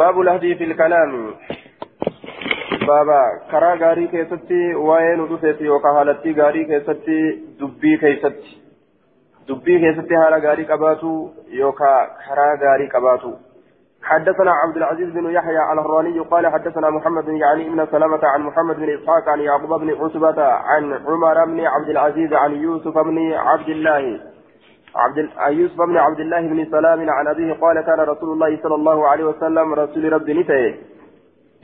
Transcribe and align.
باب 0.00 0.20
الهدي 0.20 0.54
في 0.54 0.64
الكلام. 0.64 1.34
بابا 2.88 3.22
كرا 3.50 3.74
غاري 3.74 4.06
كيستي 4.06 4.74
وين 4.74 5.20
ودوسيتي 5.20 5.68
وكهالتي 5.68 6.32
غاري 6.32 6.64
كيستي 6.64 7.20
دبي 7.60 7.96
كيستي. 7.96 8.50
دبي 9.48 9.74
كيستي 9.82 10.14
هالا 10.14 10.48
غاري 10.48 10.64
كباتو 10.64 11.28
يوكا 11.48 11.92
كرا 12.26 12.46
غاري 12.62 12.86
كباتو. 12.86 13.32
حدثنا 14.02 14.52
عبد 14.62 14.76
العزيز 14.76 15.08
بن 15.10 15.30
يحيى 15.30 15.72
الهراني 15.72 16.18
قال 16.18 16.46
حدثنا 16.46 16.90
محمد 16.90 17.28
يعني 17.28 17.66
ابن 17.66 17.86
سلامة 17.92 18.20
عن 18.24 18.40
محمد 18.40 18.76
بن 18.76 18.88
إسحاق 18.98 19.28
عن 19.28 19.40
يعقوب 19.40 19.80
بن 19.80 19.90
عتبة 20.00 20.42
عن 20.42 20.92
عمر 20.92 21.44
بن 21.44 21.60
عبد 21.60 21.88
العزيز 21.88 22.32
عن 22.32 22.52
يوسف 22.52 22.98
بن 22.98 23.32
عبد 23.32 23.68
الله. 23.68 24.20
عبد 24.96 25.28
يوسف 25.58 25.76
بن 25.76 25.96
عبد 25.96 26.20
الله 26.20 26.40
بن 26.40 26.70
سلام 26.70 27.10
عن 27.10 27.26
أبيه 27.26 27.52
قال 27.52 27.80
كان 27.80 28.00
رسول 28.00 28.32
الله 28.32 28.62
صلى 28.62 28.74
الله 28.74 29.08
عليه 29.08 29.24
وسلم 29.24 29.74
رسول 29.74 30.12
رب 30.12 30.30
نته 30.30 30.74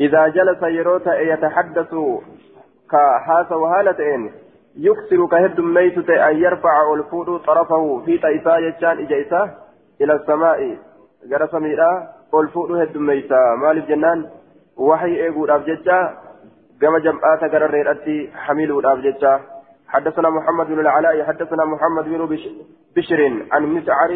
إذا 0.00 0.28
جلس 0.28 0.62
يروت 0.62 1.06
يتحدث 1.06 1.94
كهاس 2.90 3.52
وهالتين 3.52 4.32
يكسر 4.76 5.26
كهد 5.26 5.60
ميت 5.60 6.10
أن 6.10 6.36
يرفع 6.36 6.94
الفود 6.94 7.40
طرفه 7.40 8.02
في 8.04 8.18
تيسا 8.18 8.56
يجان 8.56 8.98
إجيسا 8.98 9.50
إلى 10.00 10.12
السماء. 10.12 10.78
جرى 11.30 11.46
سميرا 11.46 12.08
الفود 12.34 12.72
هد 12.72 12.96
ميتا 12.96 13.54
مالك 13.62 13.88
جنان 13.88 14.26
وحي 14.76 15.06
إيقود 15.06 15.50
أبججا 15.50 16.14
كما 16.80 16.98
جمعات 16.98 17.42
الرئة 17.42 18.28
حميل 18.34 18.86
أبججا. 18.86 19.40
حدثنا 19.88 20.30
محمد 20.30 20.66
بن 20.66 20.80
العلاء 20.80 21.24
حدثنا 21.24 21.64
محمد 21.64 22.04
بن 22.04 22.38
بشر 22.96 23.20
عن 23.52 23.62
مسعر 23.66 24.10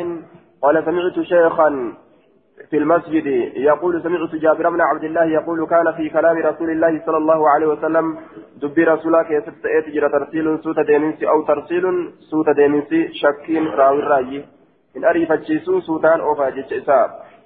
قال 0.62 0.84
سمعت 0.84 1.20
شيخا 1.20 1.92
في 2.70 2.76
المسجد 2.76 3.26
يقول 3.56 4.02
سمعت 4.02 4.34
جابر 4.34 4.70
بن 4.70 4.80
عبد 4.80 5.04
الله 5.04 5.24
يقول 5.24 5.66
كان 5.66 5.92
في 5.92 6.08
كلام 6.08 6.36
رسول 6.38 6.70
الله 6.70 7.02
صلى 7.06 7.16
الله 7.16 7.50
عليه 7.50 7.66
وسلم 7.66 8.18
دبي 8.62 8.84
رسولك 8.84 9.30
يسبت 9.30 9.64
تجرى 9.86 10.08
ترسيل 10.08 10.58
سوت 10.58 10.80
ديمنسي 10.80 11.28
أو 11.28 11.42
ترسيل 11.42 12.12
سوت 12.30 12.50
ديمنسي 12.56 13.08
شكين 13.12 13.66
راوي 13.66 13.98
الراجي 13.98 14.44
إن 14.96 15.04
اريف 15.04 15.32
الجيسو 15.32 15.80
سوتان 15.80 16.20
أو 16.20 16.34
فاجج 16.34 16.74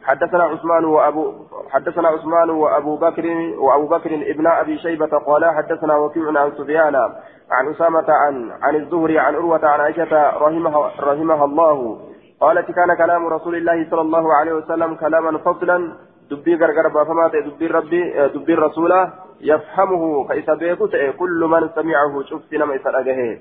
حدثنا 0.05 0.45
عثمان 0.45 0.85
وأبو 0.85 1.33
حدثنا 1.71 2.09
عثمان 2.09 2.51
وأبو 2.51 2.97
بكر 2.97 3.27
وأبو 3.59 3.87
بكر 3.87 4.15
ابن 4.15 4.47
أبي 4.47 4.79
شيبة 4.79 5.07
قال 5.27 5.45
حدثنا 5.45 5.97
وكيع 5.97 6.41
عن 6.41 6.53
سفيان 6.59 6.97
عن 7.51 7.71
أسامة 7.71 8.05
عن 8.09 8.51
عن 8.63 8.77
الزهري 8.77 9.19
عن 9.19 9.35
عروة 9.35 9.67
عن 9.67 9.81
عائشة 9.81 10.39
رحمها 10.39 10.93
رحمها 11.01 11.45
الله 11.45 11.99
قالت 12.41 12.71
كان 12.71 12.95
كلام 12.95 13.27
رسول 13.27 13.55
الله 13.57 13.91
صلى 13.91 14.01
الله 14.01 14.35
عليه 14.35 14.53
وسلم 14.53 14.95
كلاما 14.95 15.39
فصلا 15.39 15.93
دبي 16.31 16.55
غرغر 16.55 16.89
بافما 16.89 17.29
دبي 17.29 17.67
ربي 17.67 18.29
دبي 18.35 18.55
الرسول 18.55 18.93
يفهمه 19.41 20.29
كيس 20.29 20.51
كل 21.19 21.41
من 21.51 21.69
سمعه 21.75 22.23
شفت 22.31 22.55
نما 22.55 22.75
يسرقه 22.75 23.39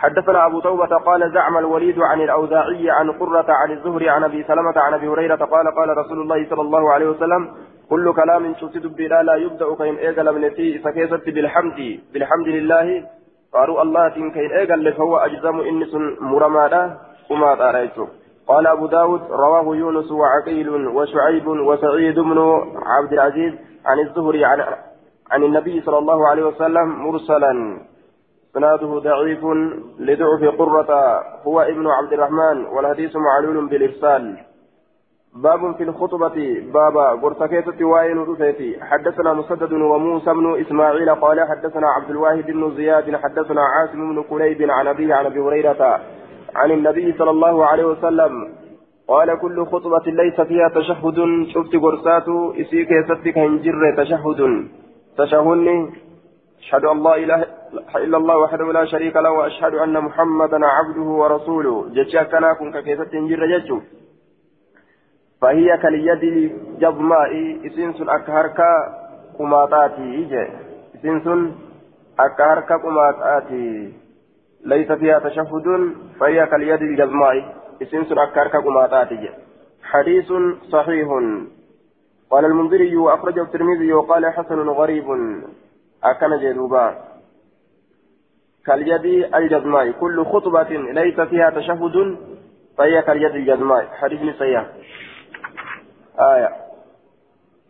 حدثنا 0.00 0.46
أبو 0.46 0.60
توبة 0.60 0.92
قال 1.08 1.32
زعم 1.32 1.58
الوليد 1.58 1.98
عن 1.98 2.20
الأوزاعي 2.20 2.90
عن 2.90 3.10
قرة 3.12 3.46
عن 3.48 3.70
الزهري 3.76 4.08
عن 4.10 4.24
أبي 4.24 4.42
سلمة 4.42 4.76
عن 4.76 4.94
أبي 4.94 5.08
هريرة 5.08 5.36
قال 5.54 5.66
قال 5.78 5.98
رسول 5.98 6.20
الله 6.20 6.46
صلى 6.50 6.60
الله 6.60 6.92
عليه 6.92 7.06
وسلم 7.06 7.42
كل 7.90 8.12
كلام 8.14 8.54
شتت 8.54 8.86
بلا 8.86 9.22
لا 9.22 9.34
يبدأ 9.34 9.74
كين 9.74 9.96
إيجل 10.04 10.34
من 10.34 10.50
في 10.50 10.78
سكيست 10.84 11.24
بالحمد 11.26 12.00
بالحمد 12.12 12.48
لله 12.48 12.86
قالوا 13.54 13.82
الله 13.82 14.08
كين 14.08 14.50
إيجل 14.58 14.92
فهو 14.92 15.16
أجزم 15.16 15.60
إنس 15.60 15.94
مرمادا 16.20 16.82
وما 17.30 17.54
تاريته 17.54 18.08
قال 18.48 18.66
أبو 18.66 18.86
داود 18.86 19.22
رواه 19.30 19.76
يونس 19.76 20.12
وعقيل 20.12 20.68
وشعيب 20.96 21.46
وسعيد 21.48 22.18
بن 22.18 22.38
عبد 22.96 23.12
العزيز 23.12 23.52
عن 23.86 23.98
الزهري 23.98 24.44
عن 24.44 24.60
عن 25.30 25.42
النبي 25.42 25.80
صلى 25.80 25.98
الله 25.98 26.28
عليه 26.28 26.44
وسلم 26.46 26.88
مرسلا. 27.06 27.80
سناده 28.54 28.98
ضعيف 28.98 29.44
لضعف 29.98 30.54
قرة 30.58 31.22
هو 31.46 31.60
ابن 31.60 31.86
عبد 31.86 32.12
الرحمن 32.12 32.64
والحديث 32.66 33.16
معلول 33.16 33.68
بالإرسال. 33.68 34.36
باب 35.34 35.76
في 35.76 35.82
الخطبة 35.82 36.62
بابا 36.74 37.14
برتكيتة 37.14 37.84
وائل 37.84 38.28
رسيتي 38.28 38.84
حدثنا 38.84 39.32
مسدد 39.32 39.72
وموسى 39.72 40.32
بن 40.32 40.60
إسماعيل 40.60 41.14
قال 41.14 41.40
حدثنا 41.40 41.86
عبد 41.88 42.10
الواحد 42.10 42.46
بن 42.50 42.74
زياد 42.76 43.16
حدثنا 43.16 43.62
عاصم 43.62 44.14
بن 44.14 44.22
كليب 44.22 44.70
عن 44.70 44.86
أبيه 44.86 45.14
عن 45.14 45.26
أبي 45.26 45.40
هريرة 45.40 46.00
عن 46.54 46.70
النبي 46.70 47.12
صلى 47.18 47.30
الله 47.30 47.66
عليه 47.66 47.84
وسلم. 47.84 48.32
قال 49.08 49.38
كل 49.40 49.66
خطبة 49.66 50.06
ليس 50.06 50.40
فيها 50.40 50.68
تشهد 50.68 51.18
شفت 51.54 51.76
قرسات 51.76 52.28
إسيك 52.60 52.88
يستك 52.90 53.38
هنجر 53.38 53.94
تشهد. 53.96 54.68
تشهدني 55.18 55.90
أشهد 56.60 56.84
أن 56.84 57.02
لا 57.02 57.14
إله 57.16 57.40
إلا 57.96 58.16
الله 58.16 58.36
وحده 58.38 58.72
لا 58.72 58.84
شريك 58.84 59.16
له 59.16 59.30
وأشهد 59.30 59.74
أن 59.74 60.00
محمدا 60.00 60.66
عبده 60.66 61.08
ورسوله. 61.20 61.88
جتشا 61.96 62.22
كنا 62.22 62.52
كن 62.52 62.80
كيست 62.80 63.12
جر 63.14 63.46
جتشو. 63.52 63.78
فهي 65.40 65.78
كاليد 65.82 66.52
جبماء 66.78 67.32
إسنس 67.66 67.98
أكهركا 68.00 68.72
قماطاتي 69.38 70.48
إسنس 70.94 71.26
أكهركا 72.18 72.76
قماطاتي 72.76 73.92
ليس 74.64 74.92
فيها 74.92 75.18
تشهد 75.18 75.66
فهي 76.20 76.46
كاليد 76.46 76.82
الجزماء 76.82 77.54
إسنس 77.82 78.12
أكهركا 78.12 78.58
قماطاتي 78.58 79.30
حديث 79.82 80.32
صحيح. 80.68 81.08
قال 82.30 82.44
المنذري 82.44 82.96
وأخرجه 82.96 83.42
الترمذي 83.42 83.92
وقال 83.92 84.26
حسن 84.26 84.68
غريب. 84.68 85.06
أكن 86.04 86.38
جدوبا 86.38 87.10
كاليد 88.66 89.34
الجزماء 89.34 89.90
كل 89.90 90.24
خطبة 90.24 90.70
ليس 90.72 91.20
فيها 91.20 91.50
تشهد 91.50 92.16
فهي 92.78 93.02
كاليد 93.02 93.34
الجزماء 93.34 93.86
حديث 93.86 94.36
صحيح. 94.36 94.66
آية. 96.20 96.50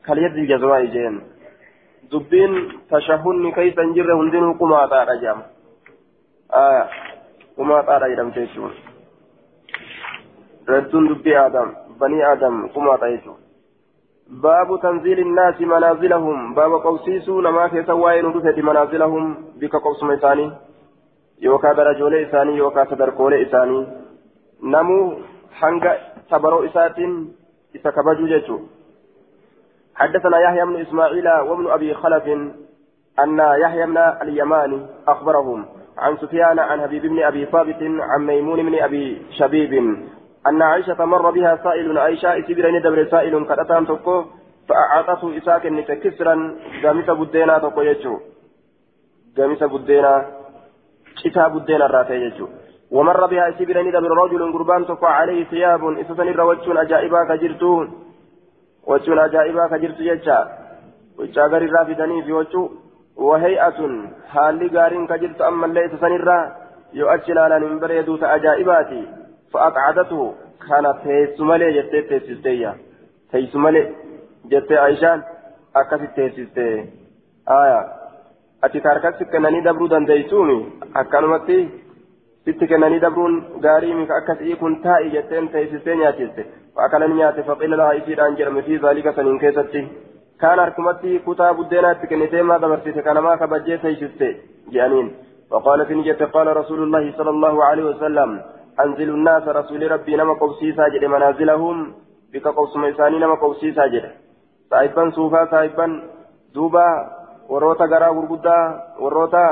كاليد 0.06 0.32
الجزماء 0.34 0.84
جين. 0.84 1.20
دبين 2.12 2.52
تشهد 2.90 3.52
كيف 3.54 3.78
نجر 3.78 4.14
هندن 4.14 4.52
قما 4.52 4.86
تارا 4.86 5.14
جام. 5.14 5.42
آية. 6.52 6.88
قما 7.58 7.82
تارا 7.82 8.08
جام 8.08 8.30
تيشون 8.30 8.74
ردون 10.68 11.08
دبي 11.08 11.38
آدم. 11.38 11.74
بني 12.00 12.32
آدم 12.32 12.68
قما 12.68 12.96
تيشون 12.96 13.49
باب 14.30 14.80
تنزيل 14.82 15.18
الناس 15.18 15.60
منازلهم. 15.60 16.54
باب 16.54 16.72
قوسيسو 16.72 17.40
نما 17.40 17.68
في 17.68 17.82
سواين 17.82 18.24
رفت 18.26 18.58
منازلهم. 18.58 19.36
بك 19.60 19.76
قوس 19.76 20.02
ميساني. 20.02 20.52
يوكا 21.42 21.72
درجول 21.72 22.14
إساني 22.14 22.56
يوكا 22.56 22.84
صدركول 22.84 23.34
إساني. 23.34 23.86
نمو 24.62 25.18
حنق 25.52 25.84
تبرو 26.30 26.64
إساتين. 26.64 27.32
إسا 27.76 27.90
كبجو 27.90 28.26
جيتو. 28.26 28.58
حدثنا 29.94 30.38
يحيى 30.40 30.64
بن 30.64 30.76
إسماعيل 30.80 31.28
وابن 31.28 31.70
أبي 31.70 31.94
خلف 31.94 32.26
أن 33.18 33.38
يحيى 33.38 33.86
بن 33.86 33.98
اليماني 33.98 34.86
أخبرهم 35.08 35.66
عن 35.98 36.16
سفيان 36.16 36.58
عن 36.58 36.80
حبيب 36.80 37.06
بن 37.06 37.22
أبي 37.22 37.46
ثابت 37.46 37.82
عن 37.82 38.26
ميمون 38.26 38.62
بن 38.62 38.74
أبي 38.82 39.22
شبيب 39.38 39.96
أن 40.46 40.62
عائشة 40.62 41.04
مر 41.04 41.30
بها 41.30 41.56
سائل 41.64 41.98
عائشة 41.98 42.38
إسبرين 42.38 42.82
دبر 42.82 43.04
سائل 43.10 43.44
قد 43.44 43.58
أتام 43.58 43.84
تقو 43.84 44.24
فأعطته 44.68 45.36
إساك 45.38 45.64
كسرا 46.02 46.34
قامس 46.82 47.10
بدينا 47.10 47.58
تقو 47.58 47.80
يجو. 47.80 48.14
قامس 49.36 49.62
بدينا 49.62 50.26
كتاب 51.24 51.56
بدينا 51.56 51.86
الراتي 51.86 52.14
يجو. 52.14 52.48
ومر 52.90 53.26
بها 53.26 53.48
إسبرين 53.48 53.90
دبر 53.90 54.10
رجل 54.22 54.52
قربان 54.52 54.86
تقو 54.86 55.06
عليه 55.06 55.44
ثياب 55.44 55.82
إسسن 55.84 56.28
الروجون 56.28 56.78
أجائبا 56.78 57.24
كجرتون 57.24 57.86
وجون 58.86 59.18
أجائبا 59.18 59.66
كجرت 59.72 60.00
يجا. 60.00 60.38
وجاغر 61.18 61.62
الرافدني 61.62 62.22
في 62.22 62.32
وجو. 62.32 62.70
وهيئة 63.16 63.78
حالي 64.32 64.68
قارين 64.68 65.06
كجرت 65.06 65.40
أما 65.40 65.66
اللي 65.66 65.86
إسسن 65.86 66.12
الرا. 66.20 66.40
يؤجل 66.92 67.38
على 67.38 67.60
منبر 67.60 67.90
يدوت 67.90 68.22
أجائباتي. 68.22 69.19
فأقعدته 69.52 70.34
كانت 70.68 70.96
تيسمالي 71.04 71.72
جتة 71.76 72.00
تيسستيا 72.18 72.72
تيسمالي 73.32 73.82
جتة 74.52 74.78
عيشان 74.78 75.22
أكاسي 75.76 76.06
تيسستي 76.16 76.68
آية 77.60 77.80
أتي 78.64 78.80
كاركاسي 78.80 79.24
كناني 79.24 79.60
دبرو 79.60 79.86
دنديسومي 79.86 80.58
أكانومتي 80.96 81.68
sitti 82.44 82.66
kennanii 82.66 83.00
dabruun 83.00 83.34
gaarii 83.64 83.94
mika 83.94 84.16
akkasii 84.16 84.54
kun 84.60 84.76
taa'i 84.84 85.10
jetteen 85.14 85.48
teessistee 85.54 85.96
nyaachiste 85.96 86.44
fa'akalan 86.76 87.12
nyaate 87.16 87.42
faqila 87.48 87.76
lahaa 87.80 87.98
isiidhaan 87.98 88.38
jedhame 88.38 88.62
fi 88.68 88.78
zaalika 88.84 89.12
saniin 89.16 89.40
keessatti 89.42 89.82
kaan 90.44 90.62
harkumatti 90.62 91.18
kutaa 91.26 91.50
buddeenaatti 91.58 92.10
kennitee 92.12 92.42
maa 92.50 92.58
dabarsite 92.62 93.02
kanamaa 93.08 93.36
kabajjee 93.42 93.78
teessiste 93.84 94.28
jedhaniin 94.72 95.10
وقالت 95.52 95.90
نجت 95.90 96.22
قال 96.22 96.56
رسول 96.56 96.80
الله 96.82 97.04
صلى 97.18 97.30
الله 97.30 97.64
عليه 97.64 97.84
وسلم 97.84 98.30
أنزل 98.80 99.08
الناس 99.10 99.48
رسول 99.48 99.90
ربي 99.92 100.16
نما 100.16 100.34
قوسيسا 100.34 100.88
جد 100.88 101.04
منازلهم 101.04 101.94
بك 102.32 102.46
قوس 102.48 102.76
ميساني 102.76 103.18
نما 103.18 103.34
قوسيسا 103.34 103.86
جد. 103.86 104.06
saahibban 104.70 105.12
suufaa 105.12 105.46
saahibban 105.50 105.92
duuba 106.54 106.84
warroota 107.52 107.88
garaa 107.92 108.12
gurguddaa 108.18 108.64
warroota 109.02 109.42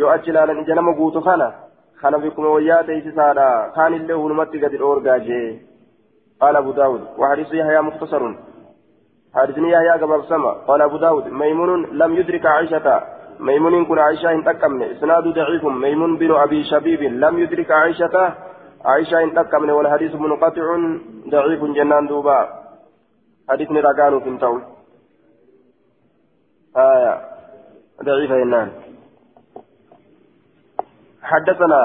yoo 0.00 0.10
achi 0.14 0.30
ilaalan 0.30 0.60
ija 0.62 0.74
nama 0.74 0.92
guutu 0.98 1.20
kana 1.28 1.46
kana 2.00 2.18
bikkuma 2.18 2.50
wayyaa 2.56 2.82
teeysisaadha 2.88 3.46
kaanillee 3.76 4.18
hulumatti 4.22 4.60
gadi 4.64 4.80
dhoorgaa 4.82 5.18
jee 5.28 5.48
قال 6.40 6.56
أبو 6.56 6.72
داود 6.72 7.02
وحديث 7.18 7.54
يحيى 7.54 7.80
مختصر. 7.80 8.22
حديثني 9.34 9.70
يحيى 9.70 9.90
قبل 10.02 10.24
سما 10.24 10.52
قال 10.68 10.82
أبو 10.82 10.96
داود 10.96 11.26
ميمون 11.28 11.86
لم 12.00 12.14
يدرك 12.14 12.46
عائشة. 12.46 13.02
ميمون 13.40 13.84
كن 13.84 13.98
عائشة 13.98 14.34
إن 14.34 14.44
تكمن 14.44 14.82
إسناد 14.82 15.24
ضعيف. 15.28 15.64
ميمون 15.64 16.16
بن 16.16 16.30
أبي 16.34 16.64
شبيب 16.64 17.02
لم 17.02 17.38
يدرك 17.38 17.70
عائشة. 17.70 18.34
عائشة 18.88 19.22
إن 19.24 19.34
تكمن 19.34 19.70
والحديث 19.70 20.14
منقطع 20.14 20.76
ضعيف 21.28 21.64
جنان 21.64 22.06
دوبا. 22.06 22.48
حديثني 23.50 23.80
رقان 23.80 24.20
في 24.20 24.28
التون 24.28 24.64
آية. 26.76 27.20
ضعيف 28.02 28.32
إنان 28.32 28.70
حدثنا 31.22 31.80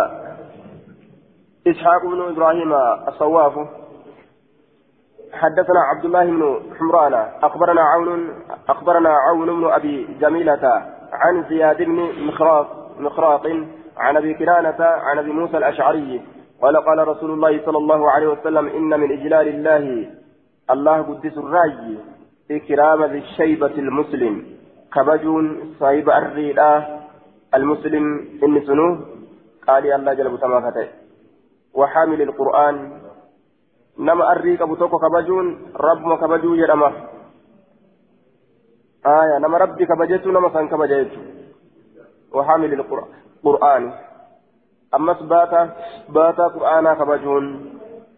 إسحاق 1.67 2.01
بن 2.05 2.21
إبراهيم 2.21 2.73
الصواف. 3.07 3.53
حدثنا 5.33 5.79
عبد 5.79 6.05
الله 6.05 6.25
بن 6.25 6.59
حمران. 6.79 7.13
أخبرنا 7.43 7.81
عون 7.81 8.43
أخبرنا 8.69 9.09
عون 9.09 9.47
بن 9.47 9.71
أبي 9.71 10.17
جميلة 10.19 10.65
عن 11.13 11.43
زياد 11.49 11.77
بن 11.77 12.27
مخراق 12.27 12.67
مخراق 12.99 13.47
عن 13.97 14.17
أبي 14.17 14.33
كنانة 14.33 14.85
عن 14.85 15.19
أبي 15.19 15.31
موسى 15.31 15.57
الأشعري. 15.57 16.32
قال 16.63 16.77
قال 16.77 17.07
رسول 17.07 17.31
الله 17.31 17.65
صلى 17.65 17.77
الله 17.77 18.11
عليه 18.11 18.27
وسلم 18.27 18.65
إن 18.67 18.99
من 18.99 19.11
إجلال 19.11 19.47
الله 19.47 20.09
الله 20.71 20.97
قدس 21.01 21.35
الرأي 21.37 21.97
إكرام 22.51 23.03
ذي 23.03 23.17
الشيبة 23.17 23.75
المسلم 23.85 24.33
كبجون 24.93 25.45
صاحب 25.79 26.09
الريدة 26.09 26.71
المسلم 27.55 28.05
إن 28.43 28.55
سنوه 28.67 28.93
قال 29.67 29.83
الله 29.93 30.13
جل 30.13 30.27
وعلا 30.27 30.87
وحامل 31.73 32.21
القرآن. 32.21 32.75
arrii 33.97 34.57
qabu 34.57 34.77
tokko 34.77 34.97
kabajuun 34.99 35.75
rabbuma 35.75 36.17
kabajuu 36.17 36.57
jedhama 36.57 36.89
aya 39.03 39.39
nama 39.39 39.57
rabbi 39.57 39.85
kabajetu 39.85 40.31
nama 40.31 40.49
san 40.53 40.69
kabaja 40.69 41.03
jechu 41.03 41.19
وحامل 42.33 42.73
القرآن. 42.73 43.83
أمس 44.95 45.19
باتا 45.21 45.69
باتا 46.09 46.47
قرآنا 46.47 46.93
كبجون 46.93 47.45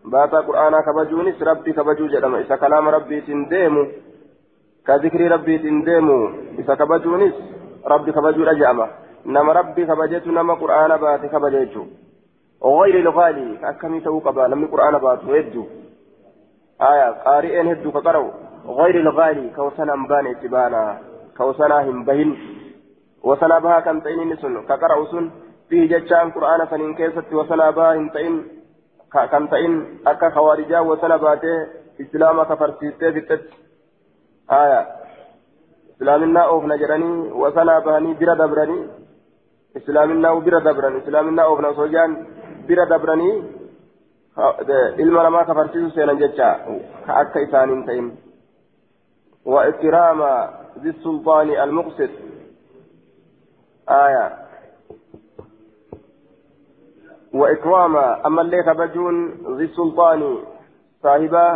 باتا 0.06 0.39
قرآنا 0.48 0.81
كبجونس 0.81 1.44
ربي 1.44 1.72
كبجو 1.74 2.07
جدما 2.07 2.39
إذا 2.39 2.56
كلام 2.56 2.89
ربي 2.89 3.22
تنديمو 3.22 3.83
كذكر 4.88 5.22
ربي 5.31 5.57
تنديمو 5.57 6.30
إذا 6.60 6.75
كبجونس 6.75 7.33
ربي 7.88 8.12
كبجو 8.12 8.44
رجعما 8.44 8.88
نما 9.25 9.54
ربي 9.54 9.86
كبجت 9.86 10.27
نما 10.27 10.54
قرآن 10.54 10.98
بات 10.98 11.25
كبجيتو 11.25 11.83
وغير 12.62 12.95
الغالي 13.00 13.57
كأكمي 13.62 14.00
توقبا 14.00 14.42
لم 14.51 14.63
القرآن 14.63 14.98
باتو 14.98 15.33
هدو 15.33 15.63
آية 16.81 17.10
قارئين 17.25 17.68
هدو 17.68 17.92
كقروا 17.92 18.31
غير 18.68 18.95
الغالي 18.95 19.50
كوسنا 19.56 19.95
مبان 19.95 20.27
اتبانا 20.27 20.98
كوسنا 21.38 21.77
هم 21.89 22.06
بهن. 22.06 22.31
وسنا 23.24 23.60
بها 23.60 23.80
كم 23.80 24.00
تئن 24.00 24.30
نسن 24.30 24.66
كقرأوا 24.69 25.06
سن. 25.12 25.25
فيه 25.69 25.83
جتشان 25.91 26.31
قرآن 26.31 26.67
سنين 26.69 26.94
كيست 26.95 27.33
وسنا 27.33 27.71
بها 27.71 27.95
هم 27.95 28.09
تئن 28.09 28.35
أكا 30.07 30.29
خوارجا 30.29 30.79
وسنا 30.79 31.17
باته 31.17 31.67
إسلاما 32.01 32.44
كفرسيته 32.44 33.09
بتت 33.09 33.44
آية 34.51 34.81
إسلامنا 35.95 36.39
أوفنا 36.39 36.75
جراني 36.75 37.31
وسنا 37.41 37.79
بهني 37.79 38.13
برا 38.13 38.33
دبراني 38.33 38.79
إسلامنا 39.77 40.31
وبرا 40.31 40.59
دبران 40.59 40.97
إسلامنا 40.97 41.41
أوفنا 41.44 41.73
سوجان 41.73 42.12
bira 42.67 42.85
dabranii 42.85 43.44
ilma 44.97 45.23
namaa 45.23 45.45
kafarsiisu 45.45 45.91
seenan 45.95 46.17
jecha 46.17 46.47
ka 47.06 47.15
akka 47.15 47.39
isaaniin 47.39 47.85
ta'in. 47.85 48.07
وإكرام 49.45 50.21
ذي 50.81 50.89
السلطان 50.89 51.50
المقسط 51.50 52.09
آية 53.89 54.44
وإكرام 57.36 57.96
أما 57.98 58.42
اللي 58.42 58.64
كبجون 58.64 59.16
ذي 59.58 59.64
السلطان 59.64 60.38
صاحبا 61.04 61.48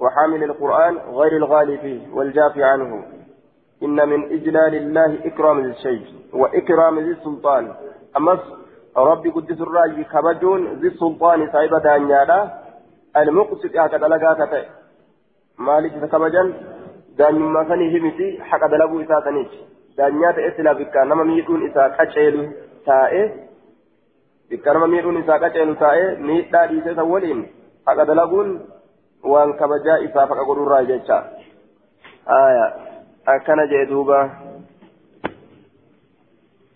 وحامل 0.00 0.44
القرآن 0.44 0.96
غير 0.96 1.36
الغالي 1.36 1.78
فيه 1.78 2.14
والجافي 2.14 2.64
عنه. 2.64 3.04
إن 3.82 4.08
من 4.08 4.24
إجلال 4.24 4.74
الله 4.74 5.18
إكرام 5.24 5.58
الشيء 5.58 6.06
وإكرام 6.32 6.98
ذي 6.98 7.10
السلطان. 7.10 7.72
أما 8.16 8.38
ربي 8.96 9.30
قدس 9.30 9.60
الراجي 9.60 10.04
كبجون 10.04 10.66
ذي 10.80 10.88
السلطان 10.88 11.52
صاحب 11.52 11.82
دانيالا. 11.82 12.50
المقسط 13.16 13.76
هكذا 13.76 14.08
لقا 14.08 14.46
كتئ 14.46 14.64
مالك 15.58 15.92
كبجن. 16.12 16.54
دانيما 17.18 17.68
سني 17.68 17.98
همتي 17.98 18.42
حق 18.42 18.66
دلبو 18.66 19.00
إسا 19.00 19.20
سنيش 19.24 19.52
دانيات 19.98 20.38
إسلا 20.38 20.72
بكا. 20.72 21.04
نما 21.04 21.24
ميدون 21.24 21.70
إسا 21.70 21.88
كتشيلو 21.88 22.48
تائه. 22.86 23.49
بكا 24.50 24.72
نما 24.72 24.86
ميدون 24.86 25.16
إسا 25.22 25.36
كتشيلو 25.38 25.74
تائه 25.74 26.16
ميدا 26.18 26.66
ديسة 26.66 26.94
سولين 26.94 27.46
حق 27.86 28.02
دلبون 28.02 28.48
وان 29.24 29.52
كبجا 29.52 29.94
إسا 30.04 30.26
فقا 30.26 30.44
قرور 30.48 30.68
راجي 30.68 31.00
آية 32.28 32.66
أكنا 33.28 33.64
جئدوبا 33.66 34.30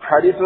حديث 0.01 0.37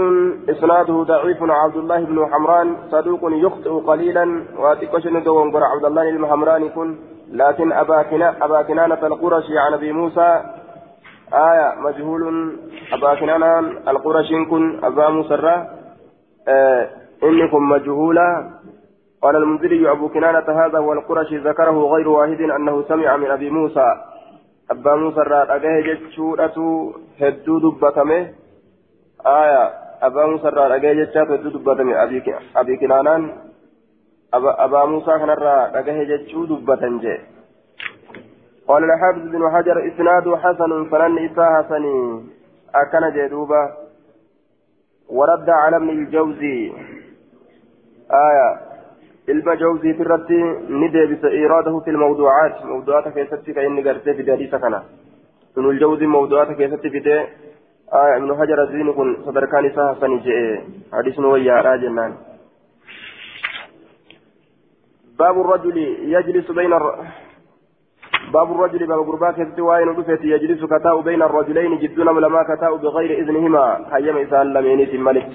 إسناده 0.48 1.02
ضعيف 1.02 1.38
عبد 1.42 1.76
الله 1.76 2.04
بن 2.04 2.26
حمران 2.32 2.76
صدوق 2.90 3.20
يخطئ 3.24 3.70
قليلا 3.70 4.44
واتقشن 4.58 5.22
دوون 5.22 5.56
عبد 5.56 5.84
الله 5.84 6.10
بن 6.12 6.26
حمران 6.26 6.64
يكون 6.64 6.98
لكن 7.30 7.72
أبا, 7.72 8.02
كنا 8.02 8.44
أبا 8.44 8.62
كنانة 8.62 9.06
القرشي 9.06 9.58
عن 9.58 9.72
أبي 9.74 9.92
موسى 9.92 10.42
آية 11.32 11.74
مجهول 11.80 12.52
أبا 12.92 13.14
كنانة 13.20 13.58
القرشي 13.90 14.44
كن 14.50 14.84
أبا 14.84 15.08
موسى 15.08 15.34
آه 16.48 16.88
إنكم 17.22 17.68
مجهولا 17.68 18.50
قال 19.22 19.36
المنذري 19.36 19.90
أبو 19.90 20.08
كنانة 20.08 20.48
هذا 20.64 20.78
هو 20.78 20.92
ذكره 21.32 21.78
غير 21.92 22.08
واحد 22.08 22.40
أنه 22.40 22.82
سمع 22.82 23.16
من 23.16 23.30
أبي 23.30 23.50
موسى. 23.50 23.86
أبا 24.70 24.94
موسى 24.94 25.20
أجاه 25.20 25.80
جتشورة 25.80 26.56
هدو 27.20 27.58
دبتمه. 27.58 28.28
آية 29.26 29.70
أبا 30.02 30.26
موسى 30.26 30.48
أجاه 30.48 30.92
جتشات 30.92 31.30
هدو 31.30 31.48
دبتمه. 31.48 32.02
أبي 32.56 32.76
كنانان 32.76 33.32
أبا 34.34 34.84
موسى 34.84 35.06
كان 35.18 35.30
رأى 35.30 36.04
جتشو 36.04 36.44
دبة 36.44 36.82
جي 37.02 37.18
قال 38.68 38.84
الحافظ 38.84 39.22
بن 39.32 39.42
حجر 39.54 39.76
إسناد 39.88 40.34
حسن 40.34 40.84
فلن 40.90 41.18
إساء 41.18 41.62
حسني 41.62 42.24
أكن 42.74 43.04
جدوبة 43.16 43.62
ورد 45.08 45.50
على 45.50 45.76
ابن 45.76 45.88
الجوزي. 45.88 46.72
آية 48.10 48.68
ilma 49.28 49.56
jawzii 49.60 49.92
irratti 50.00 50.36
ni 50.68 50.88
deebisa 50.88 51.30
iraadahu 51.30 51.80
fi 51.84 51.92
mawduucaat 52.02 52.64
mawduucaata 52.64 53.10
keessatti 53.16 53.54
kan 53.54 53.66
inni 53.68 53.82
gartee 53.82 54.14
fide 54.14 54.30
hadiisa 54.30 54.58
kana 54.62 54.80
ibnul 55.56 55.80
jawzii 55.82 56.06
mawduucaata 56.06 56.54
keessatti 56.60 56.90
fide 56.94 57.16
ibnu 58.18 58.38
hajar 58.38 58.60
aziini 58.60 58.94
kun 59.00 59.10
sadarkaan 59.26 59.68
isaa 59.70 59.88
hasani 59.88 60.20
je'e 60.28 60.56
hadiisni 60.96 61.32
wayyaadhaa 61.34 61.78
jennaan 61.84 62.18
باب 65.18 65.40
الرجل 65.40 65.78
يجلس 66.14 66.50
بين 66.50 66.72
الر... 66.72 67.06
باب 68.32 68.52
الرجل 68.52 68.86
باب 68.86 69.00
غربا 69.08 69.30
كيفتي 69.30 69.60
وين 69.60 69.88
يجلس 70.22 70.64
كتاء 70.64 71.00
بين 71.00 71.22
الرجلين 71.22 71.78
جدون 71.78 72.20
لما 72.20 72.42
كتاء 72.42 72.76
بغير 72.76 73.18
إذنهما 73.18 73.64
هيم 73.92 74.16
إسان 74.16 74.52
لمينيت 74.52 74.94
الملك 74.94 75.30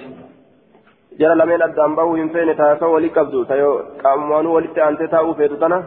جرى 1.18 1.34
لمن 1.34 1.62
أدام 1.62 1.96
باو 1.96 2.16
ينفين 2.16 2.56
تاسا 2.56 2.86
ولي 2.86 3.08
كبدو 3.08 3.44
تيو 3.44 3.72
قاموانو 4.04 4.54
ولي 4.54 4.68
تأنت 4.76 5.02
تاو 5.02 5.34
فيتو 5.34 5.56
تنا 5.62 5.78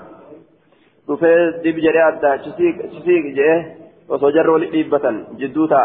دفت 1.08 1.24
دب 1.64 1.78
جري 1.86 2.02
أدى 2.08 2.32
شسيك 2.44 2.78
شسيك 2.94 3.26
جيه 3.38 3.58
وصجر 4.10 4.50
ولي 4.50 4.68
ديبة 4.74 5.06
جدوتا 5.40 5.84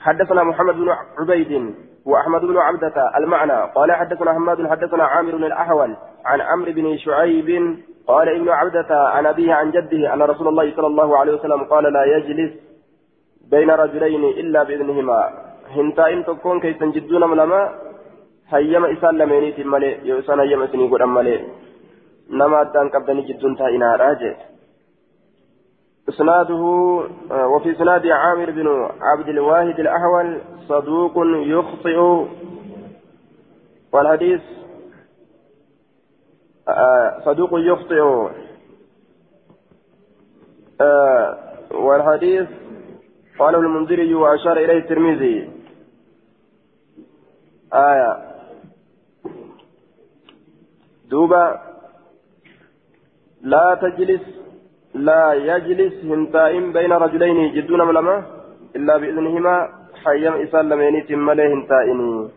حدثنا 0.00 0.42
محمد 0.44 0.74
بن 0.74 0.88
عبيد 1.18 1.74
وأحمد 2.06 2.40
بن 2.40 2.56
عبدة 2.58 3.16
المعنى 3.18 3.72
قال 3.74 3.92
حدثنا 3.92 4.32
حماد 4.32 4.66
حدثنا 4.66 5.04
عامر 5.04 5.36
بن 5.36 5.44
الأحول 5.44 5.96
عن 6.24 6.40
عمرو 6.40 6.72
بن 6.72 6.96
شعيب 6.96 7.78
قال 8.06 8.28
ابن 8.28 8.48
عبدة 8.48 8.90
عن 8.90 9.26
أبيه 9.26 9.54
عن 9.54 9.70
جده 9.70 10.14
أن 10.14 10.22
رسول 10.22 10.48
الله 10.48 10.76
صلى 10.76 10.86
الله 10.86 11.18
عليه 11.18 11.32
وسلم 11.32 11.64
قال 11.64 11.84
لا 11.92 12.04
يجلس 12.04 12.52
بين 13.50 13.70
رجلين 13.70 14.24
إلا 14.24 14.62
بإذنهما 14.62 15.30
هنتا 15.76 16.12
إن 16.12 16.24
تكون 16.24 16.60
كي 16.60 16.72
تنجدون 16.72 17.24
ملما 18.54 18.76
هيما 18.76 18.92
إسان 18.92 19.18
لمينيت 19.18 19.60
ملي 19.66 20.08
يوسان 20.08 20.40
هيما 20.40 20.66
سني 20.66 20.88
قد 20.88 21.02
ملي 21.02 21.44
نما 22.30 22.60
أدان 22.60 22.88
قبضني 22.88 23.22
جدون 23.22 23.56
تائنا 23.56 23.96
راجع 23.96 24.34
إسناده 26.08 26.62
وفي 27.30 27.70
إسناد 27.70 28.06
عامر 28.06 28.50
بن 28.50 28.88
عبد 29.00 29.28
الواحد 29.28 29.80
الأحول 29.80 30.40
صدوق 30.68 31.12
يخطئ 31.26 32.26
والحديث 33.92 34.40
صدوق 37.24 37.50
يخطئ 37.52 38.02
والحديث 41.72 42.48
قاله 43.38 43.58
المنذري 43.58 44.14
وأشار 44.14 44.56
إليه 44.56 44.78
الترمذي 44.78 45.50
آية 47.74 48.33
دوبا 51.14 51.44
لا 53.52 53.66
تجلس 53.82 54.24
لا 54.94 55.22
يجلس 55.50 55.94
هنتائم 56.10 56.64
بين 56.72 56.92
رجلين 56.92 57.38
جدون 57.54 57.80
ملما 57.88 58.16
إلا 58.76 58.94
بإذنهما 59.00 59.54
حيم 60.04 60.34
إسال 60.44 60.64
لميني 60.68 61.00
تملي 61.08 61.46
هنتائني 61.52 62.28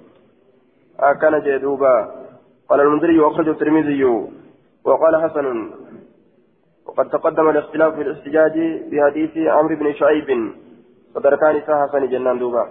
أكن 1.00 1.34
جدوبا 1.46 1.96
قال 2.70 2.80
المنذري 2.82 3.20
وأخرجه 3.20 3.52
الترمذي 3.52 4.04
وقال 4.86 5.14
حسن 5.24 5.48
وقد 6.86 7.10
تقدم 7.10 7.50
الاختلاف 7.50 7.96
في 7.96 8.02
الاحتجاج 8.02 8.56
بحديث 8.92 9.34
عمرو 9.56 9.76
بن 9.76 9.94
شعيب 9.94 10.30
صدركان 11.14 11.56
حسن 11.62 12.10
جنان 12.10 12.40
دوبا 12.40 12.64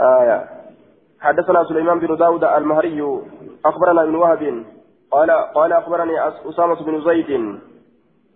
آية 0.00 0.38
حدثنا 1.20 1.64
سليمان 1.64 1.98
بن 1.98 2.16
داود 2.16 2.44
المهري 2.44 3.00
أخبرنا 3.64 4.02
ابن 4.02 4.14
وهب 4.14 4.64
قال 5.10 5.30
قال 5.30 5.72
أخبرني 5.72 6.28
أسامة 6.28 6.84
بن 6.84 7.04
زيد 7.04 7.30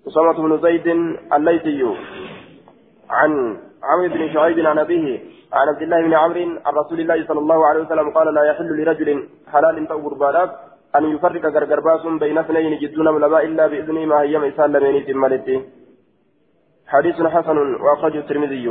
أسامة 0.08 0.32
بن 0.32 0.62
زيد 0.62 0.86
الليثي 1.32 1.82
عن 3.10 3.30
عمرو 3.82 4.08
بن 4.08 4.32
شعيب 4.34 4.58
عن 4.66 4.78
أبيه 4.78 5.20
عن 5.52 5.68
عبد 5.68 5.82
الله 5.82 6.02
بن 6.02 6.14
عمرو 6.14 6.40
عن 6.66 6.74
رسول 6.74 7.00
الله 7.00 7.26
صلى 7.26 7.38
الله 7.38 7.66
عليه 7.66 7.80
وسلم 7.80 8.10
قال 8.10 8.34
لا 8.34 8.44
يحل 8.44 8.82
لرجل 8.82 9.28
حلال 9.52 9.88
تأور 9.88 10.14
بالات 10.14 10.50
أن 10.96 11.04
يفرق 11.04 11.44
غرغر 11.54 11.80
باس 11.80 12.06
بين 12.06 12.38
اثنين 12.38 12.78
جدون 12.78 13.08
علماء 13.08 13.44
إلا 13.44 13.66
بإذن 13.66 14.06
ما 14.06 14.22
هي 14.22 14.38
مثال 14.38 14.72
لمن 14.72 15.06
تمالتي 15.06 15.56
حديث 16.86 17.22
حسن 17.22 17.58
وأخرجه 17.82 18.18
الترمذي. 18.18 18.66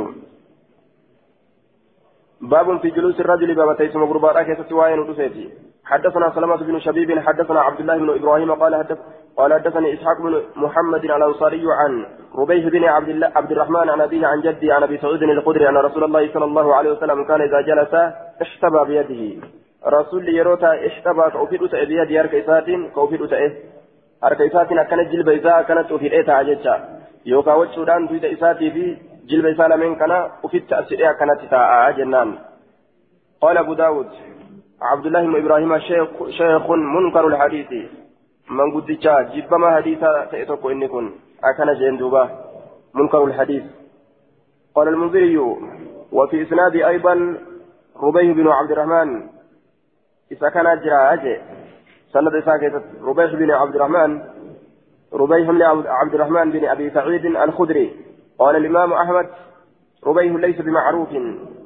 باب 2.40 2.80
في 2.80 2.90
جلوس 2.90 3.20
الرجل 3.20 3.54
باب 3.54 3.76
تيسم 3.76 4.04
غرباء 4.04 4.42
كيست 4.42 4.72
وين 4.72 4.98
ودسيتي 4.98 5.46
حدثنا 5.84 6.30
سلمة 6.34 6.56
بن 6.56 6.78
شبيب 6.78 7.18
حدثنا 7.18 7.60
عبد 7.60 7.80
الله 7.80 7.98
بن 7.98 8.10
إبراهيم 8.10 8.54
قال 8.54 8.74
حدث 8.76 8.98
قال 9.36 9.52
حدثني 9.52 9.94
إسحاق 9.94 10.22
بن 10.22 10.42
محمد 10.56 11.04
الأنصاري 11.04 11.64
عن 11.72 12.06
ربيح 12.34 12.68
بن 12.68 12.84
عبد 12.84 13.08
الله 13.08 13.32
عبد 13.36 13.52
الرحمن 13.52 13.90
عن 13.90 14.00
أبيه 14.00 14.26
عن 14.26 14.40
جدي 14.40 14.72
عن 14.72 14.82
أبي 14.82 14.98
سعيد 14.98 15.22
الخدري 15.22 15.68
أن 15.68 15.76
رسول 15.76 16.04
الله 16.04 16.32
صلى 16.34 16.44
الله 16.44 16.74
عليه 16.74 16.90
وسلم 16.90 17.24
كان 17.24 17.40
إذا 17.40 17.60
جلس 17.60 17.94
اشتبى 18.40 18.84
بيده. 18.88 19.46
رسول 19.86 20.28
يروتا 20.28 20.86
اشتبى 20.86 21.30
كوفيد 21.32 21.60
بيد 21.62 22.10
يرك 22.10 22.34
إسات 22.34 22.64
كوفيد 22.94 23.32
إيه؟ 23.32 23.52
akkana 24.24 25.04
jilba 25.04 25.32
isaa 25.32 25.56
akkanatti 25.56 25.94
ofi 25.94 26.08
dheetaa 26.08 26.44
jecha 26.44 26.74
yookaan 27.24 27.58
wachuudhaan 27.58 28.08
duwida 28.08 28.28
isaatii 28.28 28.70
fi 28.70 28.84
jilba 29.28 29.48
isaa 29.48 29.68
lameen 29.68 29.96
kana 29.96 30.16
ofitti 30.42 30.74
as 30.74 30.88
hidhee 30.88 31.08
akkanatti 31.12 31.46
taa'aa 31.46 31.92
jennaan. 31.92 32.38
قال 33.44 33.58
أبو 33.58 33.74
داود 33.74 34.06
عبد 34.82 35.06
الله 35.06 35.22
بن 35.22 35.36
إبراهيم 35.36 35.78
شيخ, 35.78 36.08
شيخ 36.28 36.70
منكر 36.70 37.26
الحديث. 37.26 37.90
من 38.50 38.74
قد 38.74 38.86
جبما 39.34 39.76
حديثا 39.76 40.24
تأتوك 40.24 40.70
إني 40.70 40.88
كن 40.88 41.10
أكن 41.44 41.74
جندوبا 41.80 42.30
منكر 42.94 43.24
الحديث. 43.24 43.64
قال 44.74 44.88
المنذري 44.88 45.36
وفي 46.12 46.42
إسناد 46.42 46.76
أيضا 46.76 47.36
ربيه 48.02 48.32
بن 48.32 48.48
عبد 48.48 48.70
الرحمن. 48.70 49.26
إذا 50.32 50.48
كان 50.48 50.66
أجرى 50.66 50.94
أجي. 50.94 51.36
سند 52.12 52.44
ساكت 52.44 52.82
ربيح 53.02 53.34
بن 53.34 53.50
عبد 53.50 53.74
الرحمن. 53.74 54.22
ربيح 55.12 55.50
بن 55.50 55.62
عبد 55.86 56.14
الرحمن 56.14 56.50
بن 56.50 56.64
أبي 56.64 56.90
سعيد 56.90 57.26
الخدري. 57.26 57.96
قال 58.38 58.56
الإمام 58.56 58.92
أحمد 58.92 59.26
ربيح 60.06 60.32
ليس 60.34 60.60
بمعروف. 60.60 61.08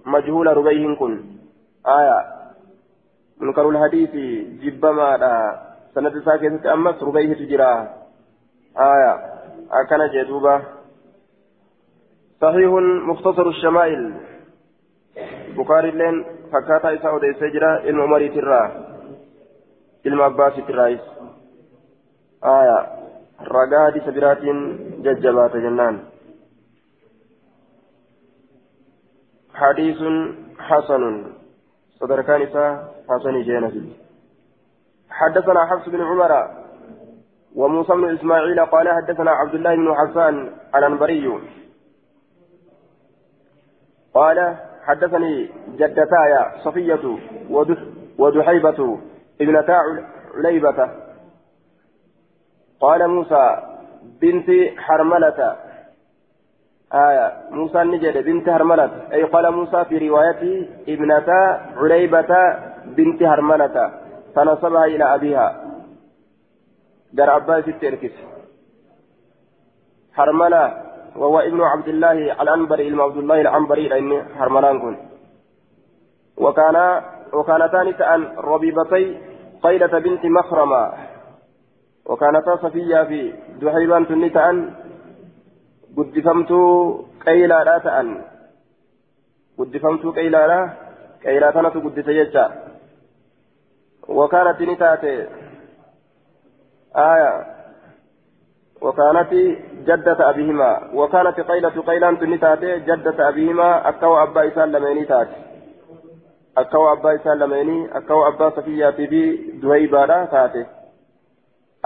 مجهول 0.06 0.56
ربيح 0.56 0.98
كن 0.98 1.24
آية. 1.86 2.37
منكر 3.40 3.68
الحديث 3.68 4.10
جبما 4.62 5.16
لا 5.16 5.60
سند 5.94 6.24
ساكت 6.24 6.66
أمس 6.66 7.02
ربيح 7.02 7.38
تجرى 7.38 7.72
آية 8.78 9.12
أكن 9.70 10.00
جدوبة 10.14 10.62
صحيح 12.40 12.70
مختصر 13.10 13.48
الشمائل 13.48 14.14
بخاري 15.56 15.90
لين 15.90 16.24
فكاتا 16.52 16.94
إساء 16.94 17.14
وديس 17.14 17.36
جرى 17.36 17.90
إلما 17.90 18.06
مري 18.06 18.28
ترى 18.28 18.62
إلما 20.06 20.26
أباس 20.26 20.52
ترايس 20.68 21.00
آية 22.44 22.78
رقا 23.42 23.86
حديث 23.86 24.08
برات 24.08 24.42
ججبات 25.04 25.56
جنان 25.56 25.98
حديث 29.54 29.98
حسن 30.58 31.37
صدر 32.00 32.22
كان 32.22 32.46
حسن 33.08 33.42
جينة 33.42 33.72
حدثنا 35.10 35.66
حفص 35.66 35.88
بن 35.88 36.00
عمر 36.00 36.50
وموسى 37.56 37.92
بن 37.92 38.14
إسماعيل 38.14 38.60
قال 38.64 38.88
حدثنا 38.88 39.30
عبد 39.30 39.54
الله 39.54 39.74
بن 39.74 39.94
حسان 39.94 40.52
الأنبري. 40.74 41.40
قال 44.14 44.56
حدثني 44.84 45.50
جدتايا 45.76 46.52
صفية 46.64 47.18
ودحيبة 48.18 48.98
ابنتا 49.40 49.80
عليبة. 50.34 50.90
قال 52.80 53.08
موسى 53.08 53.56
بنت 54.20 54.78
حرملة 54.78 55.56
آية. 56.94 57.32
موسى 57.50 57.78
نجد 57.78 58.24
بنت 58.24 58.48
هرملة. 58.48 58.90
أي 59.12 59.22
قال 59.22 59.52
موسى 59.52 59.84
في 59.84 60.08
روايته 60.08 60.68
ابنتا 60.88 61.60
عليبة 61.76 62.56
بنت 62.86 63.22
هرملة. 63.22 63.92
فنسبها 64.36 64.84
إلى 64.84 65.14
أبيها. 65.14 65.64
در 67.12 67.30
عباس 67.30 67.68
التركس 67.68 68.12
هرملة 70.14 70.72
وهو 71.16 71.40
ابن 71.40 71.60
عبد 71.60 71.88
الله 71.88 72.42
العنبري 72.42 72.88
ابن 72.88 73.00
عبد 73.00 73.16
الله 73.16 73.40
العنبري 73.40 73.88
لأن 73.88 74.12
هرملان 74.36 74.80
كن. 74.80 74.96
وكان 76.36 77.02
وكانتان 77.32 77.96
تأن 77.96 78.22
ربيبتي 78.38 79.18
قيلة 79.62 79.98
بنت 79.98 80.24
مخرمة. 80.24 80.92
وكانتا 82.06 82.56
صفية 82.56 83.02
في 83.02 83.32
دحيبان 83.60 84.06
تنتأن 84.06 84.74
guddifamtuu 85.96 87.08
qaylaadhaa 87.24 87.80
ta'an. 87.80 88.08
Guddifamtuu 89.58 90.12
qaylaadhaa 90.12 90.64
qaylaa 91.24 91.52
tanatu 91.52 91.84
guddise 91.84 92.14
jecha. 92.14 92.50
Wakaanatti 94.20 94.66
ni 94.66 94.76
taate. 94.76 95.12
آية 96.96 97.46
وكانت 98.80 99.32
جدة 99.86 100.30
أبيهما 100.30 100.90
وكانت 100.94 101.40
قيلة 101.40 101.82
قيلان 101.82 102.18
تنتات 102.18 102.64
جدة 102.64 103.28
أبيهما 103.28 103.88
أكو 103.88 104.22
أبا 104.22 104.48
إسان 104.48 104.72
لميني 104.72 105.04
تات 105.04 105.28
أكو 106.58 106.92
أبا 106.92 107.14
إسان 107.14 107.38
لميني 107.38 107.96
أكو 107.96 108.26
أبا 108.26 108.50
صفية 108.50 108.90
بي 108.90 109.36
دهيبالا 109.62 110.24
تات 110.24 110.66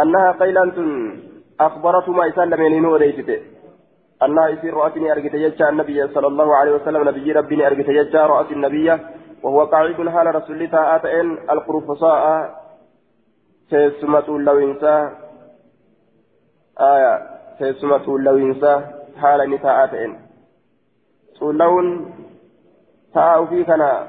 أنها 0.01 0.33
قيلان 0.33 0.71
أخبرتما 1.61 2.29
إسان 2.29 2.51
لميني 2.51 2.81
نوريتي 2.81 3.43
أنها 4.25 4.49
يصير 4.49 4.75
رأتني 4.75 5.13
أرجت 5.13 5.35
يجا 5.35 5.69
النبي 5.69 6.09
صلى 6.09 6.27
الله 6.27 6.57
عليه 6.57 6.73
وسلم 6.73 7.09
نبي 7.09 7.33
ربني 7.33 7.67
أرجت 7.67 7.89
يجا 7.89 8.27
رأت 8.27 8.53
النبي 8.53 8.99
وهو 9.43 9.65
قاعد 9.65 10.09
حال 10.09 10.35
رسول 10.35 10.63
الله 10.63 10.97
آتين 10.97 11.39
القرفصاء 11.51 12.51
تسمة 13.71 14.29
اللوينسا 14.29 15.13
آية 16.81 17.23
تسمة 17.61 18.17
اللوينسا 18.17 18.75
حال 19.17 19.51
نساء 19.51 19.85
آتين 19.85 20.21
تولون 21.39 22.15
تاء 23.15 23.45
في 23.45 23.65
كنا 23.65 24.07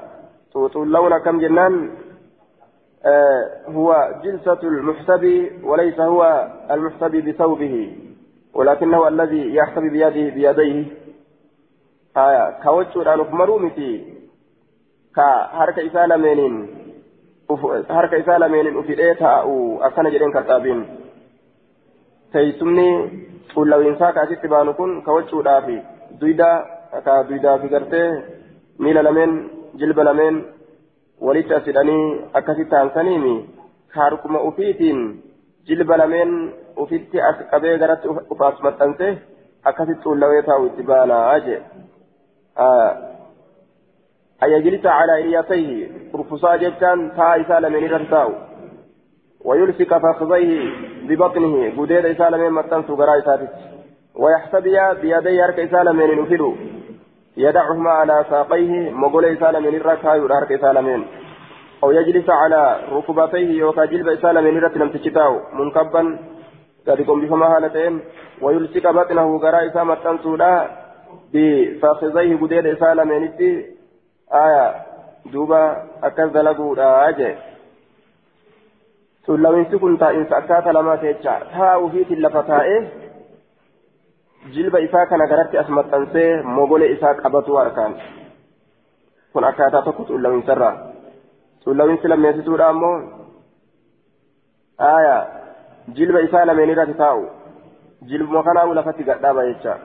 تولون 0.52 1.18
كم 1.18 1.40
جنان 1.40 1.90
آه 3.06 3.50
هو 3.68 4.20
جلسة 4.24 4.60
المحتبي 4.62 5.60
وليس 5.64 6.00
هو 6.00 6.48
المحتبي 6.70 7.20
بثوبه. 7.20 7.96
ولكنه 8.54 9.08
الذي 9.08 9.54
يحتمي 9.54 9.90
بيده 9.90 10.34
بيديه 10.34 10.84
آية 12.16 12.44
كوجه 12.62 13.02
الآن 13.02 13.20
مرومتي 13.40 13.90
كهرك 15.16 15.78
إسالة 15.78 16.16
منين 16.16 16.54
harka 17.88 18.16
isaa 18.16 18.38
lameenin 18.38 18.76
ufidhee 18.76 19.14
taa'u 19.14 19.80
akkana 19.86 20.10
jedheen 20.10 20.32
kaxaabiin 20.32 20.80
teeysumni 22.32 22.86
tuullawinsaa 23.54 24.12
kaasitti 24.12 24.48
baanu 24.48 24.74
kun 24.74 25.02
ka 25.02 25.12
wachuudhaafi 25.12 25.76
duydaa 26.20 26.56
ka 27.04 27.14
duydaafi 27.28 27.68
gartee 27.74 28.08
miila 28.78 29.02
lameen 29.02 29.50
jilba 29.80 30.04
lameen 30.04 30.44
walitti 31.20 31.54
as 31.54 31.66
hidhanii 31.66 32.24
akkasitti 32.40 32.74
aansaniimi 32.80 33.34
harkuma 33.98 34.40
ufiitiin 34.48 35.00
jilba 35.68 35.96
lameen 35.96 36.32
ufitti 36.76 37.20
as 37.28 37.36
qabee 37.50 37.78
garatti 37.78 38.08
ufaas 38.34 38.62
maxxanse 38.66 39.08
akkasitti 39.64 40.02
tuullawee 40.02 40.42
taa'u 40.42 40.66
itti 40.70 40.82
baanaa 40.92 41.40
jee. 41.46 41.60
أيجلس 44.42 44.86
على 44.86 45.14
إلياتيه 45.20 45.88
رفصا 46.14 46.56
جتان 46.56 47.12
تا 47.16 47.40
إسالة 47.40 47.68
من 47.68 47.84
رتاو 47.84 48.32
ويلصق 49.44 49.98
فخذيه 49.98 50.72
ببطنه 51.08 51.72
قدير 51.78 52.10
إسالة 52.12 52.36
من 52.36 52.50
متن 52.50 52.82
سقراء 52.82 53.20
ساتت 53.20 53.54
ويحتبي 54.14 54.76
بيدي 55.02 55.44
أرك 55.44 55.58
إسالة 55.60 55.92
من 55.92 56.22
نفلو 56.22 56.54
يدعهما 57.36 57.90
على 57.90 58.24
ساقيه 58.30 58.90
مقول 58.90 59.24
إسالة 59.24 59.58
من 59.60 59.74
الركا 59.76 60.14
يرارك 60.14 60.52
إسالة 60.52 60.80
من 60.80 61.04
أو 61.82 61.90
يجلس 61.90 62.30
على 62.30 62.80
ركبتيه 62.92 63.50
يوكا 63.58 63.84
جلب 63.84 64.08
إسالة 64.08 64.40
من 64.40 64.58
رت 64.64 64.76
لم 64.76 64.88
تشتاو 64.88 65.40
منكبا 65.52 66.18
يقوم 66.88 67.20
بفما 67.20 67.46
هالتين 67.56 68.00
ويلصق 68.42 68.90
بطنه 68.90 69.38
قراء 69.38 69.66
إسالة 69.66 69.84
متن 69.84 70.18
سودا 70.18 70.52
بفخذيه 71.32 72.36
قدير 72.40 72.72
إسالة 72.72 73.04
من 73.04 73.22
aya 74.30 74.64
duuba 75.32 75.60
akkas 76.02 76.32
dalaguudha 76.32 77.12
jee 77.18 77.36
tullawinsi 79.26 79.78
kun 79.78 79.98
taa'insa 79.98 80.36
akkaata 80.36 80.72
lamaa 80.72 80.96
jecha 81.04 81.34
taa'u 81.52 81.90
fiitiin 81.90 82.22
lafa 82.22 82.42
taa'ee 82.42 82.80
jilba 84.54 84.78
isaa 84.78 85.06
kana 85.06 85.26
garatti 85.26 85.58
as 85.58 85.68
maxxansee 85.68 86.42
mogole 86.42 86.90
isaa 86.96 87.14
qabatu 87.20 87.56
harkaan 87.56 87.94
kun 89.32 89.44
akkaataa 89.44 89.82
tokko 89.82 90.04
tullawinsarraa 90.04 90.93
sun 91.64 91.76
laminsi 91.78 92.62
ammoo 92.68 92.96
aya 94.78 95.16
jilba 95.96 96.20
isaa 96.26 96.44
lameen 96.44 96.70
irratti 96.70 96.94
taa'u 97.02 97.26
jilbuma 98.10 98.42
kanaamu 98.42 98.74
lafatti 98.74 99.04
gadhaaba 99.04 99.46
jecha 99.48 99.78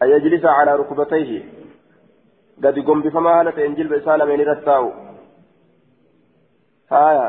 ayyajlisa 0.00 0.56
calaa 0.58 0.76
rukubatayhi 0.82 1.38
gadi 2.60 2.82
gombifamaa 2.82 3.34
haala 3.34 3.52
ta'een 3.52 3.76
jilba 3.80 3.96
isaa 4.02 4.18
lameen 4.22 4.40
irratti 4.44 4.64
taa'u 4.70 4.92
aya 7.00 7.26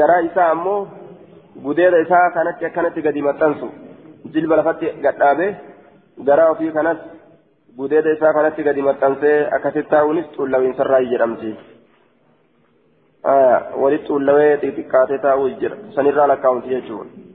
garaa 0.00 0.20
isaa 0.30 0.50
ammoo 0.56 0.80
gudeeda 1.64 1.98
isaa 2.06 2.30
kanatti 2.38 2.66
akkanatti 2.70 3.02
gadi 3.08 3.22
maxxansu 3.28 3.68
jilba 4.34 4.56
lafatti 4.56 4.92
gadhaabe 5.06 5.46
garaa 6.30 6.50
ofii 6.54 6.72
kanas 6.78 6.98
gudeeda 7.80 8.12
isaa 8.16 8.32
kanatti 8.36 8.66
gadi 8.68 8.82
maxxansee 8.88 9.36
akkasitti 9.56 9.90
taa'uunis 9.94 10.26
xuullawiinsarraa 10.36 11.02
jedhamti 11.12 11.50
haya 13.28 13.56
walitti 13.82 14.08
xuullawee 14.12 14.52
xixiqqaatee 14.62 15.18
taa'uu 15.26 15.48
jira 15.62 15.76
sanirraa 15.96 16.30
lakkaa'umti 16.32 16.74
jechuudha 16.76 17.28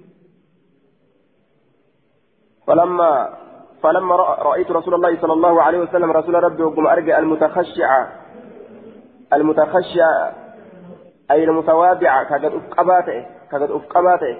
فلما 2.67 3.09
فلما 3.83 4.15
رأيت 4.49 4.71
رسول 4.71 4.93
الله 4.93 5.21
صلى 5.21 5.33
الله 5.33 5.61
عليه 5.61 5.79
وسلم 5.79 6.11
رسول 6.11 6.43
ربي 6.43 6.63
وقم 6.63 6.87
أرجع 6.87 7.19
المتخشعة 7.19 8.01
المتخشعة 9.33 10.33
أي 11.31 11.43
المتواضعة 11.43 12.23
كقد 12.23 12.51
أفقباته 12.59 13.25
كقد 13.51 13.71
أفقباته 13.71 14.35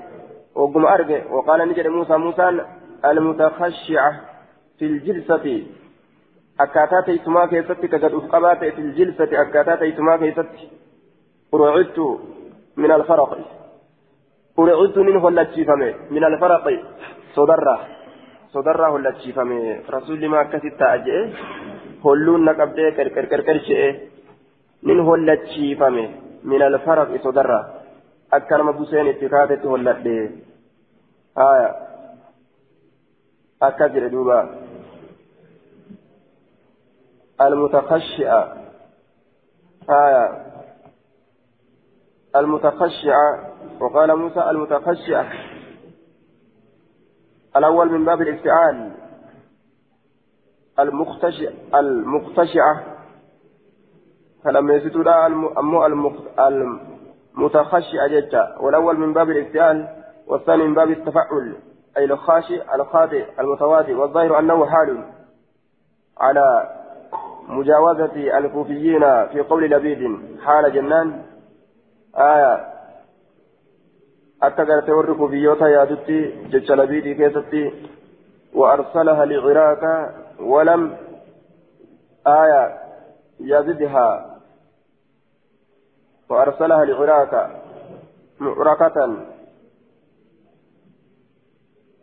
وقم 0.56 0.86
أرجع 0.86 1.32
وقال 1.32 1.70
نجد 1.70 1.88
موسى 1.88 2.18
موسى 2.18 2.66
المتخشعة 3.06 4.12
في 4.80 4.86
الجلسة 4.86 5.66
أكاتا 6.60 7.02
تيسما 7.02 7.46
كيستي 7.46 7.88
كقد 7.88 8.14
أفقباته 8.14 8.70
في 8.70 8.82
الجلسة 8.82 9.42
أكاتا 9.42 9.76
تيسما 9.76 10.18
كيستي 10.18 10.70
أرعدت 11.54 12.00
من 12.78 12.92
الفرق 12.92 13.32
أرعدت 14.60 14.98
منه 14.98 15.30
من 16.12 16.24
الفرق 16.24 16.66
صدره 17.36 17.96
sodarraa 18.56 18.92
hollachiifame 18.96 19.84
rasuulli 19.94 20.28
maa 20.32 20.42
akkasitti 20.46 20.80
ta'a 20.82 21.00
je'e 21.06 21.22
holluun 22.04 22.46
na 22.48 22.54
qabdee 22.60 22.92
qarqarqarqar 22.98 23.58
je'e 23.68 23.88
nin 24.90 25.02
hollachiifame 25.10 26.04
min 26.52 26.62
alfaraqi 26.68 27.20
sodarraa 27.26 27.64
akka 28.38 28.58
nama 28.58 28.74
buseen 28.78 29.10
itti 29.14 29.32
kaatetti 29.34 29.72
holladhe 29.74 30.16
haya 31.42 31.68
akkas 33.70 33.94
jedhe 33.96 34.14
duuba 34.16 34.38
المتخشئة 37.42 38.66
آية. 39.90 40.46
المتخشعة. 42.36 43.52
وقال 43.80 44.16
موسى 44.16 44.40
المتخشعة. 44.40 45.32
الأول 47.56 47.92
من 47.92 48.06
باب 48.06 48.22
الافتعال 48.22 48.92
المختشع 50.80 51.52
المختشعة. 51.76 52.84
فلما 54.44 54.74
يزيدوا 54.74 55.26
أمو 55.60 55.86
المتخشع 57.40 58.08
جدا. 58.08 58.58
والأول 58.60 58.98
من 58.98 59.14
باب 59.14 59.30
الافتعال 59.30 60.04
والثاني 60.28 60.64
من 60.64 60.74
باب 60.74 60.92
التفعل. 60.92 61.56
أي 61.98 62.04
الخاشع 62.04 62.76
الخاطئ 62.76 63.40
المتواضع. 63.40 63.98
والظاهر 63.98 64.40
أنه 64.40 64.66
حال 64.66 65.14
على 66.18 66.76
مجاوزة 67.48 68.38
الكوفيين 68.38 69.28
في 69.28 69.42
قول 69.50 69.64
لبيد 69.64 70.20
حال 70.40 70.74
جنان. 70.74 71.24
آية. 72.16 72.76
akka 74.42 74.66
gartee 74.66 74.92
warri 74.92 75.16
kufiyyoota 75.16 75.70
yaadutti 75.70 76.50
jecha 76.50 76.76
labiidii 76.76 77.16
keessatti 77.16 77.72
وأرسلها 78.56 79.26
لعراك 79.26 80.14
ولم. 80.40 80.98
آية. 82.28 82.80
يزدها. 83.40 84.40
وأرسلها 86.30 86.86
لعراك 86.86 87.52
معركة. 88.40 89.18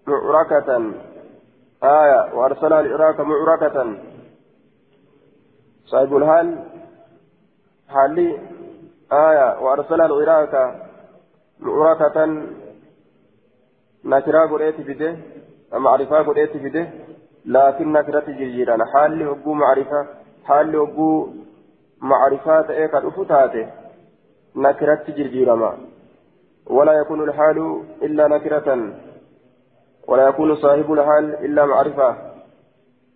معركة. 0.07 0.93
آية. 1.83 2.35
وأرسلها 2.35 2.83
لعراك 2.83 3.21
معركة. 3.21 4.12
صاحب 5.93 6.17
الهال 6.17 6.49
حالي 7.89 8.39
آية 9.13 9.61
وأرسلها 9.63 10.09
لعراك 10.09 10.55
معركة 11.61 12.43
نكرا 14.05 14.47
قريت 14.53 14.81
فيده 14.81 15.17
معرفة 15.73 16.23
قريت 16.23 16.57
فيده 16.57 16.89
لكن 17.45 17.93
نكرة 17.93 18.27
جرجيران 18.39 18.81
حال 18.93 19.29
وقو 19.29 19.53
معرفة 19.53 20.07
حال 20.45 20.77
وقو 20.77 21.29
معرفة 22.01 22.71
إيكا 22.71 22.99
الأفتاته 22.99 23.67
نكرة 24.57 25.05
جرجيرما 25.09 25.79
ولا 26.67 26.93
يكون 26.93 27.23
الحال 27.29 27.83
إلا 28.03 28.29
نكرة. 28.29 28.93
ولا 30.09 30.29
يكون 30.29 30.57
صاحب 30.57 30.93
الحال 30.93 31.45
إلا 31.45 31.65
معرفة. 31.65 32.17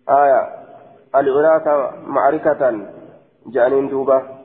آية. 0.09 0.56
العراك 1.15 1.93
معركة 2.03 2.61
جانين 3.47 3.89
دوبة. 3.89 4.37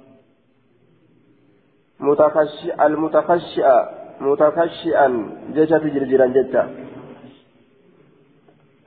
متخشئ 2.01 2.87
المتخشئ 2.87 3.69
متخشئا 4.21 5.07
جيشة 5.53 5.79
جرجرا 5.79 6.27
جتا 6.27 6.63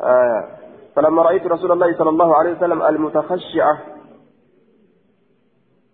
آه. 0.02 0.48
فلما 0.96 1.22
رأيت 1.22 1.48
رسول 1.48 1.72
الله 1.72 1.98
صلى 1.98 2.10
الله 2.10 2.36
عليه 2.36 2.52
وسلم 2.52 2.84
المتخشعة 2.84 3.80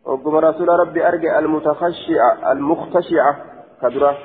وقم 0.05 0.35
رسول 0.35 0.69
ربي 0.69 1.07
أرجع 1.07 1.39
المتخشعة 1.39 2.51
المختشعة 2.51 3.45
كدرة. 3.81 4.17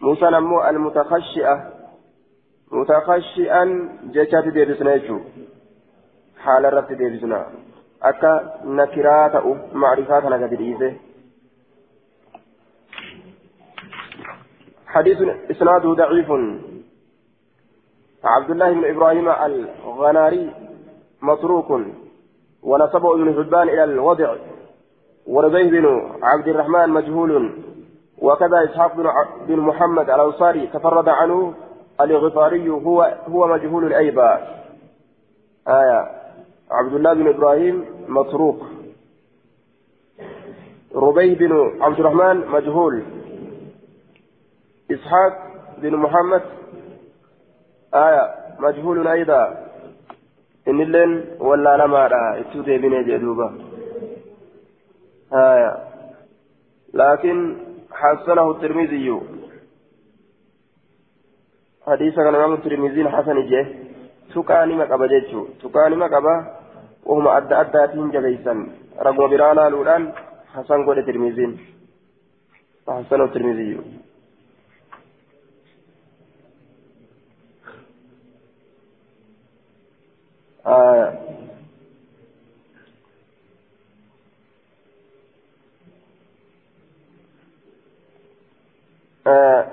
موسى 0.00 0.24
نمو 0.24 0.64
المتخشعة 0.64 1.72
متخشئا 2.72 3.88
جيشة 4.10 4.40
ديبسنا 4.40 4.94
يجو 4.94 5.20
حال 6.48 6.66
الرب 6.66 6.92
ديبسنا 6.92 7.46
أكا 8.02 8.32
نكرات 8.64 9.34
معرفات 9.72 10.24
نقدر 10.24 10.60
إيزه 10.60 10.92
حديث 14.86 15.18
إسناده 15.50 15.92
ضعيف 15.92 16.30
عبد 18.24 18.50
الله 18.50 18.72
بن 18.72 18.84
إبراهيم 18.84 19.28
الغناري 19.28 20.54
متروك 21.22 21.70
ونسبه 22.62 23.14
ابن 23.14 23.28
حبان 23.36 23.68
إلى 23.68 23.84
الوضع 23.84 24.36
وربيه 25.26 25.70
بن 25.70 25.86
عبد 26.22 26.48
الرحمن 26.48 26.88
مجهول 26.88 27.32
وكذا 28.18 28.64
إسحاق 28.64 28.92
بن 29.48 29.60
محمد 29.60 30.10
الأنصاري 30.10 30.66
تفرد 30.66 31.08
عنه 31.08 31.54
الغفاري 32.00 32.68
هو 32.70 33.16
هو 33.28 33.46
مجهول 33.46 33.84
الأيبة 33.84 34.28
آية 35.68 36.27
عبد 36.70 36.94
الله 36.94 37.14
بن 37.14 37.28
إبراهيم 37.28 37.84
متروك 38.08 38.62
ربي 40.94 41.34
بن 41.34 41.52
عبد 41.80 42.00
الرحمن 42.00 42.46
مجهول. 42.48 43.02
إسحاق 44.90 45.32
بن 45.78 45.96
محمد. 45.96 46.42
آية 47.94 48.34
مجهول 48.58 49.08
أيضا. 49.08 49.66
إن 50.68 50.80
اللين 50.80 51.24
ولا 51.40 51.76
لما 51.76 52.06
رأى 52.06 52.40
إتوتي 52.40 52.78
بن 52.78 53.04
جدوبة 53.04 53.52
آية. 55.32 55.88
لكن 56.94 57.56
حسنه 57.92 58.50
الترمذي. 58.50 59.20
حديث 61.86 62.14
كان 62.14 62.52
الترمذي 62.52 63.08
حسن 63.08 63.48
جه 63.48 63.66
تكاني 64.34 64.74
ما 64.74 64.84
قبا 64.84 65.06
جيتشو. 65.06 65.46
تكاني 65.62 65.96
ما 65.96 66.06
قبا 66.06 66.57
وهم 67.08 67.28
أدى 67.28 67.54
أداتين 67.54 68.10
جبيسا 68.10 68.54
رقم 69.00 69.28
برانا 69.30 69.68
لولان 69.68 70.12
حسن 70.54 70.86
قول 70.86 70.98
الترمذي 70.98 71.58
حسنه 72.88 73.24
الترمذي 73.24 73.80
آه. 80.66 81.18
آه. 89.26 89.66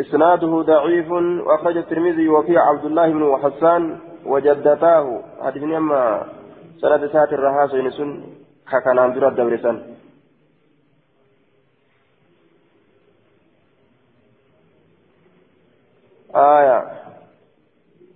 إسناده 0.00 0.62
ضعيف 0.62 1.10
وأخرج 1.10 1.76
الترمذي 1.76 2.28
وفي 2.28 2.58
عبد 2.58 2.84
الله 2.84 3.08
بن 3.12 3.36
حسان 3.42 4.11
وجدتاه. 4.26 5.22
حديث 5.40 5.62
أما 5.62 6.26
سنة 6.80 7.08
سات 7.12 7.32
الرهاس 7.32 7.74
ينسون 7.74 8.08
كان 8.84 8.98
عندنا 8.98 9.28
الدبرسان 9.28 9.76
آية. 16.34 16.78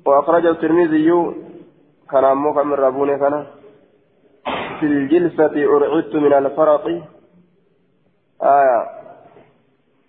وأخرج 0.06 0.46
الترمذي 0.46 1.10
كان 2.10 2.24
أمك 2.24 2.56
من 2.56 2.72
ربوني 2.72 3.18
كان 3.18 3.46
في 4.80 4.86
الجلسة 4.86 5.64
أرعدت 5.64 6.14
من 6.14 6.32
الفرط. 6.32 6.86
آية. 8.42 8.80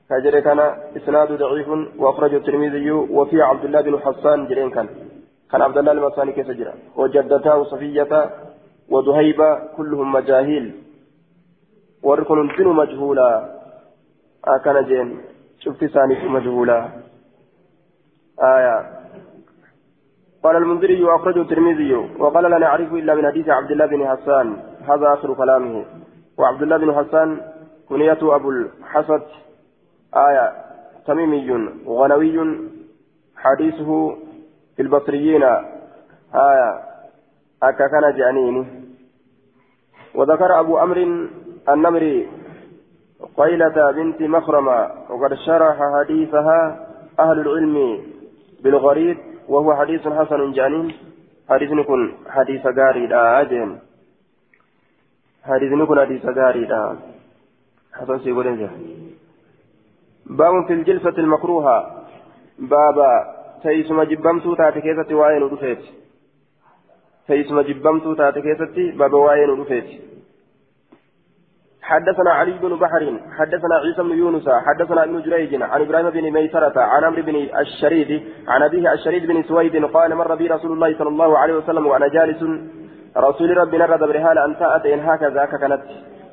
فجر 0.10 0.39
كان 0.39 0.60
إسناد 0.97 1.31
ضعيف 1.31 1.67
وأخرج 1.99 2.33
الترمذي 2.33 2.91
وفي 2.91 3.41
عبد 3.41 3.65
الله 3.65 3.81
بن 3.81 3.99
حسان 3.99 4.47
جرين 4.47 4.69
كان. 4.69 5.06
كان 5.51 5.62
عبد 5.62 5.77
الله 5.77 5.91
المساني 5.91 6.31
كيف 6.31 6.51
جرى 6.51 6.73
وجدتاه 6.95 7.63
صفية 7.63 8.29
ودهيبة 8.89 9.49
كلهم 9.77 10.12
مجاهيل 10.12 10.65
وركن 12.03 12.49
سن 12.57 12.67
مجهولا 12.67 13.29
كان 14.63 14.86
جين 14.86 15.21
شفت 15.60 15.86
ثاني 15.86 16.27
مجهولا 16.27 16.89
آية 18.39 18.97
قال 20.43 20.55
المنذري 20.55 21.03
وأخرجه 21.03 21.41
الترمذي. 21.41 21.95
وقال 22.19 22.43
لا 22.51 22.57
نعرف 22.57 22.93
إلا 22.93 23.15
من 23.15 23.25
حديث 23.27 23.49
عبد 23.49 23.71
الله 23.71 23.86
بن 23.86 24.07
حسان. 24.07 24.57
هذا 24.81 25.13
آخر 25.13 25.33
كلامه. 25.33 25.86
وعبد 26.38 26.62
الله 26.62 26.77
بن 26.77 26.95
حسان 26.95 27.41
كنيته 27.89 28.36
أبو 28.36 28.49
الحسد. 28.49 29.21
آية 30.15 30.53
تميمي 31.07 31.51
غنوي. 31.88 32.38
حديثه 33.36 34.17
البصريين 34.79 35.43
آية 36.35 36.79
أكا 37.63 37.87
كان 37.87 38.15
جانين. 38.17 38.55
وذكر 40.15 40.59
أبو 40.59 40.79
أمر 40.79 40.97
النمري 41.69 42.27
قيلة 43.37 43.91
بنت 43.91 44.21
مخرمة 44.21 44.91
وقد 45.09 45.33
شرح 45.33 45.77
حديثها 45.99 46.87
أهل 47.19 47.39
العلم 47.39 48.03
بالغريب 48.63 49.17
وهو 49.47 49.75
حديث 49.75 50.07
حسن 50.07 50.51
جانين. 50.51 50.93
حديث 51.49 51.71
نكون 51.71 52.17
حديث 52.29 52.65
غاري 52.65 53.15
أجن. 53.15 53.79
حديث 55.43 55.71
نكون 55.71 55.99
حديث 55.99 56.25
غاري 56.25 56.67
حسن 57.93 58.19
سيقول 58.19 58.69
باب 60.25 60.65
في 60.67 60.73
الجلسة 60.73 61.17
المكروهة. 61.17 62.03
بابا 62.59 63.37
تيسما 63.63 64.03
جبمتو 64.03 64.55
تاتي 64.55 64.81
كيستي 64.81 65.13
وين 65.13 65.43
ودفيت 65.43 65.79
تيسما 67.27 67.61
جبمتو 67.61 68.13
تاتي 68.13 68.41
كيستي 68.41 68.91
بابا 68.91 69.17
وين 69.17 69.49
ودفيت 69.49 69.87
حدثنا 71.81 72.31
علي 72.31 72.51
بن 72.51 72.75
بحر 72.75 73.19
حدثنا 73.37 73.75
عيسى 73.83 74.01
بن 74.03 74.17
يونس 74.17 74.49
حدثنا 74.49 75.03
ابن 75.03 75.21
جريج 75.21 75.61
عن 75.61 75.81
إبراهيم 75.81 76.09
بن 76.09 76.31
ميسرة 76.31 76.79
عن 76.81 77.03
عمرو 77.03 77.21
بن 77.21 77.35
الشريد 77.35 78.23
عن 78.47 78.63
أبيه 78.63 78.93
الشريد 78.93 79.27
بن 79.27 79.43
سويد 79.43 79.85
قال 79.85 80.15
مر 80.15 80.35
بي 80.35 80.47
رسول 80.47 80.71
الله 80.71 80.97
صلى 80.97 81.09
الله 81.09 81.37
عليه 81.37 81.53
وسلم 81.53 81.87
وأنا 81.87 82.07
جالس 82.07 82.41
رسول 83.17 83.57
ربنا 83.57 83.85
رد 83.85 83.99
برهال 83.99 84.37
أن 84.37 84.57
تأت 84.59 84.85
إن 84.85 84.99
هكذا 84.99 85.45
كانت 85.45 85.81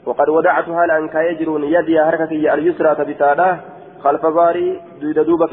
وقد 0.07 0.29
ودعتها 0.29 0.87
لأن 0.87 1.09
كيجرون 1.09 1.65
يدي 1.65 2.05
حركتي 2.05 2.55
اليسرى 2.55 2.95
تبتادا 2.95 3.61
خلف 4.05 4.27
ظهري 4.27 4.81
دويد 5.01 5.19
دوبك 5.19 5.53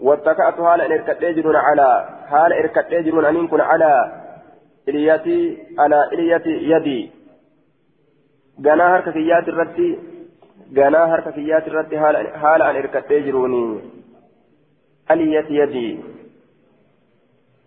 اياه 0.00 0.06
واتكأتها 0.06 0.76
لأن 0.76 0.92
اركت 0.92 1.46
على 1.46 2.08
حال 2.26 2.52
اركت 2.52 2.92
ان 2.92 3.48
كن 3.48 3.60
على 3.60 4.22
اليتي 4.88 5.58
على 5.78 6.08
اليتي 6.12 6.50
يدي 6.50 7.10
kiyyaati 9.12 9.50
irratti 9.50 9.98
ganaa 10.72 11.06
harka 11.06 11.32
kiyyaati 11.32 11.70
irratti 11.70 11.96
haala 12.42 12.68
an 12.68 12.76
hirkadhee 12.76 13.22
jiruuni 13.22 13.62
aliyati 15.08 15.56
yadii 15.56 16.04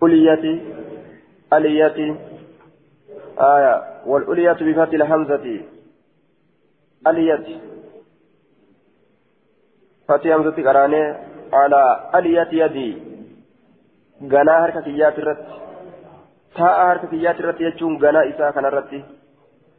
uliyati 0.02 0.62
aliyati 1.52 2.08
آية 3.40 4.04
والألية 4.06 4.52
بفتح 4.52 4.94
الهمزة 4.94 5.62
ألية 7.08 7.60
فتح 10.08 10.26
همزة 10.26 10.70
قراني 10.70 11.16
على 11.54 12.10
ألية 12.16 12.52
يدي. 12.64 12.98
غنا 14.24 14.54
حركة 14.62 14.82
كيات 14.82 15.20
الرت 15.20 15.46
تاء 16.56 16.88
حركة 16.88 17.08
كيات 17.08 17.40
الرت 17.40 17.62
يجون 17.62 17.98
غنا 18.04 18.30
إساء 18.30 18.52
كان 18.52 18.66
الرت 18.66 18.92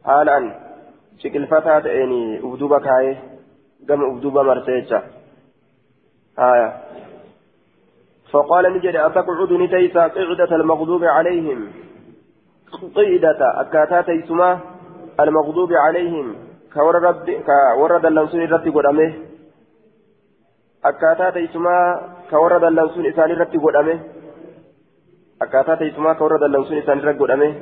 حالا 0.05 0.69
shiqilfataa 1.19 1.81
ta'een 1.83 2.11
ufduuba 2.47 2.79
kaayee 2.79 3.17
gama 3.87 4.07
ufduuba 4.07 4.43
marsee 4.43 4.81
jecha 4.81 4.99
آية. 6.39 6.73
فقال 8.31 8.73
نجد 8.73 8.95
أتقعد 8.95 9.51
نتيسا 9.51 10.07
قعدة 10.07 10.55
المغضوب 10.55 11.03
عليهم؟ 11.03 11.71
قيدة 12.95 13.61
أكاتا 13.61 14.01
تيسما 14.01 14.59
المغضوب 15.19 15.73
عليهم. 15.73 16.35
كور 16.73 16.95
رب 17.03 17.29
كورد 17.75 18.05
اللنسون 18.05 18.41
الرتي 20.85 21.07
قدامه 21.07 21.09
أكاتا 21.11 21.29
تيسما 21.29 21.75
كورد 22.29 22.63
اللنسون 22.63 23.05
إساني 23.05 23.33
الرتي 23.33 23.57
قدامه 23.57 23.99
أكاتا 25.41 25.75
تيسما 25.75 26.13
كورد 26.13 26.43
اللنسون 26.43 26.77
إساني 26.77 26.99
الرتي 26.99 27.19
قدامه 27.19 27.55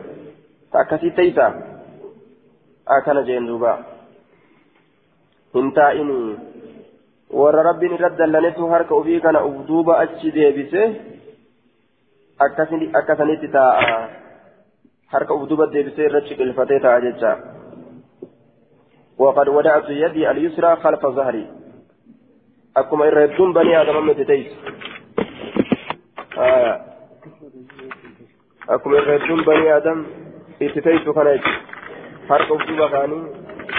تأكسي 0.74 1.10
تيسا 1.10 1.78
akkana 2.88 3.24
jeen 3.28 3.48
duuba 3.48 3.72
hin 5.56 5.72
taa'inii 5.78 6.38
warra 7.40 7.64
rabbiin 7.68 7.96
irra 7.98 8.10
dallanetu 8.20 8.70
harka 8.74 8.96
ofii 8.96 9.20
kana 9.26 9.44
uf 9.48 9.58
duuba 9.68 9.98
achi 10.04 10.32
deebise 10.38 10.84
akkasanitti 13.00 13.52
taa'a 13.58 13.98
harka 15.16 15.34
uf 15.34 15.50
duuba 15.50 15.68
deebisee 15.74 16.08
irra 16.10 16.26
ciqilfatee 16.32 16.84
taa'a 16.88 17.06
jecha 17.08 17.38
وقد 19.18 19.48
ودعت 19.50 19.90
يدي 19.90 20.32
اليسرى 20.32 20.76
خلف 20.76 21.06
ظهري 21.06 21.46
أكما 22.78 23.08
إردون 23.08 23.54
بني 23.54 23.82
آدم 23.82 24.06
من 24.06 24.16
تتيس 24.16 24.48
آه. 26.38 26.82
أكما 28.70 28.98
إردون 29.00 29.42
بني 29.44 29.78
آدم 29.78 30.06
تتيس 30.60 31.04
كان 31.16 31.40
harka 32.30 32.54
ufduuba 32.54 32.90
kaanii 32.90 33.22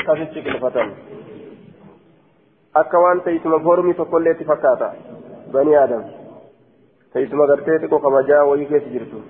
kasitti 0.07 0.43
qilfatan 0.45 0.93
akka 2.81 3.01
waan 3.05 3.21
teessuma 3.27 3.59
foormii 3.67 3.97
tokkollee 3.99 4.33
itti 4.37 4.47
fakkaata 4.51 4.89
bani 5.57 5.77
aadam 5.81 6.07
teessuma 7.13 7.49
gartee 7.51 7.77
xiqqoo 7.83 8.01
kabajaa 8.07 8.47
wayii 8.51 8.69
keessa 8.71 8.95
jirtu 8.95 9.21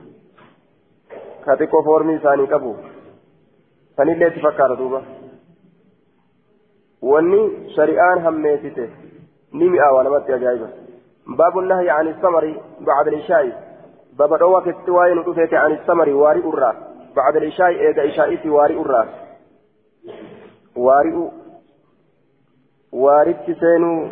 ka 1.46 1.56
xiqqoo 1.62 1.82
foormii 1.88 2.16
isaanii 2.20 2.46
qabu 2.54 2.76
sanillee 3.96 4.28
itti 4.32 4.44
fakkaata 4.46 4.78
duuba 4.82 5.02
wanni 7.12 7.42
shari'aan 7.76 8.24
hammeessite 8.28 8.88
ni 9.52 9.68
mi'aawa 9.68 10.04
namatti 10.04 10.32
ajaa'iba 10.32 10.68
باب 11.28 11.58
النهي 11.58 11.90
عن 11.90 12.08
الثمر 12.08 12.60
بعد 12.80 13.08
العشاء. 13.08 13.68
باب 14.18 14.32
روى 14.32 14.60
كتواين 14.60 15.18
رفيت 15.18 15.54
عن 15.54 15.72
الثمر 15.72 16.08
واري 16.08 16.42
أرى 16.44 16.72
بعد 17.16 17.36
العشاء 17.36 17.68
إيجا 17.68 18.08
إشائي 18.08 18.50
واري 18.50 18.80
أرى 18.80 19.08
واري 20.76 21.30
واري 22.92 23.34
تسينو. 23.34 24.08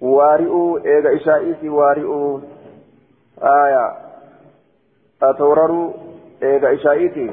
واري 0.00 0.48
إيجا 0.86 1.16
إشائي 1.16 1.68
واري 1.68 2.04
آية. 3.42 3.86
أتورروا 5.22 5.92
إيجا 6.42 6.74
إشائي 6.74 7.30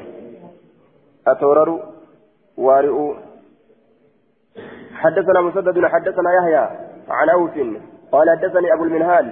أتورروا 1.26 1.80
واري 2.56 2.88
حدثنا 5.04 5.40
مسدد 5.40 5.86
حدثنا 5.86 6.30
يحيى 6.38 6.64
عن 7.08 7.28
أوس 7.28 7.56
قال 8.12 8.26
حدثني 8.30 8.68
أبو 8.74 8.84
المنهال 8.84 9.26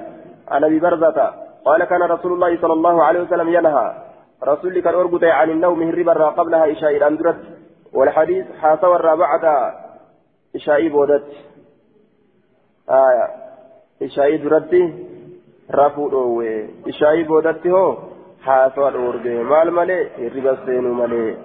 عن 0.48 0.64
أبي 0.64 0.78
برزة 0.78 1.35
قال 1.64 1.85
كان 1.85 2.02
رسول 2.02 2.32
الله 2.32 2.61
صلى 2.62 2.72
الله 2.72 3.04
عليه 3.04 3.20
وسلم 3.20 3.48
ينهى. 3.48 3.92
رسول 4.44 4.80
كان 4.80 4.94
أرقد 4.94 5.24
عن 5.24 5.50
النوم 5.50 5.82
هربا 5.82 6.28
قبلها 6.28 6.72
إشاء 6.72 6.96
الأندرت 6.96 7.40
والحديث 7.92 8.46
حاسوا 8.61 8.96
الرابعة 8.96 9.44
إشاء 10.56 10.88
بودت. 10.88 11.28
آية 12.90 13.26
إشاء 14.02 14.37
درتي 14.37 14.82
رفو 15.70 16.42
إشاء 16.88 17.22
بودت 17.22 17.66
هو 17.66 17.96
حاسوا 18.42 18.88
الأورد 18.88 19.26
مال 19.26 19.70
مالي 19.70 19.98
هربا 20.18 20.52
سينو 20.66 20.94
مالي. 20.94 21.37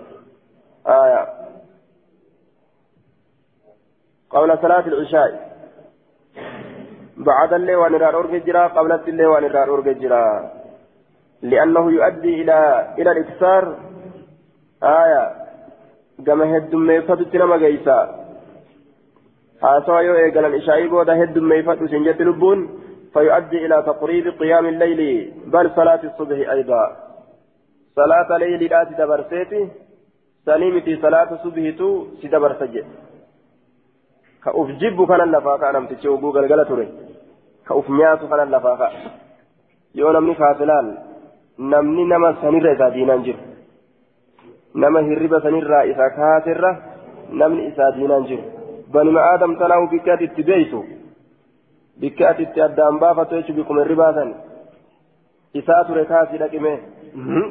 آية 0.87 1.36
قبل 4.29 4.57
صلاة 4.61 4.87
العشاء. 4.87 5.47
بعد 7.17 7.53
اللي 7.53 7.75
وان 7.75 7.95
الرار 7.95 8.37
جرا 8.37 8.67
قبل 8.67 8.91
اللي 8.91 9.25
وان 9.25 9.45
الرار 9.45 9.81
جرا. 9.81 10.51
لأنه 11.41 11.91
يؤدي 11.91 12.41
إلى 12.41 12.87
إلى 12.99 13.11
الإكثار 13.11 13.75
آية. 14.83 15.31
كما 16.25 16.57
هدم 16.57 16.87
ميفت 16.87 17.35
نما 17.35 17.57
جيسا. 17.57 18.27
حاسوا 19.61 19.99
يو 19.99 20.15
إيقال 20.15 20.45
الإشاء 20.45 20.87
بودا 20.87 21.23
هدم 21.23 21.49
ميفت 21.49 21.83
سنجت 21.83 22.21
لبون 22.21 22.69
فيؤدي 23.13 23.65
إلى 23.65 23.83
تقريب 23.85 24.27
قيام 24.39 24.65
الليل. 24.65 25.33
بل 25.45 25.71
صلاة 25.75 26.01
الصبح 26.03 26.49
أيضا. 26.49 26.83
صلاة 27.95 28.37
ليل 28.37 28.63
لا 28.71 28.83
تدبرسيتي 28.83 29.69
سليمتي 30.45 31.01
صلاة 31.01 31.29
الصبح 31.33 31.77
تو 31.77 32.05
تدبرسجي 34.47 34.89
كأف 37.67 37.87
كان 37.87 38.51
ka'a 38.61 39.17
yoo 39.97 40.11
namni 40.13 40.35
kaafilaan 40.35 40.97
namni 41.57 42.05
nama 42.05 42.33
sanirra 42.41 42.73
isaa 42.75 42.93
diinaan 42.95 43.23
jiru 43.27 43.39
nama 44.83 45.01
hirriba 45.07 45.39
sanirraa 45.45 45.83
isa 45.91 46.09
kaaserra 46.17 46.71
namni 47.41 47.65
isaa 47.69 47.91
diinaan 47.95 48.27
jiru 48.29 48.43
banima 48.93 49.23
aadam 49.29 49.55
tanaahu 49.61 49.89
bikka 49.93 50.13
ati 50.13 50.29
itti 50.29 50.47
beeytu 50.49 50.83
bikka 52.03 52.29
ati 52.29 52.47
itti 52.47 52.61
addaan 52.67 52.99
baafatu 53.03 53.39
jechuun 53.39 53.57
bikkuma 53.59 53.85
hirribaa 53.85 54.13
san 54.19 54.35
isaa 55.61 55.83
ture 55.87 56.05
kaasii 56.11 56.41
dhaqime 56.43 56.73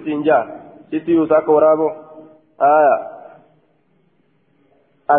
siinjaa 0.05 0.43
sitti 0.91 1.19
yuusa 1.19 1.39
akka 1.39 1.59
waraaboo 1.59 1.93
aayaa 2.71 2.99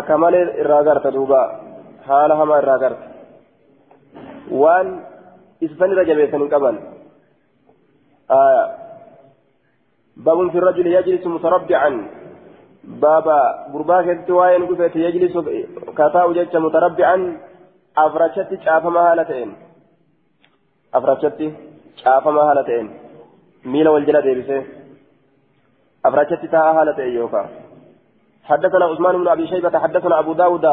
akka 0.00 0.18
malee 0.24 0.44
irraa 0.64 0.82
garta 0.90 1.12
duuba 1.18 1.42
haala 2.08 2.40
hamaa 2.40 2.60
irraa 2.62 2.78
garta. 2.84 3.04
Waan 4.62 4.88
isa 5.60 5.74
sanirra 5.80 6.08
jabeessan 6.10 6.48
qaban. 6.54 6.76
باب 10.26 10.50
في 10.50 10.58
الرجل 10.58 10.86
يجلس 10.86 11.26
متربعا 11.26 11.90
بابا 12.84 13.40
غربا 13.72 14.02
كنت 14.02 14.30
وين 14.30 14.66
قفت 14.66 14.96
يجلس 14.96 15.34
كتاو 15.98 16.32
جج 16.32 16.56
متربعا 16.56 17.16
أفرشت 17.98 18.50
شافما 18.64 19.00
هالتين 19.12 19.56
أفرشت 20.94 21.40
شافما 22.02 22.42
هالتين 22.48 22.86
ميلا 23.64 23.90
والجلد 23.90 24.26
يبسه 24.26 24.62
أفرشت 26.06 26.42
تاها 26.52 26.80
هالتين 26.80 27.14
يوكا 27.16 27.42
حدثنا 28.44 28.84
عثمان 28.84 29.14
بن 29.18 29.28
أبي 29.28 29.46
شيبة 29.46 29.78
حدثنا 29.78 30.18
أبو 30.18 30.32
داود 30.32 30.66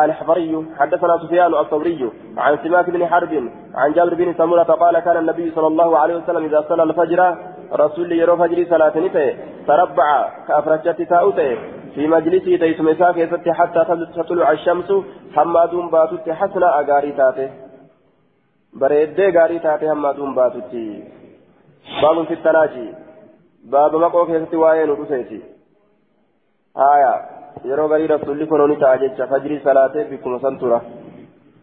الحفري 0.00 0.66
حدثنا 0.78 1.18
سفيان 1.18 1.54
الثوري 1.54 2.10
عن 2.36 2.58
سماك 2.62 2.90
بن 2.90 3.06
حرب 3.06 3.32
عن 3.74 3.92
جابر 3.92 4.14
بن 4.14 4.34
سمرة 4.34 4.62
قال 4.62 4.98
كان 4.98 5.16
النبي 5.16 5.50
صلى 5.50 5.66
الله 5.66 5.98
عليه 5.98 6.16
وسلم 6.16 6.44
إذا 6.44 6.64
صلى 6.68 6.82
الفجر 6.82 7.36
رسول 7.72 8.12
يرو 8.12 8.36
فجر 8.36 8.66
صلاة 8.70 8.98
نته 8.98 9.36
تربع 9.66 10.28
كأفرجت 10.48 11.02
تاؤته 11.02 11.58
في 11.94 12.06
مجلسه 12.06 12.56
تيسم 12.56 12.94
ساكي 12.94 13.52
حتى 13.52 13.80
تطلع 14.16 14.50
الشمس 14.50 14.92
حمادون 15.34 15.90
باتت 15.90 16.30
حسنا 16.30 16.80
أغاري 16.80 17.12
تاته. 17.12 17.50
بريد 18.80 19.20
غاري 19.36 19.58
تاته 19.58 19.90
حمادون 19.90 20.34
باتت. 20.34 20.72
باب 22.02 22.24
في 22.26 22.34
التناجي 22.34 22.94
باب 23.64 23.96
مقو 23.96 24.26
كيستي 24.26 24.56
وين 24.56 24.90
ودسيتي 24.90 25.40
آية. 26.76 27.37
Yeroo 27.64 27.88
garii 27.88 28.06
rasuulli 28.06 28.46
kunuuni 28.46 28.76
ta'a 28.76 28.98
jecha 28.98 29.26
fajrii 29.26 29.60
salaatee 29.64 30.08
bikkuma 30.10 30.40
san 30.40 30.58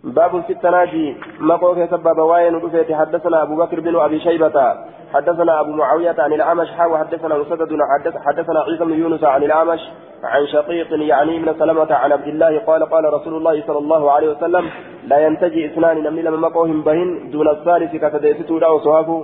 باب 0.06 0.42
في 0.42 0.54
التناجي 0.54 1.16
مقوك 1.40 1.90
سبب 1.90 2.18
واين 2.18 2.56
ودفيت 2.56 2.94
حدثنا 2.94 3.44
أبو 3.44 3.56
بكر 3.56 3.80
بن 3.80 3.96
أبي 3.96 4.20
شيبة 4.20 4.76
حدثنا 5.14 5.60
أبو 5.62 5.72
معاوية 5.72 6.16
عن 6.20 6.34
الأعمش 6.34 6.68
حا 6.72 6.98
حدثنا 6.98 7.38
مسدد 7.38 7.70
حدث 7.92 8.18
حدثنا 8.18 8.60
عيسى 8.60 8.86
بن 8.86 8.94
يونس 8.94 9.24
عن 9.24 9.44
الأعمش 9.44 9.80
عن 10.24 10.48
شقيق 10.48 10.88
يعني 10.92 11.40
من 11.40 11.54
سلمة 11.60 11.94
عن 11.94 12.12
عبد 12.12 12.28
الله 12.28 12.60
قال 12.60 12.86
قال 12.86 13.14
رسول 13.14 13.34
الله 13.34 13.64
صلى 13.68 13.78
الله 13.78 14.12
عليه 14.12 14.30
وسلم 14.30 14.70
لا 15.08 15.18
ينتجي 15.26 15.66
اثنان 15.66 16.04
نمني 16.04 16.22
لما 16.22 16.38
مقوهم 16.38 16.82
بهن 16.82 17.30
دون 17.32 17.48
الثالث 17.50 17.96
كتديستو 17.96 18.60
لا 18.60 18.68
وصهافو 18.68 19.24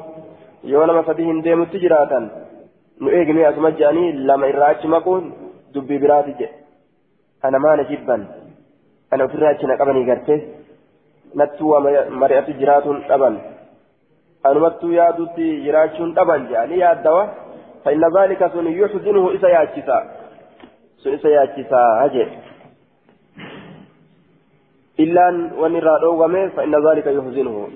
يونما 0.64 1.02
فديهم 1.02 1.42
ديم 1.42 1.62
التجراتا 1.62 2.30
نؤيقني 3.02 3.50
أسمجاني 3.50 4.12
لما 4.12 4.50
إراج 4.50 4.88
مقون 4.88 5.34
دبي 5.76 5.98
براتي 5.98 6.61
أنا 7.46 7.58
ما 7.58 7.76
نجيبا. 7.76 8.28
أنا 9.14 9.28
في 9.28 9.36
الراجل 9.36 9.78
قبني 9.80 10.12
قرته 10.12 10.42
نتوى 11.36 12.10
مرئة 12.10 12.48
جرات 12.60 12.84
أبن 13.10 13.36
أنا 14.46 14.60
متو 14.60 14.90
يادوتي 14.90 15.48
جراتشون 15.66 16.20
أبن 16.20 16.42
جاني 16.50 16.78
يا 16.78 16.92
الدواء 16.92 17.28
فإن 17.86 18.04
ذلك 18.18 18.52
سن 18.54 18.68
يحزنه 18.68 19.36
إسا 19.36 19.48
ياتشسا 19.48 19.98
سن 21.02 21.14
إسا 21.14 21.30
ياتشسا 21.30 21.82
هجي. 22.02 22.26
إلا 25.00 25.28
وأن 25.60 25.76
رادوغمه 25.76 26.48
فإن 26.56 26.74
ذلك 26.88 27.08
يحزنه. 27.18 27.68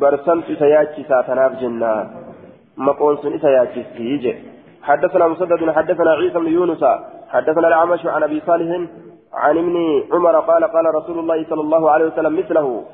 برسمت 0.00 0.50
إسا 0.50 0.66
ياتشسا 0.66 1.22
تناف 1.26 1.52
جنة. 1.60 1.92
مقون 2.76 3.16
سن 3.22 3.32
إسا 3.34 3.48
ياتشسي 3.48 4.34
حدثنا 4.82 5.28
مسدد 5.28 5.70
حدثنا 5.70 6.10
عيسى 6.10 6.38
بن 6.38 6.46
يونس. 6.46 6.84
حدثنا 7.28 7.68
الأعمش 7.68 8.06
عن 8.06 8.22
أبي 8.22 8.40
صالح 8.46 8.70
عن 9.34 9.58
ابن 9.58 10.04
عمر 10.12 10.40
قال 10.40 10.64
قال 10.64 10.94
رسول 10.94 11.18
الله 11.18 11.44
صلى 11.50 11.60
الله 11.60 11.90
عليه 11.90 12.06
وسلم 12.06 12.38
مثله 12.38 12.84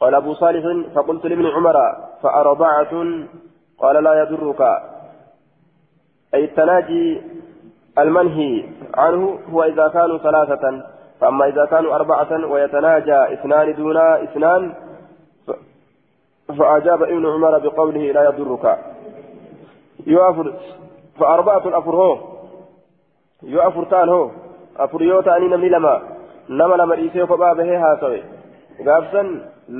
قال 0.00 0.14
أبو 0.14 0.34
صالح 0.34 0.64
فقلت 0.94 1.26
لابن 1.26 1.46
عمر 1.46 1.76
فأرضعة 2.22 2.92
قال 3.78 4.04
لا 4.04 4.22
يضرك. 4.22 4.60
أي 6.34 6.44
التناجي 6.44 7.22
المنهي 7.98 8.64
عنه 8.94 9.38
هو 9.52 9.62
إذا 9.62 9.88
كانوا 9.88 10.18
ثلاثة 10.18 10.82
فأما 11.20 11.46
إذا 11.46 11.64
كانوا 11.64 11.94
أربعة 11.94 12.46
ويتناجى 12.46 13.32
اثنان 13.32 13.74
دون 13.74 13.96
اثنان 13.96 14.74
فأجاب 16.58 17.02
ابن 17.02 17.26
عمر 17.26 17.58
بقوله 17.58 18.12
لا 18.12 18.24
يضرك. 18.24 18.78
يؤفر 20.06 20.52
فأربعة 21.18 21.78
أفر 21.78 21.96
هو 21.96 22.18
يؤفر 23.42 23.84
تان 23.84 24.08
هو 24.08 24.30
afur 24.86 25.02
yoo 25.10 25.22
ta'anii 25.28 25.50
namni 25.54 25.70
lama 25.76 25.94
nama 26.60 26.76
lama 26.82 26.96
dhiisee 27.00 27.26
kophaa 27.32 27.54
bahee 27.60 27.78
haasawe 27.84 28.20
gaafsan 28.88 29.28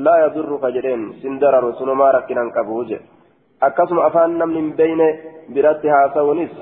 laa 0.07 0.19
yadurruka 0.25 0.71
jedheen 0.77 1.03
sin 1.23 1.41
dararu 1.45 1.73
sunumaa 1.79 2.13
rakkinan 2.19 2.53
qabu 2.57 2.85
jedhe 2.91 3.05
akkasuma 3.69 4.05
afaan 4.09 4.39
namni 4.43 4.61
hin 4.63 4.73
beeyne 4.81 5.09
biratti 5.55 5.89
haasawunis 5.95 6.53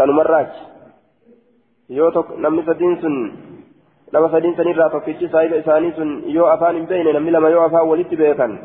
sanumarraachi 0.00 0.62
yoo 1.98 2.24
namni 2.46 2.62
sadiin 2.70 2.96
sun 3.04 3.16
nama 4.12 4.28
sadiin 4.34 4.56
sanirraa 4.60 4.90
tokkichi 4.96 5.28
saahiba 5.34 5.56
isaanii 5.64 5.92
sun 5.98 6.10
yoo 6.36 6.46
afaan 6.54 6.76
hin 6.80 6.86
beeyne 6.92 7.12
namni 7.18 7.34
lama 7.36 7.50
yoo 7.56 7.64
afaan 7.64 7.88
walitti 7.88 8.16
beekan 8.22 8.58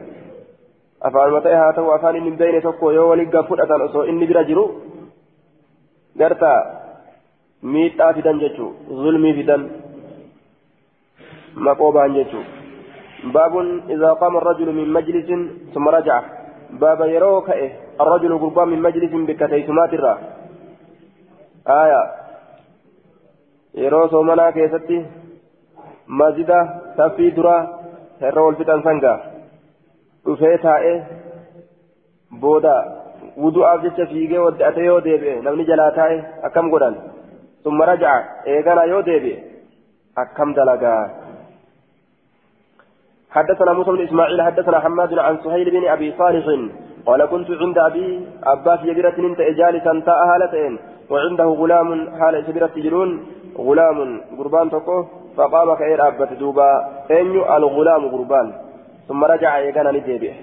afaanuma 1.09 1.41
ta'e 1.47 1.55
haa 1.61 1.73
ta'u 1.79 1.91
afaan 1.97 2.15
inni 2.19 2.29
hin 2.29 2.37
beeyne 2.43 2.61
tokko 2.67 2.91
yoo 2.97 3.07
walitti 3.09 3.43
fudhatan 3.49 3.81
osoo 3.87 4.03
inni 4.13 4.27
bira 4.31 4.43
jiru 4.51 4.63
gartaa 6.23 6.59
miidhaa 7.71 8.13
fidan 8.17 8.39
jechuu 8.43 8.73
zulmii 9.03 9.33
fidan 9.39 9.69
maqoo 11.55 11.91
ba'an 11.91 12.19
jechuu 12.19 12.45
باب 13.23 13.53
إذا 13.89 14.13
قام 14.13 14.37
الرجل 14.37 14.75
من 14.75 14.93
مجلس 14.93 15.27
ثم 15.73 15.87
رجع 15.89 16.21
باب 16.71 17.01
يروك 17.01 17.49
إيه 17.49 17.71
الرجل 18.01 18.37
قربان 18.37 18.67
من 18.67 18.81
مجلس 18.81 19.11
بكتيسمات 19.27 19.93
الرا 19.93 20.15
آية 21.67 22.01
يرو 23.75 24.07
سومنا 24.07 24.51
كيستي 24.51 25.05
مسجدة 26.07 26.59
تفي 26.97 27.29
درا 27.29 27.57
هرو 28.21 28.49
الفتن 28.49 28.81
سنغا 28.83 29.15
dhufee 30.25 30.57
taa'ee 30.63 30.97
booda 32.43 32.75
wudu'aaf 33.43 33.81
jecha 33.85 34.05
fiigee 34.11 34.43
wadda'ate 34.45 34.85
yoo 34.85 35.01
deebi'e 35.07 35.41
namni 35.47 35.65
jalaa 35.69 35.91
taa'e 35.97 36.17
akkam 36.47 36.69
godhan 36.73 36.95
raja'a 37.63 38.45
eegana 38.45 38.85
yoo 38.85 39.01
deebi'e 39.01 39.37
akkam 40.15 40.53
dalagaa 40.53 41.23
حدثنا 43.33 43.73
موسى 43.73 43.91
بن 43.91 44.01
إسماعيل 44.03 44.41
حدثنا 44.41 44.79
حماد 44.79 45.13
عن 45.19 45.37
سهيل 45.43 45.67
بن 45.71 45.87
أبي 45.87 46.13
صالح 46.17 46.45
قال 47.05 47.25
كنت 47.25 47.49
عند 47.51 47.77
أبي 47.77 48.27
عباس 48.43 48.79
يبرة 48.83 49.17
إنت 49.17 49.39
جالسا 49.41 49.93
تاء 50.05 50.19
هالتين 50.29 50.73
وعنده 51.09 51.43
غلام 51.43 51.89
حال 52.19 52.35
سبرة 52.47 52.69
تجرون 52.75 53.09
غلام 53.57 53.97
قربان 54.37 54.69
تقو 54.69 54.99
فقام 55.37 55.69
كأير 55.79 56.07
أبت 56.07 56.31
دوبا 56.33 56.69
أين 57.11 57.35
الغلام 57.57 58.03
قربان. 58.13 58.47
ثم 59.07 59.23
رجع 59.23 59.57
يقنا 59.57 59.91
نديبه 59.91 60.33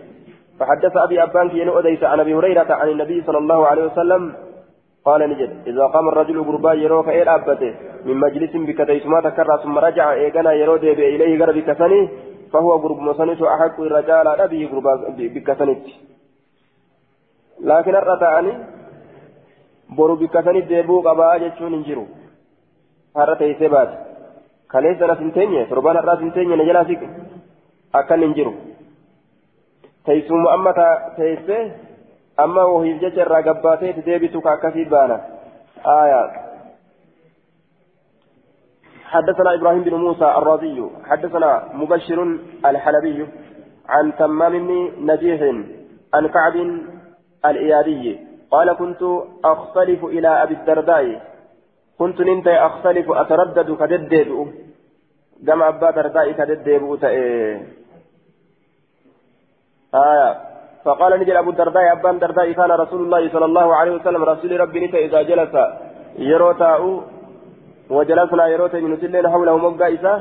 فحدث 0.58 0.96
أبي 0.96 1.22
أبان 1.22 1.48
في 1.48 1.78
أديس 1.78 2.02
عن 2.04 2.20
أبي 2.20 2.34
هريرة 2.34 2.70
عن 2.80 2.88
النبي 2.88 3.22
صلى 3.26 3.38
الله 3.38 3.66
عليه 3.66 3.84
وسلم 3.84 4.22
قال 5.04 5.20
نجد 5.30 5.50
إذا 5.66 5.84
قام 5.86 6.08
الرجل 6.08 6.44
قربان 6.44 6.78
يروك 6.78 7.08
إير 7.08 7.34
أبته 7.34 7.74
من 8.04 8.16
مجلس 8.16 8.52
بكتيس 8.68 9.06
ما 9.06 9.20
تكرر 9.20 9.56
ثم 9.62 9.78
رجع 9.78 10.14
يقنا 10.14 10.52
يرو 10.52 10.76
ديبه 10.76 11.08
إليه 11.14 11.32
قرب 11.40 11.58
كسني 11.58 12.08
فهو 12.52 12.70
قرب 12.82 12.98
مصنف 13.08 13.42
أحق 13.42 13.80
الرجال 13.80 14.26
أبي 14.28 14.68
لكن 17.60 17.94
الرتاني 17.96 18.52
bikka 19.90 20.42
sanit 20.42 20.68
deebuu 20.68 21.02
qabaa 21.02 21.38
jechuun 21.38 21.72
hin 21.74 21.84
jiru 21.84 22.06
har'a 23.14 23.36
teessee 23.36 23.68
baate 23.68 23.96
kaleessa 24.68 25.06
nas 25.06 25.18
hin 25.18 25.32
teenye 25.32 25.66
torbaan 25.66 25.96
har'aas 25.96 26.20
hin 26.20 26.32
teenye 26.32 26.56
na 26.56 26.64
jalaa 26.64 26.84
siqe 26.90 27.08
akkan 27.92 28.22
hin 28.22 28.34
jiru 28.34 28.52
teessuma 30.06 30.52
amma 30.52 30.74
teessee 31.16 31.62
amma 32.44 32.64
wahiif 32.72 33.00
jecha 33.02 33.24
irraa 33.24 33.42
gabbaatee 33.48 33.90
itti 33.90 34.06
deebitu 34.06 34.40
ka 34.40 34.52
akkasii 34.52 34.88
حدثنا 39.10 39.54
إبراهيم 39.54 39.82
بن 39.82 39.94
موسى 39.94 40.24
الرازي 40.24 40.78
حدثنا 41.04 41.50
مبشر 41.74 42.18
الحلبي 42.66 43.26
عن 43.88 44.16
تمام 44.16 44.52
بن 44.66 44.70
نجيح 45.10 45.40
عن 46.14 46.26
كعب 46.26 46.56
الايادي 47.44 48.18
قال 48.50 48.72
كنت 48.72 49.02
اختلف 49.44 50.04
إلى 50.04 50.42
ابي 50.42 50.54
الدرداء 50.54 51.22
كنت 51.98 52.20
ننت 52.20 52.48
اختلف 52.48 53.10
اتردد 53.10 53.68
كددد 53.80 54.28
جمع 55.42 55.68
ابا 55.68 55.90
درداء 55.90 56.32
كددد 56.32 56.68
آية 59.94 60.49
فقال 60.84 61.20
نجل 61.20 61.36
أبو 61.36 61.50
الدرداء 61.50 61.92
ابان 61.92 62.18
درداء 62.18 62.52
كان 62.52 62.70
رسول 62.70 63.00
الله 63.04 63.28
صلى 63.28 63.44
الله 63.44 63.74
عليه 63.74 63.92
وسلم 63.92 64.22
رسول 64.24 64.60
ربي 64.60 64.86
نتا 64.86 64.98
إذا 64.98 65.22
جلس. 65.22 65.54
يروتاء 66.18 67.00
وجلسنا 67.90 68.46
يروت 68.46 68.74
من 68.74 68.96
سلين 68.96 69.28
حوله 69.28 69.56
مقا 69.56 69.94
إساه 69.94 70.20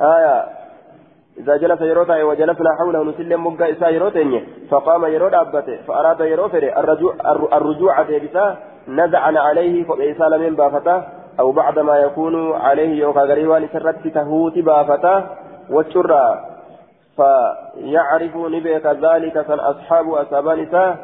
آية. 0.00 0.36
إذا 1.38 1.56
جلس 1.56 1.80
يروت 1.80 2.10
وجلسنا 2.10 2.70
حوله 2.78 3.04
نسلين 3.04 3.36
مقا 3.36 3.70
إساه 3.70 3.88
يروت 3.88 4.18
فقام 4.70 5.04
يروت 5.04 5.34
أبته 5.34 5.76
فأراد 5.86 6.20
يروت 6.20 6.54
الرجوع, 6.54 7.12
الرجوع 7.58 8.02
ديبسا 8.02 8.56
نزعنا 8.88 9.40
عليه 9.40 9.84
فإيسال 9.84 10.32
من 10.40 10.54
بافتة. 10.56 11.02
أو 11.40 11.52
بعد 11.52 11.78
ما 11.78 11.96
يكون 11.96 12.52
عليه 12.52 13.00
يوكا 13.00 13.20
غريوان 13.20 13.68
سرت 13.72 14.08
تهوت 14.08 14.58
بافتة. 14.58 15.14
والشرى 15.70 16.55
فيعرف 17.16 18.36
نبيك 18.36 18.86
ذلك 18.86 19.46
كان 19.46 19.58
أصحاب 19.58 20.14
أسابان 20.14 20.96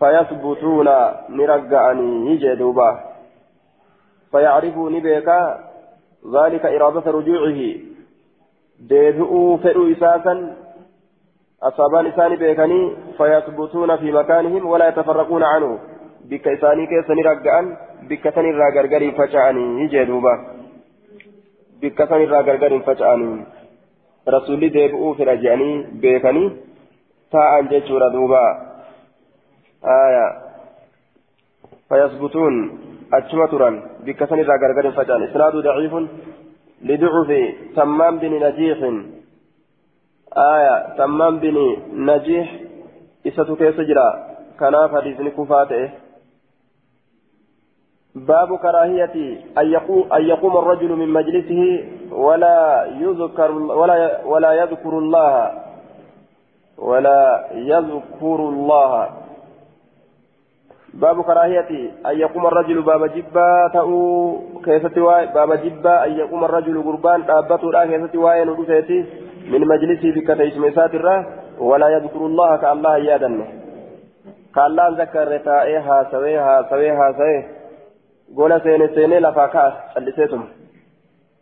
فيثبتون 0.00 0.88
نرجعني 1.28 2.30
يجدوبا. 2.30 3.00
فيعرفوا 4.32 4.90
نبيك 4.90 5.28
ذلك 6.34 6.66
إرادة 6.66 7.10
رجوعه. 7.10 7.60
ديبئوا 8.80 9.56
فئوا 9.56 9.92
إساسا 9.92 10.56
أصابان 11.62 12.06
إساني 12.06 12.36
بيكني 12.36 12.96
فيثبتون 13.18 13.96
في 13.96 14.12
مكانهم 14.12 14.66
ولا 14.66 14.88
يتفرقون 14.88 15.42
عنه. 15.42 15.78
بك 16.24 16.48
إساني 16.48 16.86
كيسني 16.86 17.22
رقعا 17.22 17.76
بك 18.02 18.34
سني 18.34 18.50
راقرقر 18.50 19.12
فجعني 19.18 19.82
يجدوبا. 19.82 20.34
بك 21.82 22.08
سني 22.08 22.24
راقرقر 22.24 22.80
فجعني. 22.80 23.44
رسولي 24.28 24.68
ديبئوا 24.68 25.14
في 25.14 25.24
رجعني 25.24 25.86
بيكني 26.02 26.44
تاء 27.32 27.62
جيشورا 27.62 28.08
دوبا 28.08 28.44
آية 29.84 30.26
فيثبتون 31.88 32.54
أجمع 33.12 33.46
تران 33.46 33.82
بكسن 34.04 34.38
إذا 34.38 34.54
غرغر 34.62 34.86
فجان 34.92 35.22
إسناد 35.22 35.56
ضعيف 35.56 35.94
لضعف 36.82 37.30
تمام 37.76 38.18
بن 38.18 38.32
نجيح 38.44 38.78
آية 40.54 40.96
تمام 40.98 41.38
بن 41.38 41.56
نجيح 41.92 42.48
إساتو 43.26 43.56
كيس 43.56 43.80
جرا 43.88 44.08
كناف 44.60 44.90
حديث 44.96 45.18
كفاته 45.36 45.90
باب 48.26 48.58
كراهية 48.58 49.40
أن 49.58 49.66
يقوم, 50.22 50.56
الرجل 50.56 50.92
من 50.92 51.08
مجلسه 51.08 51.84
ولا 52.12 52.86
يذكر 53.00 53.52
ولا 53.52 54.24
ولا 54.24 54.52
يذكر 54.52 54.98
الله 54.98 55.52
ولا 56.78 57.44
يذكر 57.52 58.38
الله. 58.52 59.08
باب 60.94 61.22
كراهية 61.22 61.90
أن 62.06 62.18
يقوم 62.18 62.46
الرجل 62.46 62.82
باب 62.82 63.06
جبا 63.06 63.70
تأو 63.72 63.90
واي 64.96 65.26
باب 65.26 65.52
جبا 65.52 66.06
أن 66.06 66.12
يقوم 66.12 66.44
الرجل 66.44 66.82
قربان 66.82 67.30
أبته 67.30 67.72
لا 67.72 68.08
واي 68.14 68.44
نقصيتي 68.44 69.04
من 69.50 69.60
مجلسه 69.60 70.10
بكتيس 70.16 70.56
مسات 70.56 70.94
ولا 71.58 71.88
يذكر 71.88 72.26
الله 72.26 72.56
كالله 72.56 72.96
يادن 72.96 73.44
كالله 74.54 74.88
ذكر 74.88 75.28
رتائها 75.28 76.06
سويها 76.10 76.62
سويها 76.70 77.12
سويه 77.12 77.57
قول 78.36 78.60
سين 78.62 78.88
سين 78.94 79.12
لفاكا 79.18 79.64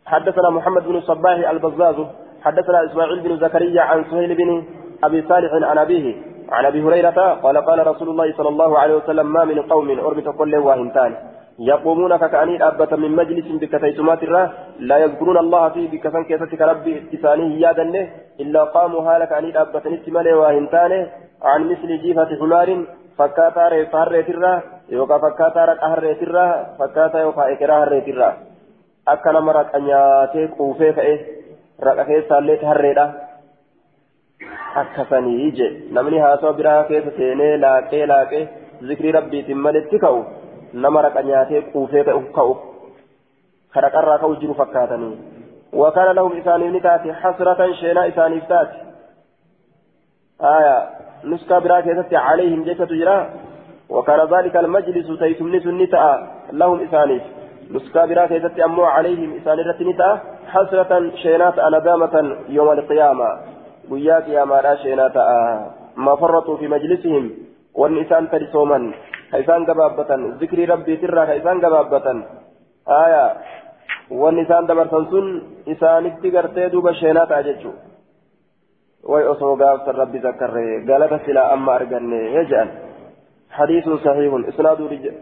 حدثنا 0.05 0.49
محمد 0.49 0.83
بن 0.87 0.95
الصباح 0.95 1.49
البزاز 1.49 1.95
حدثنا 2.41 2.85
إسماعيل 2.85 3.19
بن 3.19 3.37
زكريا 3.37 3.81
عن 3.81 4.03
سهيل 4.11 4.35
بن 4.35 4.63
أبي 5.03 5.21
صالح 5.29 5.51
عن 5.69 5.77
أبيه 5.77 6.15
عن 6.51 6.65
أبي 6.65 6.81
هريرة 6.83 7.33
قال 7.43 7.57
قال 7.57 7.87
رسول 7.87 8.09
الله 8.09 8.33
صلى 8.37 8.49
الله 8.49 8.79
عليه 8.79 8.95
وسلم 8.95 9.33
ما 9.33 9.45
من 9.45 9.61
قوم 9.61 9.99
أربط 9.99 10.29
كل 10.37 10.55
واهنتان 10.55 11.15
يقومون 11.59 12.17
ككأني 12.17 12.67
أبة 12.67 12.95
من 12.95 13.11
مجلس 13.11 13.45
بكتيتمات 13.61 14.23
الراه 14.23 14.49
لا 14.79 14.97
يذكرون 14.97 15.37
الله 15.37 15.69
فيه 15.69 15.91
بكفن 15.91 16.23
كيستك 16.23 16.61
ربي 16.61 16.97
اتسانه 16.97 17.53
يادا 17.63 18.07
إلا 18.39 18.63
قاموا 18.63 19.01
هالك 19.01 19.31
أني 19.33 19.61
أبة 19.61 19.83
نتمالي 19.89 20.33
واهنتان 20.33 21.07
عن 21.43 21.61
مثل 21.71 21.89
جيفة 22.01 22.29
حمار 22.39 22.85
فكاتا 23.17 23.67
ريفا 23.67 24.03
الراه 24.03 24.76
رك 24.91 25.83
أهريت 25.83 26.21
الراه 26.23 26.65
فكاتا 26.79 27.19
يوكا 27.19 27.53
إكراه 27.53 27.83
الريت 27.83 28.07
الراه 28.07 28.33
أكنا 29.07 29.39
مرات 29.39 29.75
أن 29.75 29.87
ياتيك 29.87 30.51
أوفي 30.59 30.93
فإيه 30.93 31.19
رك 31.83 31.97
أخيسا 31.99 32.37
الليت 32.37 32.63
هريته 32.63 33.27
akkasanii 34.77 35.51
je 35.57 35.67
namni 35.91 36.19
haasawaa 36.21 36.57
biraa 36.57 36.83
keessa 36.89 37.11
seenee 37.17 37.57
laaqee 37.61 38.05
laaqee 38.11 38.41
zikrii 38.89 39.13
rabbiitiin 39.15 39.63
malitti 39.65 39.99
ka'u 40.03 40.19
nama 40.73 41.01
raqa 41.05 41.23
nyaatee 41.29 41.61
quufee 41.71 42.03
ka'u 42.37 42.53
kadhaqarraa 43.73 44.19
ka'u 44.23 44.35
jiru 44.41 44.53
fakkaatanii. 44.61 45.15
وكان 45.73 46.15
لهم 46.15 46.37
إساني 46.37 46.69
نتاتي 46.69 47.13
حسرة 47.13 47.71
شينا 47.71 48.07
إساني 48.07 48.41
فتاتي 48.41 48.81
آية 50.41 50.89
نسكا 51.23 51.59
براكة 51.59 52.17
عليهم 52.17 52.63
جيشة 52.63 52.85
تجرا 52.85 53.29
وكان 53.89 54.19
ذلك 54.33 54.55
المجلس 54.57 55.07
تيسمني 55.19 55.59
سنتا 55.59 56.07
لهم 56.51 56.77
إساني 56.85 57.21
نسكا 57.71 58.05
براكة 58.05 58.65
أمو 58.65 58.83
عليهم 58.83 59.29
إساني 59.39 59.61
رتنتا 59.61 60.09
حسرة 60.53 60.91
شينات 61.23 61.55
ندامة 61.59 62.15
يوم 62.49 62.69
القيامة 62.71 63.29
ma 65.97 66.13
farraxuu 66.21 66.57
fi 66.61 66.67
majlisihim 66.69 67.25
wanni 67.73 68.05
isaan 68.05 68.29
tadisooman 68.29 68.93
ka 69.31 69.41
isaan 69.41 69.65
gabaabbatan 69.65 70.37
zikrii 70.39 70.69
rabbiitirraa 70.69 71.25
ka 71.25 71.37
isaan 71.41 71.61
gabaabbatan 71.63 72.17
aya 72.85 73.23
wanni 74.13 74.45
isaan 74.45 74.69
dabarsan 74.69 75.09
sun 75.09 75.27
isaanitti 75.65 76.31
gartee 76.31 76.69
duuba 76.71 76.93
sheenaa 76.93 77.27
ta'a 77.27 77.43
jechuu 77.49 77.75
ويأصو 79.07 79.55
قابس 79.55 79.87
الرب 79.87 80.15
ذكر 80.15 80.53
قالت 80.87 81.13
سلا 81.25 81.53
أما 81.53 81.75
أرقن 81.75 82.11
يجعل 82.11 82.69
حديث 83.51 83.89
صحيح. 83.89 84.33
إسناد 84.47 84.81
رجال 84.81 85.15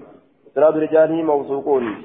إسناد 0.51 0.77
رجاله 0.77 1.23
موثوقون. 1.23 2.03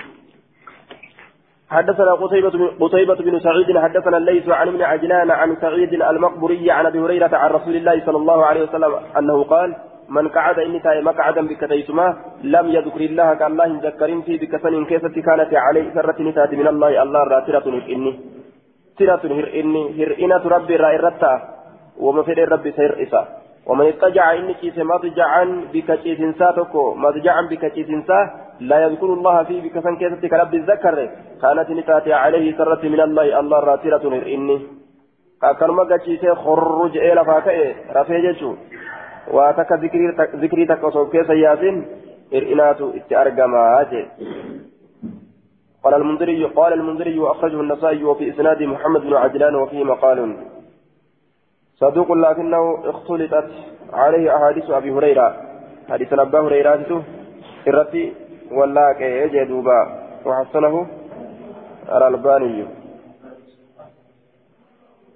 حدثنا 1.70 2.12
قتيبة 2.14 2.54
قتيبة 2.80 3.14
بن 3.14 3.40
سعيد 3.40 3.78
حدثنا 3.78 4.16
الليث 4.16 4.48
عن 4.48 4.68
ابن 4.68 4.82
عجلان 4.82 5.30
عن 5.30 5.56
سعيد 5.60 5.92
المقبري 5.94 6.70
عن 6.70 6.86
أبي 6.86 6.98
هريرة 7.00 7.36
عن 7.36 7.50
رسول 7.50 7.76
الله 7.76 8.06
صلى 8.06 8.16
الله 8.16 8.44
عليه 8.46 8.62
وسلم 8.62 8.92
أنه 9.18 9.44
قال 9.44 9.76
من 10.08 10.28
قعد 10.28 10.58
إني 10.58 10.80
تاي 10.80 11.02
مقعدا 11.02 11.46
بكتيتما 11.46 12.16
لم 12.42 12.66
يذكر 12.68 13.00
الله 13.00 13.34
كالله 13.34 13.80
ذكرين 13.82 14.22
في 14.22 14.36
بكسن 14.36 14.84
كيسة 14.84 15.14
كانت 15.26 15.54
عليه 15.54 15.94
سرة 15.94 16.22
نتات 16.22 16.54
من 16.54 16.68
الله. 16.68 17.02
الله 17.02 17.22
راترة 17.24 17.66
إني. 17.94 18.20
ترة 18.98 19.22
هرئني 19.24 19.82
هرئنة 19.98 20.42
ربي 20.56 20.76
رائرتا 20.76 21.32
وما 21.98 22.22
في 22.22 22.32
ربي 22.32 22.70
سير 22.72 23.02
إسا 23.02 23.22
ومن 23.70 23.86
اتجع 23.86 24.32
إني 24.34 24.54
كيس 24.54 24.78
مضجعا 24.78 25.44
بكتيسنسا 25.72 26.50
تكو 26.50 26.94
مضجعا 26.94 27.42
بكتيسنسا 27.50 28.18
لا 28.60 28.78
يذكر 28.84 29.06
الله 29.06 29.42
في 29.44 29.60
بكسن 29.60 29.96
كيسة 29.96 30.28
كرب 30.28 30.54
الذكر. 30.54 30.96
كانت 31.42 31.70
نتات 31.70 32.08
عليه 32.08 32.46
سرة 32.58 32.82
من 32.82 33.00
الله 33.00 33.40
الله 33.40 33.58
راترة 33.58 34.04
هرئني 34.16 34.58
أكرم 35.42 35.78
كتيسة 35.90 36.34
خرج 36.34 36.94
إلى 36.96 37.24
فاكئ 37.24 37.74
رفيجة 37.96 38.42
واتك 39.32 39.70
ذكري 40.42 40.66
تكوسو 40.66 41.06
كيس 41.14 41.30
ياسين 41.30 41.76
إرئنات 42.34 42.80
اتأرقما 42.82 43.62
قال 45.84 45.94
المنذري 45.94 46.44
قال 46.44 46.72
المنذري 46.72 47.18
وأخرجه 47.18 47.60
النسائي 47.60 48.04
وفي 48.04 48.30
إسناد 48.30 48.62
محمد 48.62 49.00
بن 49.00 49.14
عجلان 49.14 49.54
وفيه 49.54 49.84
مقال. 49.84 50.36
صدوق 51.80 52.12
لكنه 52.12 52.90
اختلطت 52.90 53.50
عليه 53.92 54.36
أحاديث 54.36 54.70
أبي 54.70 54.90
هريرة. 54.90 55.36
حديث 55.88 56.12
أبا 56.12 56.40
هريرة 56.40 57.04
الرتي 57.66 58.14
ولاك 58.52 59.00
يجدوبا 59.00 59.80
وحسنه 60.26 60.86
الألباني. 61.88 62.66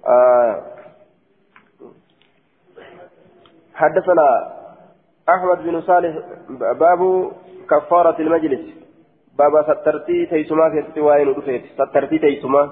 آه. 0.07 0.61
حدثنا 3.73 4.27
أحمد 5.29 5.57
بن 5.63 5.81
صالح 5.81 6.15
باب 6.79 7.31
كفارة 7.69 8.21
المجلس. 8.21 8.65
بابا 9.37 9.61
سترتي 9.63 10.25
تيسما 10.25 10.69
كيستي 10.69 11.01
وين 11.01 11.35
سترتي 11.75 12.17
تيسما. 12.19 12.69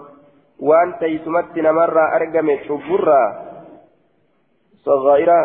وان 0.59 0.99
تيسمت 0.99 1.57
نمرة 1.57 2.15
أرقم 2.15 2.57
شبرة 2.67 3.42
صغيرة 4.86 5.39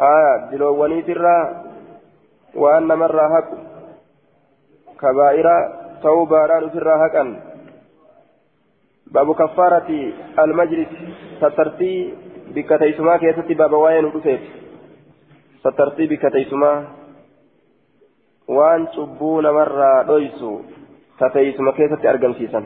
آية 0.00 0.50
دلواني 0.50 1.02
ترى 1.02 1.64
وان 2.54 2.82
نمرة 2.82 3.26
هك 3.38 3.48
كبائرة 5.00 5.56
توبة 6.02 6.46
ران 6.46 6.70
ترى 6.72 6.94
هكا 7.06 7.24
باب 9.06 9.34
كفارة 9.34 9.90
المجلس 10.38 10.88
سترتي 11.36 12.14
بك 12.54 12.68
تيسما 12.78 13.16
كيستي 13.16 13.54
بابا 13.54 13.76
وين 13.76 14.04
ودفيت 14.04 14.40
سترتي 15.60 16.06
بك 16.06 16.32
تيسما 16.32 16.84
وان 18.48 18.86
تبون 18.90 19.50
مرة 19.50 20.02
دويسو 20.02 20.60
فتيس 21.18 21.60
مكيسة 21.60 22.10
أرقم 22.10 22.34
سيسا 22.34 22.64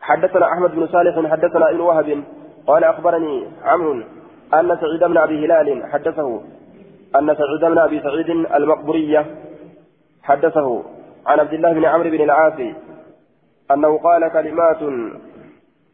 حدثنا 0.00 0.52
أحمد 0.52 0.70
بن 0.70 0.86
صالح 0.86 1.30
حدثنا 1.32 1.70
ابن 1.70 1.80
وهب 1.80 2.24
قال 2.66 2.84
أخبرني 2.84 3.46
عمرو 3.64 4.02
أن 4.54 4.76
سعيد 4.80 5.04
بن 5.04 5.18
أبي 5.18 5.46
هلال 5.46 5.86
حدثه. 5.92 6.40
أن 7.16 7.34
سعيد 7.34 7.60
بن 7.60 7.78
أبي 7.78 8.00
سعيد 8.00 8.30
المقبورية 8.30 9.26
حدثه. 10.22 10.84
عن 11.26 11.40
عبد 11.40 11.52
الله 11.52 11.72
بن 11.72 11.84
عمرو 11.84 12.10
بن 12.10 12.22
العاص 12.22 12.58
أنه 13.70 13.98
قال 13.98 14.32
كلمات 14.32 14.82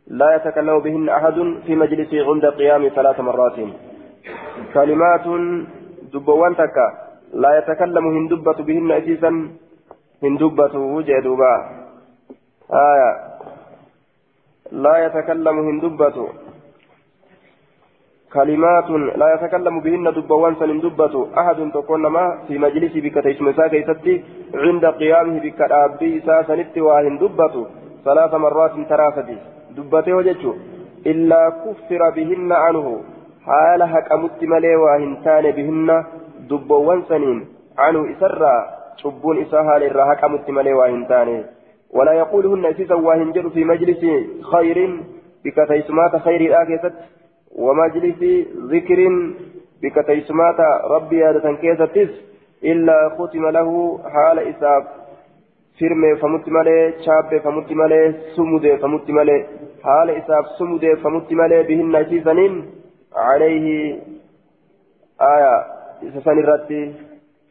لا 0.07 0.35
يتكلم 0.37 0.79
بهن 0.79 1.09
أحد 1.09 1.35
في 1.67 1.77
مجلسه 1.77 2.31
عند 2.31 2.47
قيام 2.47 2.89
ثلاث 2.89 3.21
مرات. 3.21 3.59
كلمات 4.75 5.27
دبوان 6.13 6.55
لا 7.35 7.59
يتكلم 7.59 8.07
هندبة 8.17 8.59
بهن 8.69 8.93
أسيسا 8.93 9.49
هندبة 10.23 10.79
وجه 10.79 11.21
دوبا. 11.21 11.55
آية. 12.73 13.11
لا 14.73 15.07
يتكلم 15.07 15.59
هندبة 15.69 16.29
كلمات 18.37 18.91
لا 19.21 19.27
يتكلم 19.35 19.81
بهن 19.85 20.07
دبوان 20.17 20.55
سندبة 20.61 21.15
أحد 21.41 21.59
تكون 21.75 22.03
ما 22.07 22.25
في 22.49 22.55
مجلس 22.59 22.93
بك 23.05 23.17
تيسمسا 23.25 23.67
كيستي 23.73 24.15
عند 24.55 24.85
قيامه 25.01 25.37
بك 25.45 25.61
أبي 25.85 26.11
ساسنت 26.27 26.75
وهندبة 26.87 27.55
ثلاث 28.05 28.33
مرات 28.45 28.75
ترافدي. 28.91 29.37
دبته 29.77 30.13
وجهه 30.19 30.55
إلا 31.07 31.43
كفر 31.63 32.03
بهن 32.17 32.51
عنه. 32.53 32.87
حال 33.47 33.81
هكمت 33.83 34.41
ملي 34.53 34.77
وهنتان 34.83 35.45
بهن 35.57 35.89
دبوان 36.51 37.01
سنين 37.09 37.39
عنه 37.79 38.01
إسرى 38.13 38.57
شبون 39.03 39.37
إساها 39.45 39.79
للراها 39.79 40.15
كمت 40.15 40.51
ملي 40.51 40.73
واهنتاني 40.79 41.39
ولا 41.97 42.13
يقولهن 42.13 42.65
إسيسا 42.67 42.95
واهنجر 42.95 43.51
في 43.55 43.65
مجلس 43.65 44.03
خير. 44.53 44.79
بكتيسمات 45.45 46.17
خير 46.17 46.41
الآكست 46.41 46.95
ومجلس 47.53 48.21
ذكر 48.73 49.01
بكتيسمات 49.83 50.61
ربي 50.91 51.25
هذا 51.25 51.53
كيستس 51.53 52.13
إلا 52.65 53.09
ختم 53.19 53.49
له 53.49 53.99
حال 54.13 54.39
إساف 54.39 54.85
firme 55.79 56.17
famutti 56.21 56.51
malee 56.57 56.93
chaabbe 57.05 57.41
famutti 57.47 57.75
malee 57.81 58.05
sumude 58.35 58.71
famutti 58.83 59.13
malee 59.13 59.41
haala 59.85 60.13
isaaf 60.21 60.47
sumude 60.57 60.89
aya 65.19 65.53
isa 66.03 66.21
san 66.25 66.39
irratti 66.39 66.81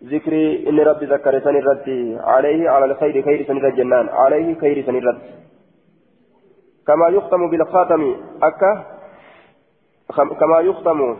ذكري 0.06 0.70
إن 0.70 0.80
ربي 0.80 1.06
ذكر 1.06 1.40
سن 1.40 1.56
الرد 1.56 1.88
عليه 2.22 2.70
على 2.70 2.86
الخير 2.86 3.16
خير 3.26 3.40
سن 3.48 3.58
الجنان 3.58 4.10
عليه 4.10 4.56
خير 4.62 4.86
سن 4.86 4.96
الرد 4.96 5.22
كما 6.88 7.08
يختم 7.10 7.50
بالخاتم 7.50 8.16
أكا 8.44 8.72
كما 10.40 10.60
يختم 10.60 11.18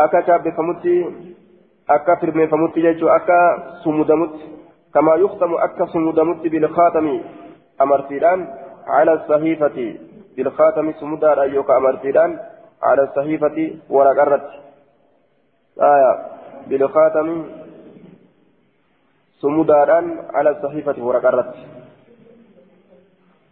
أكا 0.00 0.20
كاب 0.20 0.48
فمتي 0.56 1.06
أكا 1.90 2.14
فرمي 2.14 2.46
فمتي 2.46 2.80
جيجو 2.80 3.08
أكا 3.08 3.40
سمدمت 3.84 4.34
كما 4.94 5.14
يختم 5.14 5.54
أكا 5.54 5.86
سمدمت 5.86 6.46
بالخاتم 6.46 7.20
أمرتيران 7.80 8.48
على 8.86 9.12
الصحيفة 9.12 9.94
بالخاتم 10.36 10.92
سمدار 10.92 11.42
أيوكا 11.42 11.76
أمرتيران 11.76 12.38
على 12.82 13.02
الصحيفة 13.02 13.70
ورقرت 13.90 14.48
آية 15.80 16.12
بالخاتم 16.66 17.44
سموداران 19.40 20.18
على 20.34 20.50
الصحيفة 20.50 21.04
ورقرت 21.04 21.54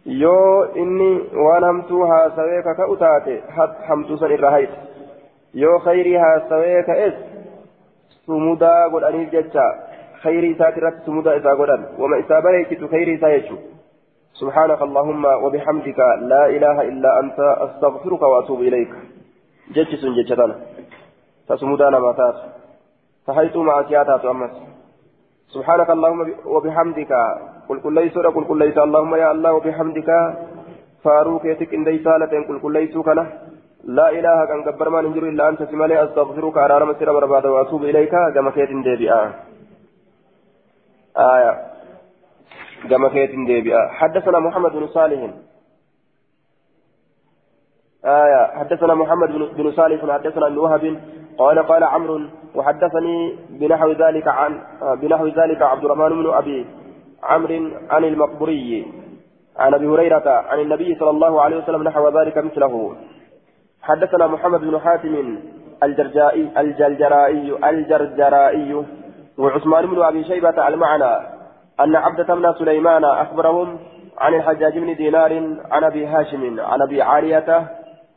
yoo 0.05 0.65
inni 0.75 1.29
waan 1.45 1.63
hamtuu 1.63 2.05
haasawee 2.05 2.61
kaka'u 2.63 2.97
taate 2.97 3.43
hamtuu 3.87 4.17
san 4.17 4.31
irra 4.31 4.51
hayt 4.51 4.69
yoo 5.53 5.79
khayrii 5.79 6.15
haasawee 6.15 6.83
ka'es 6.83 7.13
sumudaa 8.25 8.89
godhaniif 8.89 9.31
jecha 9.31 9.67
khayrii 10.23 10.51
isaati 10.55 10.79
irratti 10.79 11.05
sumudaa 11.05 11.35
isaa 11.41 11.55
godhan 11.55 11.85
wama 11.99 12.17
isaa 12.17 12.41
bareechitu 12.41 12.87
khayrii 12.87 13.15
isaa 13.21 13.37
jechu 13.37 13.57
سبحانك 14.33 14.81
اللهم 14.81 15.25
وبحمدك 15.25 15.99
لا 16.31 16.43
إله 16.49 16.81
إلا 16.81 17.19
أنت 17.19 17.39
أستغفرك 17.65 18.21
وأتوب 18.21 18.61
إليك 18.61 18.93
جتش 19.75 20.01
جتشتنا 20.17 20.55
تسمدانا 21.49 21.99
ما 21.99 22.11
تات 22.11 22.35
فحيث 23.27 23.55
مع 23.55 23.83
سياتات 23.89 24.25
أمس 24.25 24.51
سبحانك 25.47 25.89
اللهم 25.89 26.19
وبحمدك 26.45 27.11
قل 27.69 27.77
كل 27.79 27.93
ليس 27.95 28.13
قل 28.17 28.45
كل 28.49 28.59
ليس 28.59 28.77
اللهم 28.77 29.15
يا 29.15 29.31
الله 29.31 29.53
وبحمدك 29.53 30.09
فاروك 31.03 31.45
يتك 31.45 31.73
إن 31.73 31.83
ديسالة 31.83 32.33
قل 32.47 32.59
كل 32.63 32.73
ليس 32.73 32.97
كنا 32.97 33.25
لا 33.83 34.09
إله 34.09 34.45
كان 34.45 34.63
قبر 34.63 34.89
ما 34.89 35.01
ننجر 35.01 35.23
إلا 35.29 35.49
أنت 35.49 35.63
سمالي 35.63 36.03
أستغفرك 36.03 36.57
على 36.57 36.77
رمى 36.77 36.93
سير 36.99 37.13
برباد 37.13 37.45
وأتوب 37.45 37.83
إليك 37.83 38.15
كما 38.35 38.51
كيت 38.51 38.69
ديبئا 38.69 39.21
آية 41.17 41.53
كما 42.89 43.09
كيت 43.09 43.31
ديبئا 43.49 43.87
حدثنا 43.99 44.39
محمد 44.39 44.71
بن 44.71 44.87
صالح 44.87 45.21
آية 48.05 48.41
حدثنا 48.59 48.93
محمد 48.93 49.29
بن 49.57 49.71
صالح 49.71 50.13
حدثنا 50.13 50.47
ابن 50.47 50.57
وهب 50.57 50.83
قال 51.37 51.59
قال 51.59 51.83
عمرو 51.83 52.21
وحدثني 52.55 53.35
بنحو 53.49 53.91
ذلك 53.91 54.27
عن 54.27 54.61
بنحو 55.01 55.27
ذلك 55.27 55.61
عبد 55.61 55.85
الرحمن 55.85 56.09
بن 56.09 56.29
ابي 56.33 56.65
عمرو 57.29 57.71
عن 57.89 58.03
المقبري. 58.03 58.85
عن 59.57 59.73
أبي 59.73 59.87
هريرة 59.87 60.27
عن 60.49 60.59
النبي 60.59 60.95
صلى 60.99 61.09
الله 61.09 61.41
عليه 61.41 61.57
وسلم 61.57 61.83
نحو 61.83 62.03
ذلك 62.19 62.37
مثله. 62.37 62.95
حدثنا 63.81 64.27
محمد 64.27 64.59
بن 64.59 64.79
حاتم 64.79 65.37
الجرجائي 65.83 66.49
الجلجرائي 66.57 67.69
الجرجرائي 67.69 68.85
وعثمان 69.37 69.85
بن 69.85 70.01
أبي 70.01 70.23
شيبة 70.23 70.67
المعنى 70.67 71.13
أن 71.79 71.95
عبدة 71.95 72.35
بن 72.35 72.53
سليمان 72.53 73.03
أخبرهم 73.03 73.79
عن 74.17 74.33
الحجاج 74.33 74.77
بن 74.77 74.95
دينار 74.95 75.57
عن 75.71 75.83
أبي 75.83 76.05
هاشم 76.05 76.59
عن 76.59 76.81
أبي 76.81 77.01
عالية 77.01 77.67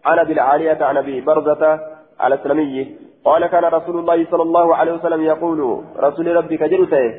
عن 0.05 0.19
أبي 0.19 0.33
العالية 0.33 0.85
عن 0.85 0.97
أبي 0.97 1.21
برزة 1.21 1.81
على 2.21 2.35
السلمي 2.35 2.97
قال 3.25 3.47
كان 3.47 3.65
رسول 3.65 3.99
الله 3.99 4.27
صلى 4.31 4.43
الله 4.43 4.77
عليه 4.77 4.93
وسلم 4.93 5.23
يقول 5.23 5.85
رسول 5.97 6.37
ربك 6.37 6.63
جلته 6.63 7.15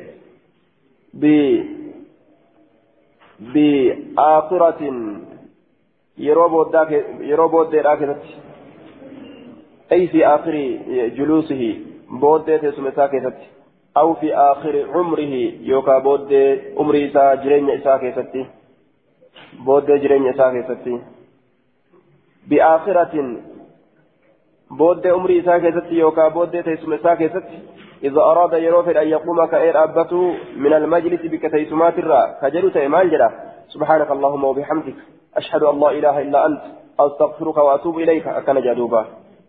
بآخرة 3.40 4.80
يرو 6.18 7.48
بودا 7.48 7.94
كيست 7.94 8.22
أي 9.92 10.06
في 10.06 10.26
آخر 10.26 10.54
جلوسه 11.16 11.80
بودا 12.10 12.56
تسمى 12.56 12.90
كيست 12.90 13.34
أو 13.96 14.14
في 14.14 14.34
آخر 14.34 14.88
عمره 14.94 15.34
يوكا 15.60 15.98
بودا 15.98 16.60
عمري 16.78 17.10
إسا 17.10 17.34
جرين 17.34 17.70
إسا 17.70 17.96
كيست 17.96 18.46
بودا 19.64 19.96
جرين 19.96 20.32
كيست 20.32 21.00
بآخرة 22.48 23.36
بودا 24.70 25.12
عمري 25.12 25.40
إسا 25.40 25.58
كيست 25.58 25.92
يوكا 25.92 26.28
بودا 26.28 26.60
تسمى 26.60 26.98
كيست 27.14 27.44
إذا 28.04 28.20
أراد 28.20 28.52
يروفد 28.52 28.96
أن 28.96 29.08
يقوم 29.08 29.46
كأير 29.46 29.84
أبته 29.84 30.34
من 30.56 30.72
المجلس 30.72 31.22
بكتيسمات 31.32 31.98
الراء 31.98 32.38
كجلو 32.42 32.68
تيمان 32.68 33.10
جرا. 33.10 33.28
سبحانك 33.68 34.10
اللهم 34.10 34.44
وبحمدك 34.44 34.94
أشهد 35.36 35.62
أن 35.62 35.80
لا 35.80 35.90
إله 35.90 36.22
إلا 36.22 36.46
أنت 36.46 36.62
أستغفرك 37.00 37.56
وأتوب 37.56 37.98
إليك 37.98 38.26
أكن 38.26 38.60
جدوبا. 38.60 39.04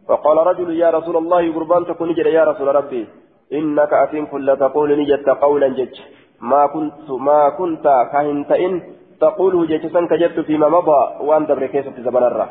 وقال 0.09 0.37
رجل 0.37 0.69
يا 0.79 0.89
رسول 0.89 1.17
الله 1.17 1.53
قربان 1.53 1.85
تكون 1.85 2.13
جرا 2.13 2.29
يا 2.29 2.43
رسول 2.43 2.75
ربي. 2.75 3.07
إنك 3.53 3.93
أتين 3.93 4.25
كل 4.25 4.57
تقول 4.59 4.89
نجت 4.99 5.29
قولا 5.29 5.67
جج. 5.67 5.95
ما 6.41 6.67
كنت 6.73 7.09
ما 7.09 7.49
كنت 7.49 7.85
كهنت 8.11 8.51
إن 8.51 8.81
تقوله 9.21 9.65
جج 9.65 9.87
سنك 9.93 10.13
جدت 10.13 10.39
فيما 10.39 10.67
مضى 10.69 11.01
وأن 11.27 11.45
دبر 11.45 11.65
كيسة 11.65 11.93
زمن 12.05 12.23
الرا. 12.23 12.49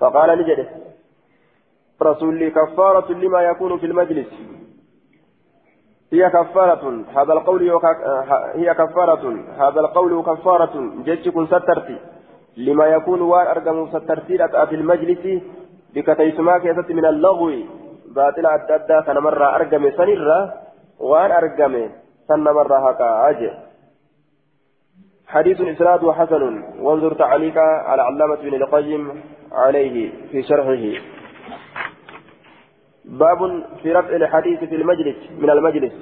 فقال 0.00 0.38
نجد 0.38 0.60
رسول 2.02 2.48
كفارة 2.48 3.12
لما 3.12 3.40
يكون 3.40 3.78
في 3.78 3.86
المجلس. 3.86 4.59
هي 6.12 6.30
كفارة. 6.30 7.04
هذا 7.16 7.32
القول 7.32 7.80
هي 8.54 8.74
كفارة. 8.74 9.36
هذا 9.58 9.80
القول 9.80 10.22
كفارة. 10.22 10.90
جدكم 11.04 11.46
سترتي. 11.46 11.98
لما 12.56 12.86
يكون 12.86 13.20
وان 13.20 13.46
أرقم 13.46 13.88
سترتي 13.88 14.36
في 14.68 14.74
المجلس 14.74 15.42
بكتيسما 15.94 16.58
كيست 16.58 16.90
من 16.90 17.04
اللغو. 17.06 17.50
باطل 18.14 18.46
أدى 18.46 19.06
كان 19.06 19.18
مرة 19.18 19.56
أرقم 19.56 19.90
سنرة 19.90 20.54
وان 21.00 21.30
أرقم 21.30 21.88
سن 22.28 22.44
مرة 22.44 22.88
هكا 22.88 23.30
أجي. 23.30 23.50
حديث 25.26 25.60
إسناد 25.60 26.10
حسن. 26.10 26.62
وانظر 26.80 27.14
تعليق 27.14 27.58
على 27.58 28.02
علامة 28.02 28.36
بن 28.36 28.54
القيم 28.54 29.22
عليه 29.52 30.12
في 30.30 30.42
شرحه. 30.42 31.19
باب 33.10 33.62
في 33.82 33.92
رفع 33.92 34.16
الحديث 34.16 34.58
في 34.58 34.74
المجلس 34.74 35.16
من 35.38 35.50
المجلس. 35.50 35.92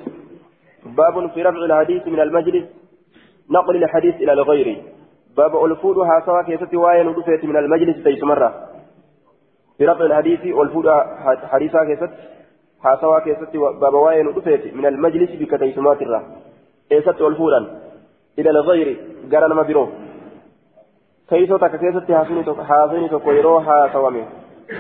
باب 0.87 1.31
في 1.31 1.43
رفع 1.43 1.59
الحديث 1.59 2.07
من 2.07 2.21
المجلس 2.21 2.65
نقل 3.51 3.77
الحديث 3.85 4.15
إلى 4.15 4.33
الغير. 4.33 4.83
باب 5.37 5.65
ألفودها 5.65 6.23
سواء 6.27 6.43
كيست 6.43 6.75
واين 6.75 7.09
ودفت 7.09 7.45
من 7.45 7.57
المجلس 7.57 8.05
تيس 8.05 8.23
مرة. 8.23 8.55
في 9.79 9.87
رفع 9.87 10.05
الحديث 10.05 10.41
ألفودها 10.41 10.99
حديثا 11.53 11.85
كيست 11.85 12.11
سواء 13.01 13.25
كيست 13.25 13.57
باب 13.57 13.95
واين 13.95 14.27
ودفت 14.27 14.75
من 14.75 14.87
المجلس 14.87 15.31
بكتيس 15.31 15.79
ماترة 15.79 16.23
كيست 16.89 17.21
ألفودا 17.21 17.81
إلى 18.39 18.51
الغير 18.51 18.97
قال 19.33 19.55
ما 19.55 19.63
بيرو. 19.63 19.89
كيسو 21.29 21.57
تك 21.57 21.81
كيست 21.81 22.13
حاسيني 22.69 23.09
تكو 23.09 23.31
يروها 23.33 23.93
سوامي. 23.93 24.25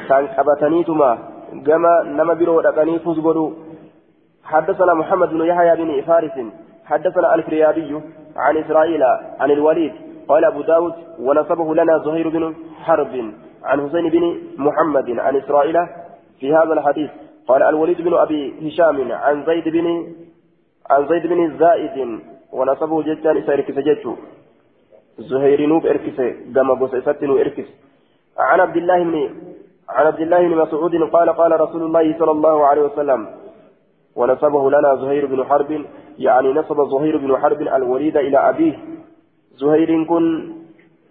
كان 0.08 0.26
قبتنيتما 0.26 1.37
كما 1.66 2.02
نما 2.18 2.34
برو 2.34 2.60
دقني 2.60 2.98
فوزغدو 2.98 3.52
حدثنا 4.44 4.94
محمد 4.94 5.28
بن 5.28 5.40
يحيى 5.40 5.76
بن 5.76 6.02
فارس 6.02 6.36
حدثنا 6.84 7.34
الفريابي 7.34 8.00
عن 8.36 8.56
إسرائيل 8.56 9.02
عن 9.40 9.50
الوليد 9.50 9.92
قال 10.28 10.44
أبو 10.44 10.62
داود 10.62 10.94
ونسبه 11.20 11.74
لنا 11.74 11.98
زهير 11.98 12.28
بن 12.28 12.54
حرب 12.84 13.14
عن 13.64 13.88
حسين 13.88 14.08
بن 14.08 14.24
محمد 14.56 15.18
عن 15.18 15.36
إسرائيل 15.36 15.76
في 16.40 16.54
هذا 16.54 16.72
الحديث. 16.72 17.10
قال 17.48 17.62
الوليد 17.62 18.00
بن 18.00 18.14
أبي 18.14 18.68
هشام 18.68 19.12
عن 19.12 19.44
زيد 19.46 19.68
بن 19.68 19.86
عن 20.90 21.08
زيد 21.08 21.26
بن 21.26 21.44
الزائد 21.44 22.20
ونسبه 22.52 23.02
جدا 23.02 23.38
إسرائيل 23.38 23.64
جدته 23.66 24.16
زهير 25.18 25.66
نوب 25.66 25.86
إركس 25.86 26.18
قام 26.54 26.74
بوسيفت 26.74 27.22
إركس 27.22 27.68
عن 28.38 28.60
عبد 28.60 28.76
الله 28.76 29.02
بن 29.02 29.30
عن 29.88 30.06
عبد 30.06 30.20
الله 30.20 30.48
بن 30.48 30.56
مسعود 30.56 30.94
قال 31.12 31.30
قال 31.30 31.60
رسول 31.60 31.82
الله 31.82 32.18
صلى 32.18 32.30
الله 32.30 32.66
عليه 32.66 32.82
وسلم 32.82 33.26
ونسبه 34.16 34.70
لنا 34.70 34.94
زهير 34.94 35.26
بن 35.26 35.44
حرب 35.44 35.84
يعني 36.18 36.52
نسب 36.52 36.88
زهير 36.90 37.16
بن 37.18 37.36
حرب 37.36 37.60
الوليد 37.62 38.16
إلى 38.16 38.38
أبيه. 38.50 38.78
زهير 39.56 40.04
كن 40.04 40.52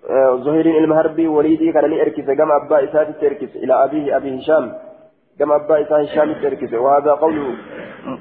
آه، 0.09 0.35
زهير 0.45 0.77
المهربي 0.77 1.27
وليدي 1.27 1.71
كان 1.71 1.93
يركز 1.93 2.31
كما 2.31 2.55
أبا 2.65 2.83
إسات 2.83 3.21
تركز 3.21 3.51
إلى 3.55 3.83
أبيه 3.83 4.17
أبي 4.17 4.39
هشام 4.39 4.73
كما 5.39 5.55
أبا 5.55 5.81
إسات 5.81 6.09
هشام 6.09 6.33
تركز 6.33 6.73
وهذا 6.73 7.11
قول 7.11 7.55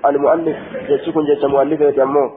المؤلف 0.07 0.57
جشكن 0.88 1.24
جش 1.24 1.44
مؤلف 1.44 1.80
يتمو. 1.80 2.30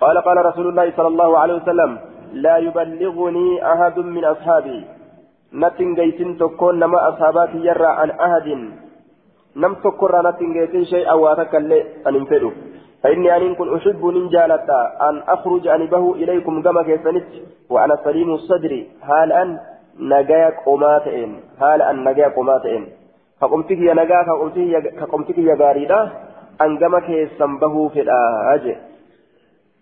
قال 0.00 0.18
قال 0.18 0.46
رسول 0.46 0.68
الله 0.68 0.92
صلى 0.96 1.08
الله 1.08 1.38
عليه 1.38 1.54
وسلم 1.54 1.98
لا 2.32 2.56
يبلغني 2.58 3.72
أحد 3.72 3.98
من 3.98 4.24
أصحابي. 4.24 4.97
نتن 5.54 5.94
جيتن 5.94 6.38
تكون 6.38 6.78
نما 6.78 7.08
أصحابات 7.08 7.50
يرى 7.54 7.86
عن 7.86 8.10
أحد 8.10 8.48
نم 9.56 9.74
تكر 9.74 10.12
نتن 10.30 10.52
جيتن 10.52 10.84
شيء 10.84 11.10
أو 11.10 11.28
أتكلم 11.28 11.84
أن 12.06 12.14
انفدوا 12.14 12.50
فإني 13.02 13.36
أن 13.36 13.54
كن 13.54 13.76
أحب 13.76 14.06
ننجالتا 14.06 14.80
أن 15.08 15.22
أخرج 15.28 15.68
أن 15.68 15.86
به 15.86 16.14
إليكم 16.14 16.62
كما 16.62 16.82
كيسنت 16.82 17.26
وأنا 17.70 17.96
سليم 18.04 18.34
الصدر. 18.34 18.84
هال 19.02 19.32
أن 19.32 19.58
نجاك 20.00 20.56
قماتئن 20.66 21.40
هال 21.60 21.82
أن 21.82 22.08
نجاك 22.08 22.34
قماتئن 22.36 22.86
فقمتك 23.40 23.78
يا 23.78 23.94
نجاك 23.94 24.26
فقمتك 25.00 25.38
يا 25.38 25.54
غاريدا 25.54 26.00
أن 26.60 26.78
كما 26.78 27.00
كيسن 27.00 27.58
به 27.58 27.88
في 27.88 28.00
الآج. 28.00 28.76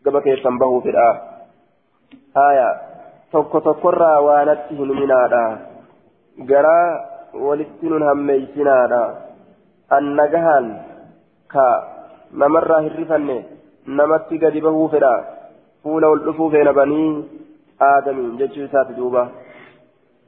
كما 0.05 0.21
كيسن 0.21 0.59
به 0.59 0.81
في 0.81 0.91
الآ 0.91 1.11
آية. 2.37 2.96
Tokko 3.37 3.61
tokkorraa 3.69 4.19
waan 4.29 4.49
atti 4.55 4.79
hin 4.81 4.93
minaadha 5.01 5.45
garaa 6.51 6.91
walitti 7.47 7.87
nun 7.95 8.05
hammeeysinaadha 8.09 9.03
an 9.97 10.13
nagahaan 10.21 10.69
ka 11.55 11.67
namarraa 12.43 12.83
hirrifanne 12.87 13.39
namatti 14.01 14.39
gadi 14.45 14.61
bahuu 14.69 14.87
fedha 14.95 15.15
fuula 15.83 16.13
ol 16.15 16.23
dhufuu 16.29 16.51
feena 16.55 16.73
banii 16.79 17.11
aadamiin 17.91 18.39
jechuu 18.45 18.65
isaati 18.69 18.99
duuba 19.01 19.25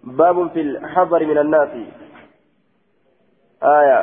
باب 0.04 0.48
في 0.48 0.60
الحذر 0.60 1.22
من 1.26 1.38
الناس 1.38 1.68
آية 3.62 3.98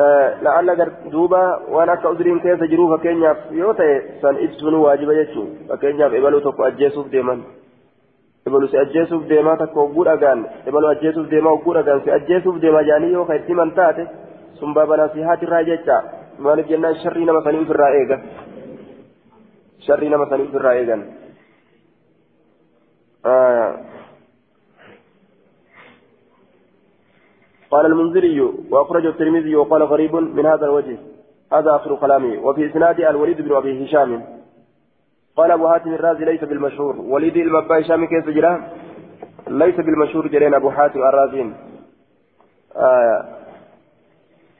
الناس 0.00 0.42
لعل 0.42 0.92
دوبا 1.10 1.56
وأنا 1.68 1.94
كأذرين 1.94 2.40
كيف 2.40 2.60
تجروا 2.60 2.96
فكينيا 2.96 3.36
يوتا 3.50 4.02
سان 4.22 4.36
إبسون 4.36 4.74
واجب 4.74 5.10
يجو 5.10 5.44
فكينيا 5.68 6.06
إبالو 6.06 6.38
تكو 6.38 6.64
أجيسوف 6.64 7.06
ديمان. 7.08 7.42
إبالو 8.46 8.66
سي 8.66 8.80
أجيسوف 8.80 9.22
ديما 9.26 9.54
تكو 9.54 9.80
وقود 9.80 10.08
أغان. 10.08 10.46
إبالو 10.66 10.90
أجيسوف 10.90 11.26
ديما 11.28 11.50
وقود 11.50 11.76
أغان. 11.76 12.00
سي 12.04 12.14
أجيسوف 12.14 12.56
ديما 12.58 12.82
جاني 12.82 13.06
يو 13.12 13.24
خيرتي 13.24 13.54
من 13.54 13.74
تاتي. 13.74 14.06
ثم 14.60 14.72
بابا 14.72 14.96
نصيحات 14.96 15.42
الراججة 15.42 16.02
مالك 16.38 16.66
جنان 16.68 16.94
شرين 16.94 17.32
مثلا 17.32 17.64
في 17.64 17.70
الرائقة 17.70 18.22
شرين 19.86 20.16
مثلا 20.16 20.46
في 20.46 20.56
الرائقة 20.56 21.02
آه. 23.26 23.91
قال 27.72 27.84
المنذري 27.86 28.40
وأخرجه 28.70 29.08
الترمذي 29.08 29.56
وقال 29.56 29.82
غريب 29.82 30.14
من 30.36 30.46
هذا 30.46 30.64
الوجه. 30.68 30.96
هذا 31.52 31.70
آخر 31.76 31.90
كلامي. 32.02 32.36
وفي 32.36 32.66
إسناد 32.70 33.00
الوليد 33.00 33.38
بن 33.40 33.52
أبي 33.56 33.72
هشام. 33.84 34.22
قال 35.36 35.50
أبو 35.50 35.66
هاتم 35.66 35.94
الرازي 35.94 36.24
ليس 36.24 36.44
بالمشهور. 36.44 36.94
وليد 37.12 37.36
المبا 37.36 37.80
هشام 37.80 38.04
كيف 38.12 38.28
جرى؟ 38.36 38.52
ليس 39.48 39.76
بالمشهور 39.86 40.28
جرين 40.28 40.54
أبو 40.54 40.70
حاتم 40.70 41.00
الرازين 41.02 41.54
آه. 42.76 43.24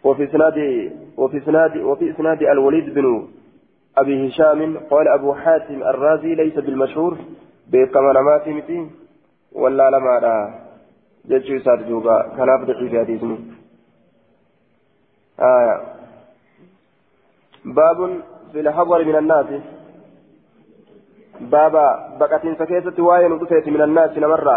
وفي 0.05 0.25
إسناد 0.25 0.59
وفي 1.17 1.37
إسناد 1.39 1.77
وفي 1.77 2.11
إسناد 2.11 2.43
الوليد 2.43 2.95
بن 2.95 3.29
أبي 3.97 4.29
هشام 4.29 4.77
قال 4.91 5.09
أبو 5.09 5.35
حاتم 5.35 5.83
الرازي 5.83 6.35
ليس 6.35 6.55
بالمشهور. 6.55 7.19
beekama 7.73 8.13
namaati 8.13 8.51
miti 8.51 8.79
wallaalamaadha 9.53 10.33
jechuu 11.29 11.57
isaati 11.57 11.85
duuba 11.85 12.15
kanaaf 12.37 12.67
daciifi 12.67 12.97
hadiisni 12.97 13.39
باب 17.65 17.99
في 18.53 18.61
الحضر 18.61 19.05
من 19.05 19.17
الناس. 19.17 19.47
بابا 21.41 21.87
بقتين 22.21 22.55
سكيسة 22.55 23.03
واين 23.03 23.33
ودفيت 23.33 23.69
من 23.69 23.83
الناس 23.83 24.19
نمرة 24.19 24.57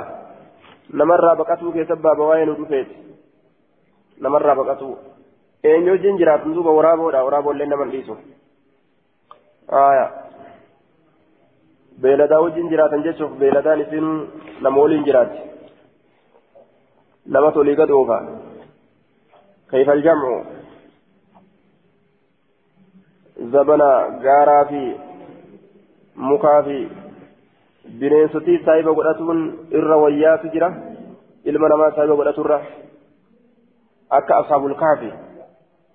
نمرة 0.94 1.34
بقتو 1.34 1.72
كيسة 1.72 1.96
بابا 1.96 2.24
واين 2.24 2.50
ودفيت 2.50 2.88
نمرة 4.22 4.54
بقتو. 4.54 4.96
أين 5.66 5.88
يوجين 5.88 6.18
جرات 6.18 6.48
ندوب 6.48 6.66
ورابو 6.66 7.10
لا 7.10 7.22
ورابو 7.22 7.52
اللي 7.52 7.66
نمر 7.66 7.86
ليسو 7.86 8.16
آية 9.70 10.08
beeladaa 12.02 12.42
wajjin 12.44 12.68
jiraatan 12.70 13.04
jechuuf 13.08 13.32
beeladaan 13.40 13.82
isin 13.82 14.08
nama 14.62 14.82
waliin 14.82 15.06
gad 17.28 17.92
oofa 17.92 18.18
kayfa 19.68 19.92
aljamcu 19.92 20.34
zabana 23.52 23.90
gaaraa 24.26 24.66
fi 24.66 24.82
mukaa 26.16 26.64
fi 26.64 26.78
bineensotii 28.00 28.62
saahiba 28.66 28.94
godhatuun 28.94 29.42
irra 29.72 29.98
wayyaatu 29.98 30.54
jira 30.54 30.70
ilma 31.44 31.70
namaa 31.70 31.92
saahiba 31.96 32.16
godhaturra 32.16 32.62
akka 34.10 34.38
ashaabul 34.38 34.76
kaafi 34.76 35.12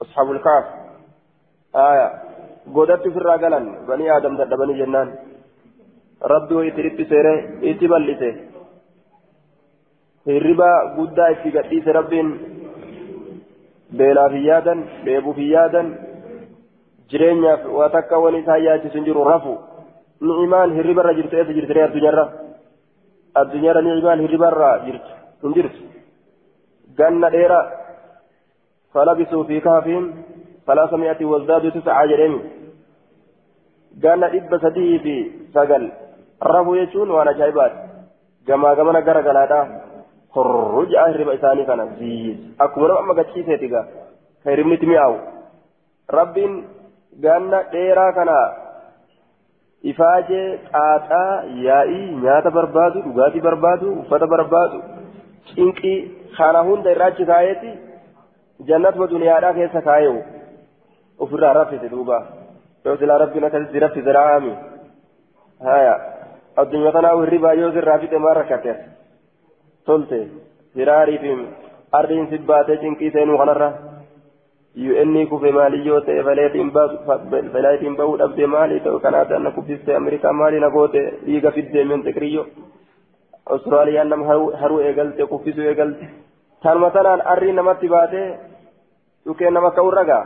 ashaabul 0.03 0.39
kaaf 0.39 0.65
aya 1.73 2.07
godatti 2.75 3.09
ofirraa 3.09 3.39
galan 3.39 3.67
banii 3.89 4.11
aadam 4.11 4.37
dadhabanii 4.37 4.79
jennaan 4.83 5.13
rabbi 6.33 6.55
wo 6.55 6.63
itti 6.71 6.83
dhiphiseere 6.83 7.35
itti 7.73 7.89
bal'ise 7.89 8.31
hirriba 10.27 10.95
guddaa 10.97 11.29
itti 11.35 11.51
gadhiise 11.57 11.93
rabbiin 11.93 12.29
beelaaf 13.99 14.33
hin 14.33 14.45
yaadan 14.45 14.85
dheebuuf 15.05 15.37
hin 15.37 15.51
yaadan 15.51 15.89
jireenyaaf 17.11 17.65
waa 17.79 17.89
takka 17.97 18.19
wani 18.25 18.43
isaan 18.45 18.65
yaachisu 18.65 18.99
hin 18.99 19.07
jiru 19.09 19.25
rafu 19.25 19.55
ni'imaan 20.21 20.75
hirribarra 20.79 21.15
jirtu 21.19 21.37
eessa 21.37 21.57
jirtire 21.59 21.85
addunyaarra 21.85 22.27
addunyaarra 23.43 23.83
ni'imaan 23.87 24.25
hirribarra 24.25 24.71
jirtu 24.87 25.17
hin 25.43 25.55
jirtu 25.59 25.89
ganna 26.99 27.33
dheera 27.37 27.61
falabisuu 28.93 29.45
fi 29.53 29.61
kaafihim 29.69 30.13
ثلاث 30.71 30.93
مئة 30.95 31.25
وازدادوا 31.25 31.71
تسعة 31.71 32.07
جريمي 32.07 32.41
قالنا 34.03 34.27
إبا 34.37 34.59
سديه 34.65 34.99
في 34.99 35.15
سقل 35.55 35.85
رفو 36.43 36.75
يجون 36.75 37.11
وأنا 37.11 37.33
جايبات 37.33 37.73
جما 38.47 38.71
خرج 40.35 40.95
أهرب 40.95 41.29
إساني 41.29 41.65
كان 41.65 41.81
زيز 41.99 42.39
أكبر 42.61 43.01
أما 43.01 43.13
قد 43.19 43.27
شيء 43.35 43.85
خير 44.45 44.59
متمياو 44.67 45.15
رب 46.19 46.37
ganna 47.19 47.59
dheeraa 47.73 48.13
kana 48.13 48.37
ifaajee 49.93 50.59
xaaxaa 50.73 51.43
yaa'ii 51.67 52.07
nyaata 52.25 52.51
barbaadu 52.57 53.03
dhugaatii 53.07 53.45
barbaadu 53.47 53.93
uffata 54.03 54.27
barbaadu 54.33 54.83
cinqii 55.55 55.97
kana 56.37 56.63
hunda 56.69 56.95
irraachi 56.95 57.27
kaayeeti 57.31 57.73
jannatuma 58.69 59.11
duniyaadhaa 59.15 59.57
keessa 59.59 59.83
kaayewu 59.89 60.21
ofirraa 61.27 61.53
raffise 61.59 61.93
duuba 61.95 62.23
yoo 62.85 62.97
silaa 63.03 63.19
rabbiin 63.25 63.49
akkasitti 63.49 63.85
raffise 63.87 64.17
raa'ami 64.19 64.55
haya 65.69 65.95
addunyaa 66.65 66.97
tanaa 66.99 67.17
hirribaa 67.23 67.59
yoo 67.63 67.73
sirraa 67.79 67.99
fixe 68.05 68.25
maan 68.27 68.41
rakkate 68.41 68.77
tolte 69.87 70.19
firaarii 70.75 71.19
fi 71.23 71.31
ardiin 71.99 72.27
sibbaatee 72.33 72.77
cinqii 72.83 73.11
seenuu 73.17 73.39
kanarra 73.39 73.71
UN 74.91 75.15
kufe 75.31 75.51
maali 75.53 75.79
yoo 75.87 76.01
ta'e 76.01 76.23
faleetiin 76.27 77.97
bahuu 78.01 78.19
dhabde 78.19 78.47
maali 78.47 78.81
ta'u 78.81 79.01
kanaaf 79.07 79.31
anna 79.39 79.51
kuffiste 79.57 79.97
Ameerikaa 79.97 80.33
maali 80.33 80.61
na 80.61 80.71
goote 80.71 81.03
dhiiga 81.27 81.51
fiddee 81.57 81.85
mente 81.85 82.13
qiriyyo 82.13 82.47
Austraaliyaan 83.55 84.09
nama 84.09 84.25
haruu 84.61 84.81
eegalte 84.89 85.27
kuffisuu 85.27 85.65
eegalte 85.71 86.09
tanuma 86.63 86.91
tanaan 86.91 87.23
arrii 87.35 87.53
namatti 87.53 87.89
baatee 87.95 88.27
dhukeen 89.27 89.55
nama 89.55 89.71
ka'uu 89.79 89.91
ragaa 89.91 90.25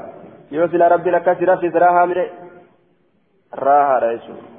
yoo 0.50 0.68
sila 0.68 0.88
rabbiin 0.94 1.14
akkasi 1.20 1.44
raffise 1.52 1.78
raahaa 1.86 2.06
mire 2.06 2.24
raahaadha 3.52 4.12
jechuudha. 4.12 4.53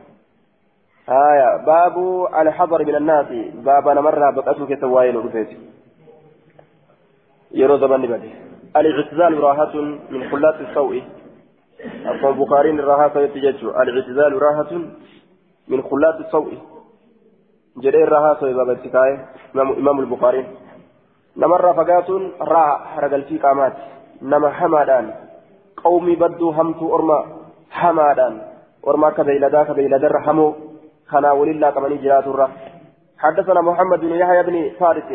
آية 1.09 1.65
باب 1.65 2.27
الحضر 2.41 2.85
من 2.85 2.95
الناس. 2.95 3.27
باب 3.53 3.89
نمر 3.89 4.31
بقته 4.31 4.65
كتواين 4.65 5.15
ودفيت 5.17 5.49
يرو 7.51 7.77
زمان 7.77 8.01
بدي 8.01 8.29
الاعتزال 8.77 9.39
راحة 9.39 9.75
من 10.09 10.29
خلات 10.31 10.55
السوء. 10.61 11.03
أصلا 12.05 12.29
البخاري 12.29 12.69
الراحة 12.69 13.19
يتججو 13.19 13.69
الاعتزال 13.69 14.41
راحة 14.41 14.71
من 15.67 15.81
خلات 15.81 16.15
السوء. 16.25 16.57
جري 17.77 18.03
الراحة 18.03 18.41
باب 18.41 18.69
التكاية. 18.69 19.25
إمام 19.55 19.99
البخاري. 19.99 20.45
نمر 21.37 21.73
فقات 21.73 22.09
راح 22.41 22.95
حرق 22.95 23.19
في 23.19 23.37
قامات. 23.37 23.73
نما 24.21 24.49
حمادان. 24.49 25.13
قومي 25.83 26.15
بدو 26.15 26.49
همتو 26.49 26.95
أرما. 26.95 27.25
حمادان. 27.71 28.41
أرما 28.87 29.09
كبيلدا 29.09 29.63
كبيلدا 29.63 30.07
رحمو 30.07 30.55
خنا 31.11 31.31
ولله 31.31 31.69
كمن 31.69 32.01
جرات 32.01 32.27
الرح 32.27 32.51
حدثنا 33.17 33.61
محمد 33.61 33.99
بن 33.99 34.11
يحيى 34.11 34.43
بن 34.43 34.71
فارس. 34.79 35.09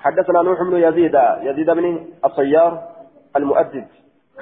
حدثنا 0.00 0.42
نوح 0.42 0.62
بن 0.62 0.76
يزيد. 0.76 1.14
يزيد 1.42 1.70
بن 1.70 2.06
الصيار 2.24 2.82
المؤدب. 3.36 3.84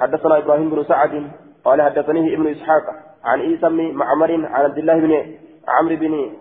حدثنا 0.01 0.37
إبراهيم 0.37 0.69
بن 0.69 0.83
سعد. 0.83 1.31
قال 1.65 1.81
حدثني 1.81 2.33
ابن 2.35 2.47
إسحاق 2.47 2.83
عن 3.23 3.39
عيسى 3.39 3.69
بن 3.69 3.91
معمر 3.91 4.31
عن 4.31 4.63
عبد 4.65 4.77
الله 4.77 4.99
بن 4.99 5.11
عمرو 5.67 5.95
بن 5.95 6.31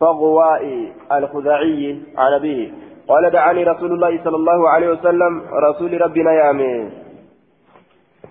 الفغواء 0.00 0.92
الخزاعي 1.12 2.02
عن 2.16 2.32
أبيه. 2.32 2.72
قال 3.08 3.30
دعاني 3.30 3.64
رسول 3.64 3.92
الله 3.92 4.24
صلى 4.24 4.36
الله 4.36 4.68
عليه 4.68 4.88
وسلم 4.88 5.42
رسول 5.68 6.00
ربنا 6.00 6.32
يامي 6.32 7.01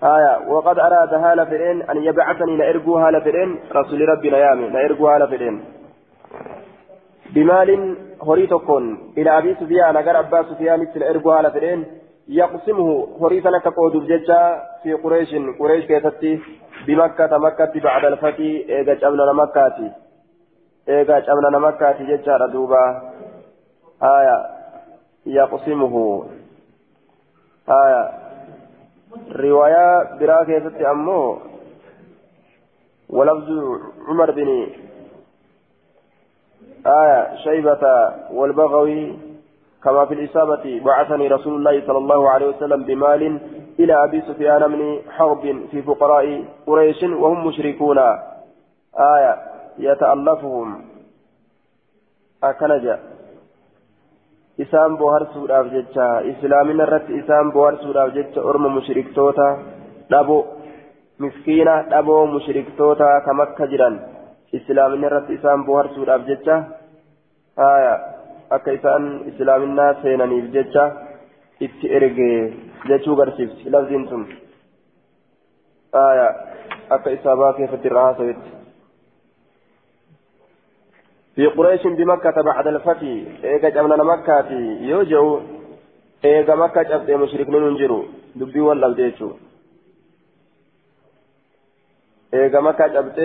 آية 0.02 0.48
وقد 0.48 0.78
أراد 0.78 1.14
هالة 1.14 1.44
فرين 1.44 1.82
أن 1.82 2.02
يبعثني 2.02 2.56
لإرجو 2.56 2.96
هالة 2.98 3.20
فرين 3.20 3.60
رسول 3.72 4.08
ربنا 4.08 4.38
يامي 4.38 4.68
لإرجو 4.68 5.08
هالة 5.08 5.26
فرين 5.26 5.64
بمال 7.34 7.96
هريتكن 8.22 8.98
إلى 9.18 9.38
أبي 9.38 9.54
سفيان 9.54 9.96
أجر 9.96 10.18
أبا 10.18 10.42
سفيان 10.42 10.80
مثل 10.80 11.02
إرجو 11.02 11.30
هالة 11.30 11.48
فرين 11.50 11.86
يقسمه 12.28 13.08
هريتنا 13.20 13.58
كقود 13.58 13.96
بججة 13.96 14.62
في 14.82 14.92
قريش 14.92 15.34
قريش 15.60 15.84
كيستي 15.86 16.40
بمكة 16.86 17.38
مكة 17.38 17.80
بعد 17.80 18.04
الفتح 18.04 18.38
إيجا 18.38 18.94
جمنا 18.94 19.32
مكة 19.32 19.92
إيجا 20.88 21.18
جمنا 21.18 21.58
مكة 21.58 21.92
ججة 21.92 22.36
ردوبة 22.36 23.02
آية 24.02 24.46
يقسمه. 25.26 26.24
آية 27.68 28.21
رواية 29.36 30.18
براكة 30.18 30.68
ستي 30.68 30.90
أمو 30.90 31.38
ولفظ 33.10 33.48
عمر 34.08 34.30
بن 34.30 34.66
آية 36.86 37.36
شيبة 37.36 38.12
والبغوي 38.32 39.18
كما 39.84 40.06
في 40.06 40.14
الإصابة 40.14 40.80
بعثني 40.84 41.28
رسول 41.28 41.54
الله 41.54 41.86
صلى 41.86 41.98
الله 41.98 42.30
عليه 42.30 42.46
وسلم 42.46 42.84
بمال 42.84 43.40
إلى 43.80 44.04
أبي 44.04 44.20
سفيان 44.20 44.68
بن 44.68 44.98
حرب 45.10 45.66
في 45.70 45.82
فقراء 45.82 46.44
قريش 46.66 47.02
وهم 47.02 47.46
مشركون. 47.46 47.98
آية 48.98 49.36
يتألفهم. 49.78 50.84
أكنجا 52.44 53.00
isaan 54.58 54.96
bohaarsuudhaaf 54.98 55.66
jecha 55.74 56.06
islaamina 56.32 56.84
irratti 56.86 57.18
isaan 57.22 57.52
bohaarsuudhaaf 57.52 58.14
jecha 58.14 58.40
orma 58.50 58.68
mushriktoota 58.68 59.46
dhabo 60.10 60.36
miskiina 61.18 61.74
dhaboo 61.90 62.26
mushriktoota 62.34 63.08
kam 63.24 63.40
akka 63.40 63.66
jiran 63.72 63.96
islaamina 64.52 65.06
irratti 65.06 65.38
isaan 65.40 65.64
bohaarsuudhaaf 65.68 66.26
jecha 66.30 66.56
akka 68.56 68.70
isaan 68.78 69.04
islaaminaa 69.32 69.94
seenaniif 70.02 70.52
jecha 70.56 70.84
itti 71.60 71.92
erge 71.96 72.30
jechuu 72.88 73.16
garsiifti 73.16 73.70
lafziin 73.70 74.08
tun 74.08 74.26
akka 76.90 77.10
isaabaa 77.10 77.52
keessatti 77.52 77.88
irraa 77.88 78.04
haasawetti 78.08 78.61
في 81.34 81.46
قريش 81.46 81.82
بمكة 81.86 82.42
بعد 82.42 82.66
الفتح 82.66 83.02
إيجا 83.44 83.68
جمنا 83.68 84.04
مكة 84.04 84.50
يوجعوا 84.90 85.40
إيجا 86.24 86.54
مكة 86.54 86.82
جبت 86.82 87.10
مشركين 87.10 87.54
ينجروا 87.54 88.04
دبي 88.36 88.60
ولا 88.60 88.88
بديتشو 88.88 89.30
إيجا 92.34 92.60
مكة 92.60 92.86
جبت 92.86 93.18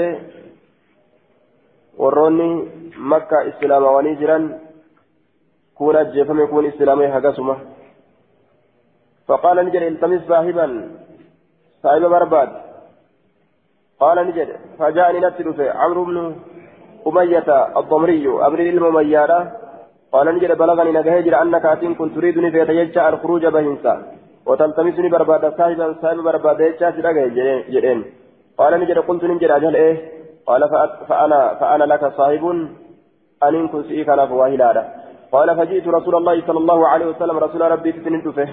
warroonni 1.98 2.50
makka 3.12 3.46
islaamawanii 3.52 4.16
jiran 4.22 4.46
كون 5.78 5.96
أجفم 5.96 6.40
يكون 6.44 6.66
إسلامي 6.66 7.08
هقسمة 7.08 7.58
فقال 9.28 9.66
نجد 9.66 9.82
التمس 9.82 10.22
صاحبا 10.28 10.92
صاحب 11.84 12.02
برباد 12.02 12.50
قال 14.00 14.18
نجد 14.28 14.50
فجاءني 14.80 15.20
نتلف 15.20 15.60
عمرو 15.60 16.04
بن 16.06 16.36
أمية 17.08 17.50
الضمري 17.80 18.26
أمري 18.48 18.70
المميارة 18.70 19.40
قال 20.14 20.28
نجد 20.36 20.52
بلغني 20.58 20.92
نجهجر 20.98 21.34
أنك 21.42 21.66
أتين 21.66 21.96
كنت 22.00 22.16
تريدني 22.16 22.52
في 22.52 22.60
يتججع 22.60 23.10
الخروج 23.10 23.46
بهنسا. 23.46 23.94
وتلتمسني 24.48 25.10
برباد 25.10 25.44
صاحبا 25.58 25.96
صاحب 26.02 26.18
برباد 26.28 26.60
يججع 26.60 26.90
جدين 27.76 28.00
قال 28.60 28.74
نجد 28.82 28.98
قلت 29.08 29.24
نجد 29.24 29.52
أجل 29.58 29.76
إيه؟ 29.76 29.96
قال 30.48 30.62
فأنا 31.10 31.40
فأنا 31.60 31.84
لك 31.84 32.04
صاحب. 32.18 32.44
أن 33.44 33.68
كنت 33.68 33.86
سئيك 33.86 34.10
أنا 34.10 34.26
فواهلالا 34.26 34.84
قال 35.32 35.48
فجئت 35.58 35.88
رسول 35.88 36.16
الله 36.16 36.36
صلى 36.48 36.60
الله 36.64 36.80
عليه 36.88 37.06
وسلم. 37.06 37.38
رسول 37.38 37.62
ربي 37.72 37.92
تتنين 37.92 38.22
دفه 38.26 38.50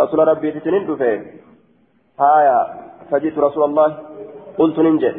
رسول 0.00 0.28
ربي 0.28 0.48
تتنين 0.50 0.86
دفه 0.86 1.12
هايا. 2.20 2.58
فجئت 3.10 3.38
رسول 3.38 3.64
الله. 3.64 3.88
قلت 4.58 4.78
ننجي 4.78 5.12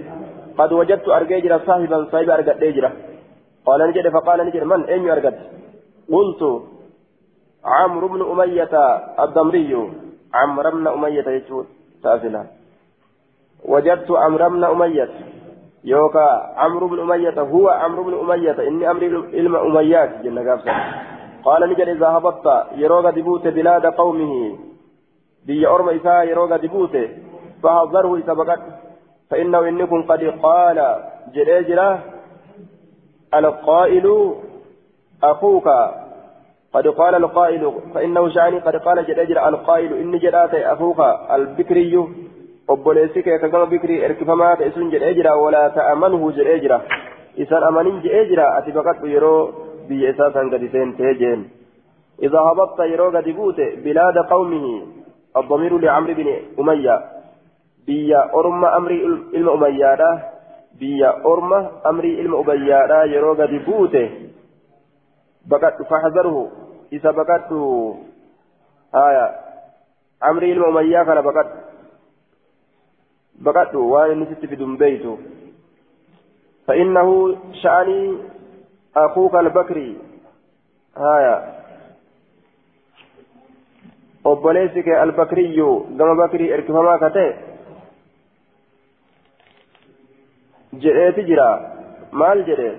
قد 0.58 0.74
وجدت 0.74 1.08
أرجيجرا 1.08 1.58
صاحبا 1.68 2.08
صاحب 2.12 2.30
أرجت 2.30 2.58
ديجرا 2.58 2.92
قال 3.66 3.80
نجد 3.90 4.08
فقال 4.10 4.40
نجد 4.48 4.64
من؟ 4.64 4.84
أين 4.86 5.10
أرجت 5.10 5.38
قلت 6.12 6.42
عمرو 7.66 8.08
بن 8.08 8.22
أمية 8.32 8.74
الضمري 9.24 9.72
عمرو 10.34 10.72
بن 10.72 10.88
أمية 10.88 11.28
يجود 11.28 11.66
تافلا 12.04 12.44
وجدت 13.66 14.12
عمرو 14.12 14.50
بن 14.50 14.64
أمية. 14.64 15.10
يوكا 15.84 16.28
عمرو 16.56 16.88
بن 16.88 17.00
أمية 17.00 17.42
هو 17.42 17.70
عمرو 17.70 18.04
بن 18.04 18.14
أمية. 18.14 18.68
إني 18.68 18.92
أمري 18.92 19.08
علم 19.34 19.56
أميات 19.56 20.12
قابسا 20.48 20.74
قال 21.44 21.70
نجد 21.70 21.88
إذا 21.90 22.08
هبطت 22.08 22.48
يروغ 22.76 23.10
دبوت 23.10 23.48
بلاد 23.48 23.86
قومه. 23.86 24.58
بي 25.46 25.68
أرم 25.68 25.90
إساء 25.90 26.28
يروغ 26.28 26.56
دبوت. 26.56 26.96
فحذره 27.64 28.16
إذا 28.16 28.34
فإنه 29.30 29.60
إنكم 29.70 30.02
قد 30.02 30.24
قال 30.44 30.96
جريجرا 31.36 32.00
القائل 33.34 34.34
أخوك 35.24 35.68
قد 36.74 36.88
قال 36.88 37.16
القائل 37.16 37.74
فإنه 37.94 38.30
شعني 38.30 38.60
قد 38.60 38.76
قال 38.76 39.06
جريجرا 39.06 39.50
القائل 39.50 39.94
إني 39.94 40.18
جرات 40.18 40.54
أخوك 40.56 41.00
البكري 41.32 42.08
walaa 45.44 45.70
ta'amanhu 45.70 46.32
jedhee 46.36 46.60
jira 46.60 46.82
isan 47.44 47.64
amanin 47.64 48.02
jedhee 48.04 48.26
jira 48.32 48.46
ati 48.58 48.72
baqadhu 48.72 49.08
yeroo 49.08 49.52
biyya 49.88 50.10
isaa 50.12 50.32
san 50.36 50.50
gadi 50.52 50.68
seentee 50.74 51.14
jeen 51.22 51.46
إذا 52.24 52.40
هبطت 52.40 52.80
يروق 52.80 53.20
دبوت 53.20 53.60
بلاد 53.86 54.18
قومه 54.18 54.66
الضمير 55.38 55.78
لعمرو 55.78 56.14
بن 56.14 56.28
أمية 56.60 57.17
بيا 57.88 58.22
أرم 58.36 58.66
أمري 58.66 59.06
إلم 59.36 59.50
أمية 59.50 59.96
بيا 60.80 61.10
أرم 61.26 61.54
أمري 61.86 62.22
إلم 62.22 62.36
أمية 62.36 63.04
يروق 63.04 63.46
دبوت 63.46 63.96
بقت 65.46 65.82
فحذره 65.82 66.52
إذا 66.94 67.12
بقت 67.12 67.52
آية 68.96 69.26
أمري 70.24 70.52
إلم 70.52 70.64
أمية 70.64 71.04
كان 71.04 71.22
بقت 71.22 71.50
بقدوا 73.36 73.86
وان 73.94 74.20
نسيت 74.20 74.46
بدون 74.52 74.78
بيته 74.78 75.18
فإنه 76.68 77.38
شأني 77.54 78.18
أخوك 78.96 79.36
البكري 79.36 79.98
هايا 80.98 81.58
obboleessike 84.28 84.96
albakriyyuu 85.02 85.76
gama 85.98 86.16
bakrii 86.16 86.50
erkifamaa 86.56 86.98
ka 87.04 87.10
ta'e 87.10 87.30
jedheeti 90.84 91.28
jira. 91.30 91.50
Maal 92.12 92.44
jedhe? 92.50 92.72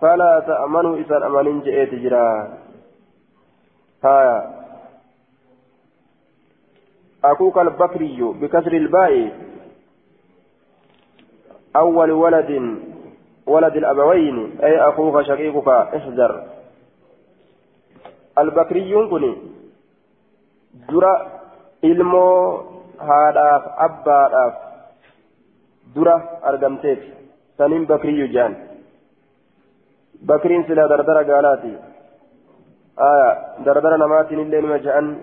Falaa 0.00 0.40
ta'amanuu 0.48 0.98
isan 1.04 1.22
amanin 1.22 1.62
jedheeti 1.64 2.02
jira. 2.04 2.24
Haya 4.02 4.36
أخوك 7.24 7.58
البكري 7.58 8.20
بكسر 8.22 8.72
الباء 8.72 9.32
أول 11.76 12.10
ولد 12.10 12.78
ولد 13.46 13.76
الأبوين 13.76 14.60
أي 14.62 14.80
أخوك 14.88 15.22
شقيقك 15.22 15.68
احذر 15.68 16.42
البكري 18.38 19.06
كني 19.08 19.36
درا 20.88 21.40
إلمو 21.84 22.60
هاداف 23.00 23.62
أباداف 23.78 24.54
dura 25.94 26.14
argamteef. 26.42 26.98
Saniin 27.58 27.86
bakriyyuu 27.86 28.28
jedhan 28.34 28.56
bakriin 30.26 30.64
silaa 30.66 30.88
dardara 30.88 31.24
gaalaati. 31.24 31.72
Dardara 33.64 33.98
namaatiin 33.98 34.40
illee 34.40 34.60
nima 34.62 34.78
jedhan 34.78 35.16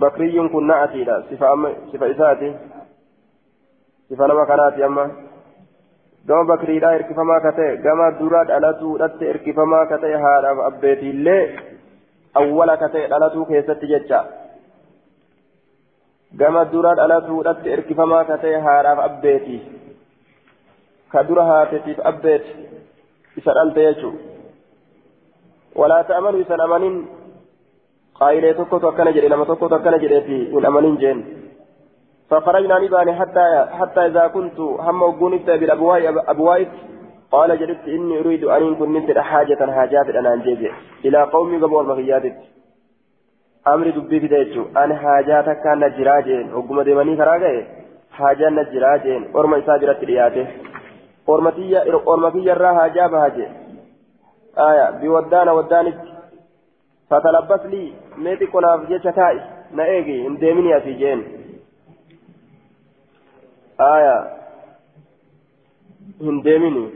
bakriyyuun 0.00 0.50
kun 0.50 0.66
na'atiidha. 0.66 1.22
Sifa 1.90 2.06
isaati. 2.06 2.52
Sifa 4.08 4.28
nama 4.28 4.46
kanaati 4.46 4.82
amma. 4.82 5.06
Gama 6.26 6.44
bakriidhaa 6.44 6.92
hirkifamaa 6.92 7.40
ka 7.40 7.52
ta'e 7.52 7.76
gama 7.82 8.10
dura 8.18 8.44
dhalatuudhatti 8.48 9.26
hirkifamaa 9.26 9.86
ka 9.86 9.98
ta'e 9.98 10.16
haadhaaf 10.24 10.62
abbeetiillee 10.68 11.42
awwala 12.34 12.76
ka 12.76 12.88
ta'e 12.88 13.08
dhalatuu 13.12 13.44
keessatti 13.50 13.90
jecha. 13.92 14.24
Gama 16.34 16.64
dura 16.64 16.94
dhalatuudhatti 16.94 17.70
hirkifamaa 17.70 18.24
ka 18.24 18.38
ta'e 18.38 18.60
haadhaaf 18.60 19.04
abbeeti. 19.08 19.60
Ka 21.12 21.22
dura 21.28 21.44
haatetiif 21.44 22.00
abbeeti. 22.04 22.56
Isa 23.36 23.54
dhalte 23.54 23.86
jechuudha 23.86 24.18
walaa 25.76 26.02
ta'amanu 26.04 26.40
isan 26.40 26.60
amanin. 26.60 26.96
تكو 28.18 28.88
أكنا 28.88 29.10
جري 29.10 29.28
لما 29.28 29.44
تكو 29.44 29.66
أكنا 29.66 29.96
جري 29.96 30.20
في 30.20 30.48
من 30.52 30.66
أمانين 30.66 30.96
جين 30.96 31.24
فخرجنا 32.30 32.78
نباني 32.78 33.14
حتى 33.14 33.66
حتى 33.72 34.06
إذا 34.06 34.26
كنت 34.26 34.60
هم 34.60 35.02
وقونت 35.02 35.50
بالأبواب 35.50 36.18
أبواب 36.28 36.68
قال 37.32 37.58
جلست 37.58 37.88
إني 37.88 38.20
أريد 38.20 38.44
أن 38.44 38.74
كنت 38.74 39.18
حاجة 39.18 39.72
حاجات 39.72 40.08
أنا 40.08 40.34
أنجيب 40.34 40.72
إلى 41.04 41.22
قومي 41.22 41.58
قبول 43.66 43.78
مغيات 43.78 43.90
أمري 43.90 43.90
دبي 43.90 44.20
في 44.20 44.28
ديتشو 44.28 44.64
أنا 44.76 44.96
حاجات 44.96 45.44
كان 45.44 45.78
نجراجين 45.80 46.54
وقم 46.54 46.82
ديماني 46.82 47.16
فراغي 47.16 47.66
حاجات 48.12 48.52
نجراجين 48.52 49.36
أرمى 49.36 49.58
إساجرة 49.58 49.98
رياته 50.02 50.46
أرمتي 51.28 51.92
أرمتي 52.08 52.52
الرا 52.52 52.74
حاجة 52.74 53.06
بهاجي 53.06 53.46
آية 54.58 54.90
بودانا 54.90 55.52
ودانت 55.52 55.98
فتلبس 57.10 57.66
لي 57.66 57.92
ميتي 58.18 58.46
كناف 58.46 58.88
جيتش 58.88 59.14
تاي 59.16 59.40
نأيجي 59.72 60.26
اندمني 60.26 60.80
في 60.80 60.92
جين 60.92 61.20
آية 63.80 64.16
اندمني 66.22 66.90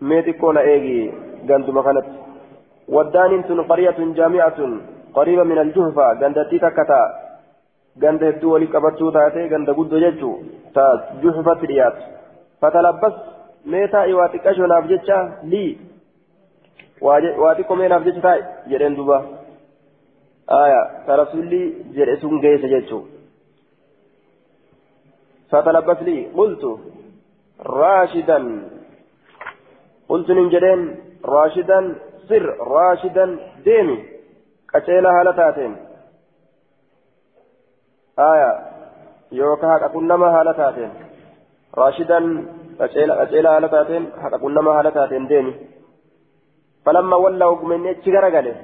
ميتي 0.00 0.32
كونا 0.32 0.60
ايجي 0.60 1.12
غندو 1.48 1.72
مكانت 1.72 2.06
ودان 2.88 3.44
تن 3.44 3.60
قرية 3.60 3.98
جامعة 3.98 4.60
قريبة 5.14 5.42
من 5.42 5.58
الجهفة 5.58 6.12
غندتي 6.20 6.58
تكتا 6.58 7.02
غند 8.02 8.24
هدو 8.24 8.52
ولي 8.52 8.66
قبطو 8.66 9.10
تاتي 9.10 9.48
غند 9.52 9.70
قدو 9.70 9.98
جيتشو 9.98 10.32
تا 10.74 10.84
جهفة 11.22 11.60
ريات 11.70 11.96
فتلبس 12.60 13.16
ميتا 13.66 14.02
ايواتي 14.02 14.38
كشو 14.38 14.64
ناف 14.66 14.86
جيتشا 14.86 15.18
لي 15.52 15.64
taa'e 18.22 18.40
jedheen 18.70 18.94
duuba. 18.98 19.18
Aya 20.48 20.82
ka 21.06 21.16
rasulli 21.16 21.62
jedhe 21.96 22.14
sun 22.20 22.40
geesse 22.42 22.68
jechuu. 22.74 23.04
فتلبس 25.50 26.02
لي 26.02 26.26
قلت 26.36 26.64
راشدا 27.60 28.38
قلت 30.08 30.30
من 30.30 30.48
جدين 30.48 30.80
راشدا 31.24 31.80
سر 32.28 32.46
راشدا 32.74 33.26
ديمي 33.64 33.98
قتيلا 34.74 35.10
هالتاتين 35.10 35.76
آية 38.18 38.50
يوكا 39.32 39.66
حقا 39.72 39.88
كنما 39.94 40.26
هالتاتين 40.26 40.90
راشدا 41.78 42.20
قتيلا 42.80 43.56
هالتاتين 43.56 44.02
حقا 44.22 44.36
كنما 44.36 44.70
هالتاتين 44.70 45.26
ديمي 45.26 45.54
فلما 46.86 47.16
ولوا 47.16 47.56
من 47.70 47.86
يتشغر 47.86 48.54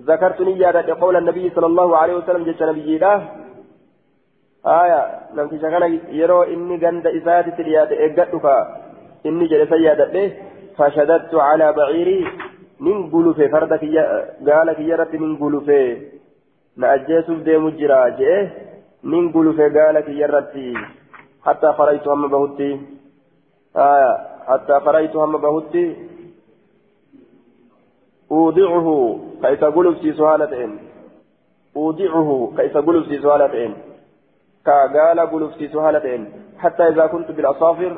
ذكرت 0.00 0.40
نيادة 0.40 0.94
قول 1.00 1.16
النبي 1.16 1.50
صلى 1.50 1.66
الله 1.66 1.96
عليه 1.96 2.14
وسلم 2.16 2.42
جت 2.44 2.62
نبي 2.62 2.96
الله 2.96 3.18
آية 4.66 5.00
نمت 5.34 5.52
شغنا 5.62 5.86
يرو 6.20 6.42
إني 6.42 6.76
غند 6.82 7.06
إسات 7.06 7.46
ترياد 7.58 7.92
إيقاتك 7.92 8.46
إني 9.26 9.46
جلس 9.46 9.72
يادته 9.72 10.26
فشددت 10.76 11.34
على 11.34 11.72
بعيري 11.72 12.20
ننقل 12.82 13.34
في 13.34 13.48
فردك 13.48 13.84
قال 14.48 14.72
كيرت 14.72 15.14
ننقل 15.14 15.54
في 15.66 15.80
نأجيس 16.76 17.30
ديم 17.30 17.68
جرا 17.68 18.08
جئه 18.18 18.50
ننقل 19.04 19.46
في 19.56 19.64
قال 19.78 20.00
كيرت 20.00 20.54
حتى 21.46 21.68
خرجت 21.78 22.08
هم 22.08 22.22
بهتي 22.28 22.80
آه 23.76 24.12
حتى 24.48 24.80
خرجت 24.84 25.16
هم 25.16 25.36
بهتي 25.44 25.84
أودعه 28.32 29.18
كيف 29.42 29.64
قلب 29.64 29.96
في 30.02 30.12
سهالتين 30.12 30.78
أودعه 31.76 32.52
كيف 32.56 32.76
قلب 32.76 33.04
في 33.04 33.22
سهالتين 33.22 33.74
كقال 34.66 35.20
قلب 35.20 35.50
في 35.50 35.68
سهالتين 35.68 36.22
حتى 36.58 36.82
إذا 36.88 37.06
كنت 37.06 37.30
بالأصافر 37.30 37.92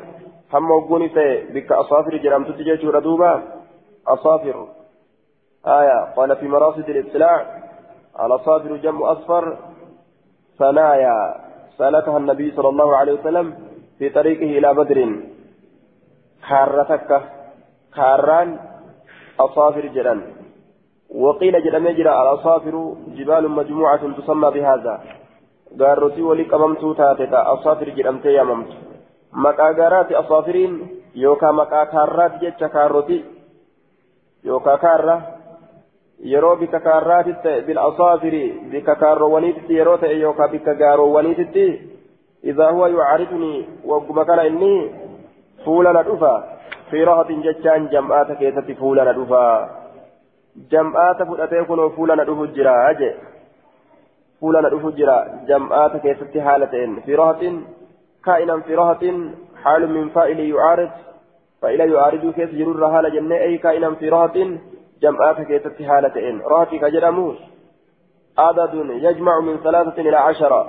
هم 0.53 0.71
وقوني 0.71 1.07
بك 1.53 1.71
أصافر 1.71 2.17
جرمت 2.17 2.47
تجيش 2.47 2.85
ردوبا 2.85 3.54
أصافر 4.07 4.67
آية. 5.67 6.13
قال 6.15 6.35
في 6.35 6.47
مراصد 6.47 6.89
الإبتلاع 6.89 7.63
الأصافر 8.25 8.75
جمع 8.75 9.11
أصفر. 9.11 9.57
ثنايا. 10.59 11.35
سلكها 11.77 12.17
النبي 12.17 12.51
صلى 12.51 12.69
الله 12.69 12.95
عليه 12.97 13.13
وسلم 13.13 13.55
في 13.99 14.09
طريقه 14.09 14.57
إلى 14.57 14.73
بدر. 14.73 15.19
كارتك 16.49 17.21
كاران 17.95 18.59
أصافر 19.39 19.85
جران 19.87 20.21
وقيل 21.15 21.63
جرم 21.63 21.87
يجرى 21.87 22.21
الأصافر 22.21 22.95
جبال 23.07 23.51
مجموعة 23.51 24.03
تسمى 24.17 24.51
بهذا. 24.51 25.01
قارتي 25.79 26.21
ولي 26.21 26.43
قممت 26.43 26.97
تاتتا 26.97 27.53
أصافر 27.53 27.89
جرمت 27.89 28.25
يممت 28.25 28.67
مكا 29.33 29.63
قارات 29.63 30.11
أصافرين. 30.11 30.89
يوكا 31.15 31.51
مكا 31.51 31.83
كارات 31.83 32.33
جتش 32.41 32.63
كاروتي 32.63 33.34
يوكا 34.45 34.75
كارة 34.75 35.35
yeroo 36.31 36.55
bika 36.55 36.79
kaarraatitti 36.79 37.53
bil'asaafiri 37.67 38.43
bika 38.71 38.95
kaarroowwaniititti 38.95 39.77
yeroo 39.77 39.97
ta'e 40.03 40.19
yookaan 40.19 40.51
bika 40.51 40.73
gaaroowwaniititti 40.81 41.65
idaa 42.51 42.71
huwa 42.71 42.87
yucaaridunii 42.89 43.67
wagguma 43.91 44.25
kana 44.25 44.43
inni 44.43 44.95
fuula 45.65 45.93
na 45.93 46.03
dhufa 46.03 46.31
fi 46.91 47.05
rahatin 47.05 47.43
jechaan 47.43 47.89
jam'aata 47.93 48.35
keessatti 48.41 48.75
fuula 48.81 49.05
na 49.05 49.13
dhufa 49.17 49.43
jam'aata 50.71 51.25
fudhatee 51.25 51.63
kunoo 51.63 51.89
fuula 51.89 52.15
na 52.15 52.25
dhufu 52.29 52.47
jira 52.47 52.93
je 52.99 53.15
fuula 54.39 54.61
na 54.61 54.69
dhufu 54.69 54.91
jira 54.91 55.17
jam'aata 55.47 55.99
keessatti 55.99 56.45
haala 56.47 56.67
ta'een 56.67 57.01
fi 57.05 57.15
rahatin 57.23 57.59
kaa'inan 58.21 58.63
fi 58.63 59.11
haalu 59.63 59.87
min 59.87 60.09
faa'ili 60.15 60.49
yucaarid 60.49 60.89
fa'ila 61.61 61.83
yucaariduu 61.91 62.33
keessa 62.37 62.57
jirurra 62.59 62.93
haala 62.93 63.09
jennee 63.09 63.43
ay 63.47 63.57
kaa'inan 63.57 63.95
fi 63.99 64.09
rahatin 64.09 64.51
جمعات 65.01 65.41
كيست 65.41 65.81
حالتين 65.81 66.41
راتي 66.41 66.79
كجرمو. 66.79 67.33
عدد 68.37 68.73
يجمع 69.05 69.39
من 69.39 69.57
ثلاثة 69.57 70.01
إلى 70.01 70.17
عشرة. 70.17 70.61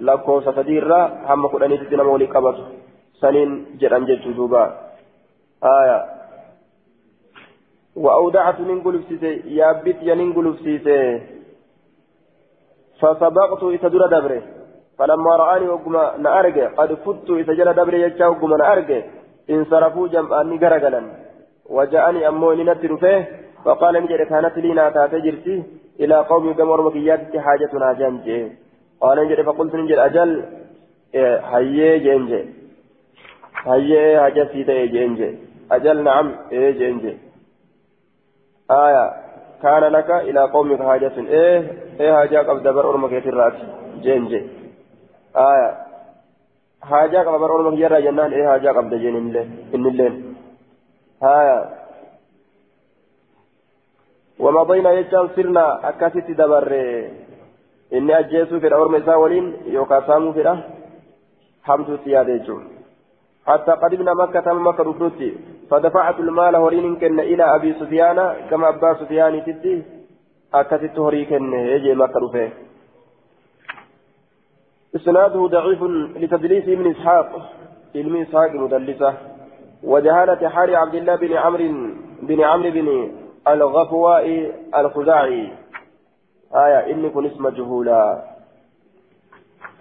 لكو 0.00 0.40
ستدير 0.40 0.94
هم 1.28 1.46
قراني 1.46 1.76
تدين 1.76 2.02
مولي 2.02 2.26
قبط 2.26 2.56
سنين 3.20 3.50
جران 3.80 4.04
جدوبا 4.04 4.64
آية. 5.64 5.98
وأودعت 7.96 8.60
من 8.60 8.82
قلوب 8.84 9.02
سيسي. 9.08 9.32
يابت 9.58 9.98
ينين 10.02 10.32
قلوب 10.32 10.56
سيسي. 10.56 11.20
فسبقت 13.00 13.62
إتدر 13.62 14.02
دبره. 14.06 14.42
فلما 14.98 15.32
رآني 15.36 15.68
وقما 15.68 16.16
نأرجع. 16.24 16.66
قد 16.78 16.90
فت 16.94 17.28
إتجل 17.30 17.68
دبره 17.78 17.96
يجا 17.96 18.26
وقما 18.26 18.56
نأرجع. 18.56 19.00
انصرفوا 19.50 20.08
جمعاني 20.08 20.56
غرقلا 20.62 21.02
وجاءني 21.76 22.28
أمو 22.28 22.52
إني 22.52 22.64
نتر 22.64 22.96
فيه 22.96 23.20
فقال 23.64 23.94
نجد 24.02 24.22
كانت 24.30 24.58
لي 24.58 24.72
ناتا 24.74 25.06
تجرتي 25.06 25.62
إلى 26.00 26.16
قوم 26.30 26.52
قمر 26.58 26.82
مكيات 26.82 27.36
حاجتنا 27.36 27.92
جنجي. 27.92 28.52
قال 29.00 29.18
نجد 29.24 29.40
فقلت 29.48 29.74
نجد 29.74 29.98
أجل 29.98 30.30
هيا 31.52 31.96
جنجي. 32.06 32.42
هيا 33.66 34.20
حاجتي 34.22 34.64
تي 34.64 34.86
جنجي. 34.86 35.38
أجل 35.72 35.96
نعم 36.04 36.26
إيه 36.52 36.70
جنجي. 36.70 37.18
آية 38.70 39.04
كان 39.62 39.84
لك 39.84 40.10
إلى 40.10 40.40
قومك 40.40 40.82
حاجة 40.82 41.16
إيه 41.18 41.58
إيه 42.00 42.12
حاجة 42.12 42.38
قبل 42.38 42.62
دبر 42.62 42.90
أرمك 42.90 43.12
الرأس 43.12 43.58
جنجي. 44.04 44.40
آية 45.36 45.89
حاجة 46.82 47.18
قبل 47.18 47.44
أرمك 47.44 47.78
يرى 47.78 48.02
جنان 48.02 48.32
إيه 48.32 48.48
حاجة 48.48 48.68
قبل 48.68 49.02
جن 49.02 49.16
إن 49.74 49.86
الليل 49.86 50.14
آية 51.22 51.58
ومضينا 54.38 54.90
يجان 54.92 55.28
سرنا 55.36 55.88
أكاسيت 55.88 56.30
دبر 56.30 56.72
إني 57.92 58.18
أجيسو 58.18 58.60
في 58.60 58.66
الأور 58.66 58.88
مساولين 58.88 59.56
يوكا 59.66 60.06
سامو 60.06 60.32
في 60.32 60.42
حمد 61.64 61.98
سيادة 62.04 62.48
حتى 63.46 63.72
قدمنا 63.72 64.14
مكة 64.14 64.52
مكة 64.52 64.82
رفرتي 64.84 65.30
فدفعت 65.70 66.20
المال 66.20 66.54
هورين 66.56 66.96
كن 66.96 67.20
إلى 67.20 67.44
أبي 67.56 67.74
سفيان 67.80 68.18
كما 68.50 68.68
أبا 68.68 68.94
سفيان 69.00 69.44
تدي 69.44 69.82
أكاسيت 70.54 70.98
هوري 70.98 71.24
كن 71.24 71.52
يجي 71.52 71.94
مكة 71.94 72.20
رفيه 72.24 72.52
إسناده 74.96 75.46
ضعيف 75.46 75.82
لتدليس 76.16 76.68
ابن 76.68 76.90
إسحاق 76.90 77.52
علم 77.96 78.16
إسحاق 78.16 78.50
مدلسة 78.54 79.14
وجهالة 79.82 80.48
حال 80.48 80.76
عبد 80.76 80.94
الله 80.94 81.16
بن 81.16 81.32
عمرو 81.32 81.94
بن 82.22 82.40
عمرو 82.40 82.70
بن 82.70 83.12
الغفواء 83.48 84.52
الخزاعي. 84.76 85.52
آية 86.54 86.92
إني 86.92 87.10
كن 87.10 87.26
اسم 87.26 87.42
مجهولا 87.44 88.22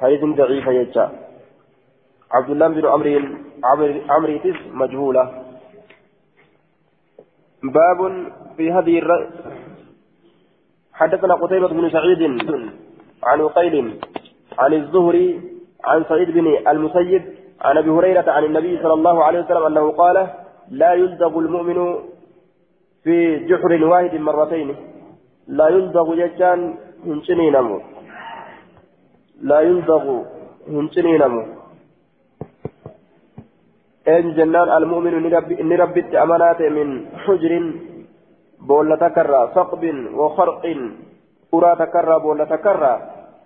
حديث 0.02 0.24
ضعيف 0.24 0.68
يجا 0.68 1.10
عبد 2.32 2.50
الله 2.50 2.68
بن 2.68 2.86
عمرو 2.86 4.02
عمرو 4.10 4.38
تس 4.38 4.60
مجهولة 4.72 5.44
باب 7.64 8.00
في 8.58 8.72
هذه 8.72 9.00
الر... 9.00 9.30
حدثنا 10.94 11.34
قتيبة 11.34 11.68
بن 11.68 11.90
سعيد 11.90 12.22
عن 13.24 13.42
وقيل 13.42 14.00
عن 14.62 14.74
الزهري 14.74 15.28
عن 15.90 16.00
سعيد 16.10 16.30
بن 16.38 16.46
المسيب 16.72 17.24
عن 17.62 17.78
أبي 17.78 17.90
هريرة 17.90 18.28
عن 18.32 18.44
النبي 18.44 18.74
صلى 18.84 18.94
الله 18.94 19.24
عليه 19.24 19.40
وسلم 19.40 19.64
أنه 19.66 19.86
قال 19.92 20.18
لا 20.82 20.92
يلدغ 20.94 21.34
المؤمن 21.40 21.80
في 23.04 23.16
جحر 23.50 23.72
واحد 23.92 24.14
مرتين. 24.28 24.70
لا 25.48 25.68
يلدغ 25.76 26.08
ججان 26.16 26.60
هنشني 27.06 27.48
نمو. 27.56 27.78
لا 29.50 29.60
يلدغ 29.60 30.04
هنشني 30.68 31.18
نمو. 31.18 31.44
إن 34.08 34.34
جنان 34.38 34.68
المؤمن 34.78 35.14
نربت 35.72 36.10
أمانات 36.24 36.62
من 36.62 36.88
حجر 37.24 37.54
بولة 38.70 38.96
تكرى 38.96 39.42
ثقب 39.56 39.84
وخرق 40.20 40.64
أرى 41.54 41.72
تكرى 41.84 42.16
بولة 42.20 42.44
تكرى 42.44 42.94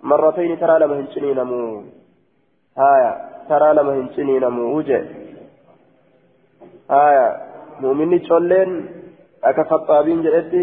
مرتين 0.08 0.52
ترى 0.60 0.78
لما 0.78 0.96
هنشني 1.00 1.32
نمو 1.34 1.62
هايا 2.78 3.12
ترى 3.48 3.68
لما 3.76 3.92
هنشني 3.98 4.38
نمو 4.44 4.64
وجه 4.76 5.00
هايا 6.90 7.26
مؤمني 7.80 8.18
تشولين 8.18 8.70
khaxaabiin 9.52 10.22
jedhetti 10.24 10.60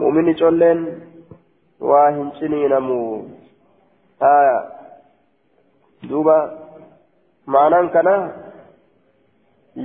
mu'minni 0.00 0.34
colleen 0.40 0.80
waa 1.90 2.08
hin 2.16 2.32
ciniinamu 2.38 2.98
haya 4.24 4.56
duuba 6.08 6.36
maanaan 7.54 7.90
kana 7.96 8.14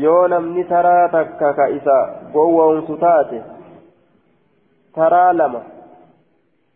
yoo 0.05 0.23
namni 0.33 0.63
taraa 0.73 1.03
takka 1.15 1.53
ka 1.59 1.67
isa 1.77 1.97
gowwoomsu 2.33 2.97
taate 3.05 3.43
taraa 4.97 5.29
lama 5.33 5.61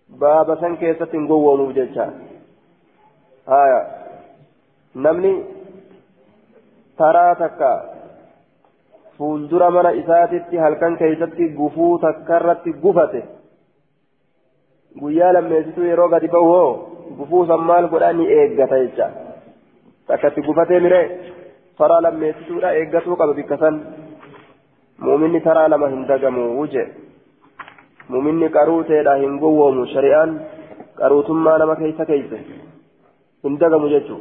baaba 0.10 0.58
san 0.62 0.78
keessatti 0.78 1.18
hin 1.18 1.28
gowwoomuuf 1.28 1.76
jecha 1.76 2.08
haya 3.48 3.80
namni 4.96 5.34
taraa 6.98 7.36
takka 7.36 7.72
fuuldura 9.18 9.72
mana 9.72 9.92
isaatitti 10.02 10.58
halkan 10.58 10.98
keessatti 10.98 11.50
gufuu 11.60 11.92
takkarratti 12.00 12.74
gufate 12.74 13.24
guyyaa 15.00 15.34
lammeessituu 15.34 15.84
yeroo 15.84 16.10
gadi 16.10 16.28
hoo 16.34 16.68
gufuu 17.18 17.46
san 17.48 17.60
maal 17.60 17.88
godha 17.88 18.14
ni 18.14 18.28
eeggata 18.40 18.80
jecha 18.80 19.10
takkatti 20.08 20.42
gufatee 20.42 20.80
mire 20.80 21.02
taraa 21.78 22.02
lammeessituudha 22.02 22.76
eeggatuu 22.82 23.16
qaba 23.16 23.34
bikka 23.34 23.58
san 23.58 23.82
muuminni 25.00 25.42
taraa 25.42 25.68
lama 25.68 25.90
hin 25.90 26.08
dagamu 26.08 26.46
wuje 26.60 26.86
muuminni 28.14 28.50
qaruuteedha 28.58 29.14
hin 29.24 29.40
gowwoomu 29.44 29.86
shari'aan 29.94 30.32
qaruutummaa 31.00 31.58
nama 31.62 31.76
keessa 31.82 32.06
keeyse 32.12 32.40
hin 33.48 33.58
dagamu 33.64 33.90
jechuu 33.94 34.20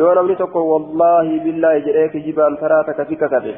yoo 0.00 0.12
namni 0.18 0.36
tokko 0.42 0.62
wallaahi 0.70 1.40
billaahi 1.46 1.84
jedhee 1.86 2.08
kijibaan 2.14 2.58
taraa 2.62 2.84
takka 2.88 3.08
si 3.10 3.16
kakate 3.22 3.54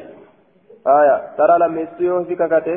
aya 0.97 1.15
taraa 1.37 1.59
lammeessu 1.63 2.03
yoo 2.09 2.19
si 2.31 2.35
kakate 2.41 2.73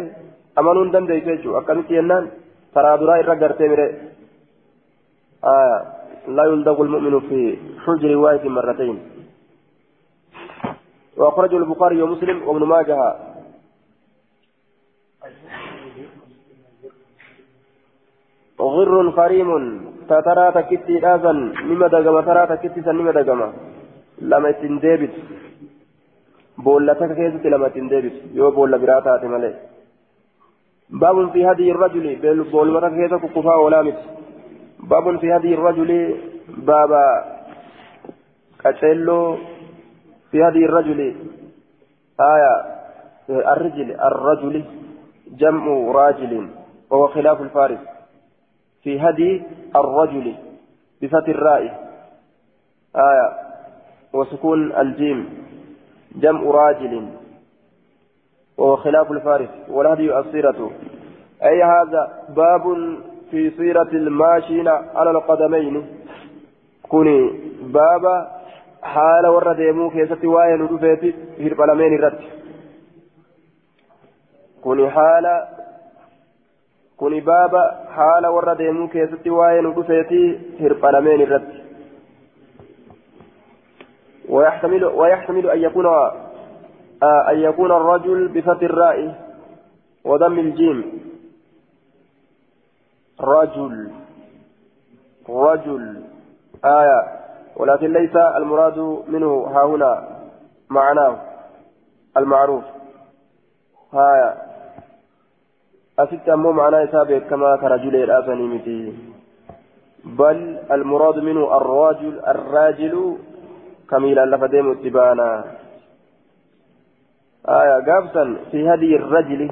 amanuu 0.62 0.84
hin 0.84 0.92
dandeessu 0.96 1.30
jechuudha 1.30 1.62
akkamitti 1.62 1.98
jennaan 1.98 2.30
taraa 2.78 2.98
duraa 3.02 3.18
irra 3.24 3.40
gartee 3.42 3.68
mire 3.72 3.88
aya 5.54 5.74
laa 6.36 6.46
yuldagu 6.52 6.84
lmu'minu 6.90 7.20
fi 7.32 7.42
xujri 7.86 8.22
waahidin 8.26 8.56
marratayn 8.60 8.96
وأخرجه 11.16 11.56
البخاري 11.56 12.02
ومسلم 12.02 12.48
وابن 12.48 12.62
ماجه 12.66 12.96
غر 18.60 19.10
كريم 19.10 19.50
تترى 20.08 20.52
تكتي 20.56 21.06
آذن 21.14 21.38
نما 21.68 21.86
دقما 21.86 22.20
ترى 22.20 22.46
تكتي 22.46 22.80
سن 22.82 22.96
نما 22.96 23.12
دقما 23.12 23.52
لما 24.30 24.50
تندبت 24.50 25.14
بولا 26.58 26.92
تكيست 26.92 27.46
لما 27.46 27.68
تندبت 27.68 28.16
يو 28.34 28.50
بولا 28.50 28.76
براتات 28.76 29.24
ملي. 29.24 29.54
باب 30.90 31.16
في 31.32 31.46
هذه 31.46 31.70
الرجل 31.70 32.04
بول 32.52 32.68
مرة 32.72 32.88
كيسك 32.88 33.24
كفا 33.34 33.54
ولامت. 33.54 33.98
باب 34.90 35.18
في 35.20 35.32
هذه 35.32 35.54
الرجل 35.54 35.90
بابا 36.68 37.04
كتلو 38.62 39.36
في 40.30 40.42
هذه 40.46 40.64
الرجل 40.68 41.00
آية 42.20 42.54
الرجل 43.28 43.88
الرجل 44.08 44.64
جمع 45.40 45.64
راجل. 45.92 46.32
وهو 46.90 47.06
خلاف 47.06 47.40
الفارس. 47.40 47.93
في 48.84 49.00
هدي 49.00 49.42
الرجل 49.76 50.34
بفتح 51.02 51.28
الراء 51.28 51.62
آية. 52.96 53.32
وسكون 54.12 54.72
الجيم. 54.72 55.28
جمع 56.16 56.40
راجل. 56.42 57.08
وهو 58.58 58.76
خلاف 58.76 59.12
الفارس. 59.12 59.48
والهدي 59.68 60.18
الصيرة. 60.18 60.70
أي 61.42 61.62
هذا 61.62 62.24
باب 62.28 62.96
في 63.30 63.50
صيرة 63.50 63.88
الماشين 63.92 64.68
على 64.68 65.10
القدمين. 65.10 65.86
kuni 66.88 67.40
baaba 67.62 68.30
haala 68.82 69.26
ورد 69.26 69.58
يمو 69.58 69.90
keessatti 69.90 70.24
واين 70.24 70.78
في 70.78 71.14
القلمين 71.40 71.94
الرد. 71.94 72.20
كوني 74.62 74.90
حال 74.90 75.44
kuni 76.96 77.20
baaba 77.20 77.62
haala 77.96 78.30
warra 78.30 78.58
deemuu 78.58 78.88
keessatti 78.88 79.30
waa'ee 79.30 79.62
nu 79.62 79.74
dhufeeti 79.76 80.22
hirphalameen 80.60 81.20
irratti. 81.20 81.64
ويحتمل 84.28 85.50
أن 85.50 85.58
يكون 85.58 85.86
أن 87.02 87.38
يكون 87.38 87.72
الرجل 87.72 88.28
بفتح 88.28 88.62
الراء 88.62 89.14
وضم 90.04 90.38
الجيم. 90.38 91.00
رجل. 93.20 93.90
رجل. 95.28 96.02
آية. 96.64 97.02
ولكن 97.56 97.92
ليس 97.92 98.16
المراد 98.16 98.78
منه. 99.08 99.46
ها 99.46 99.64
هنا. 99.64 100.08
معناه. 100.70 101.18
المعروف. 102.16 102.64
آية. 103.94 104.53
أسيت 105.98 106.28
أمو 106.28 106.52
معناه 106.52 106.86
سابق 106.92 107.18
كما 107.30 107.56
كرجل 107.56 107.96
الآساني 107.96 108.42
متي 108.42 108.94
بل 110.04 110.58
المراد 110.72 111.18
منه 111.18 111.56
الراجل 111.56 112.20
الراجل 112.28 113.16
كميلا 113.90 114.26
لفديم 114.26 114.70
اتبانا 114.70 115.44
آية 117.48 117.76
قابسا 117.86 118.36
في 118.50 118.68
هدي 118.70 118.96
الرجل 118.96 119.50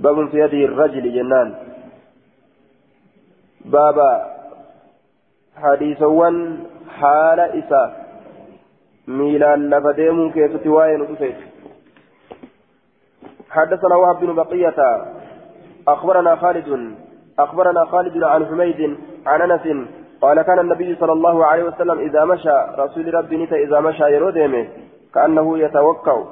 باب 0.00 0.28
في 0.28 0.44
هدي 0.44 0.64
الرجل 0.64 1.14
جنان 1.14 1.54
بابا 3.64 4.12
حديثا 5.56 6.08
حال 6.98 7.40
إساء 7.40 7.88
ميلا 9.08 9.56
لفديم 9.56 10.30
كيف 10.32 10.56
تواين 10.64 11.00
وتفيت 11.00 11.49
حدثنا 13.50 13.96
وهب 13.96 14.20
بن 14.20 14.34
بقية 14.34 15.04
أخبرنا 15.88 16.36
خالد 16.36 16.94
أخبرنا 17.38 17.84
خالد 17.84 18.22
عن 18.22 18.46
حميد 18.46 18.98
عن 19.26 19.50
أنس 19.50 19.86
قال 20.20 20.42
كان 20.42 20.58
النبي 20.58 20.96
صلى 21.00 21.12
الله 21.12 21.46
عليه 21.46 21.64
وسلم 21.64 21.98
إذا 21.98 22.24
مشى 22.24 22.56
رسول 22.78 23.14
ربي 23.14 23.36
نتا 23.36 23.56
إذا 23.56 23.80
مشى 23.80 24.02
يرودمه 24.02 24.68
كأنه 25.14 25.58
يتوكأ 25.58 26.26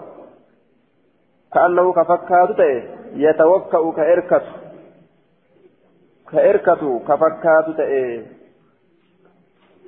كأنه 1.55 1.93
كفكات 1.93 2.61
يتوكأ 3.15 3.93
كإركت 3.93 4.43
كإركت 6.33 7.03
كفكات 7.09 7.81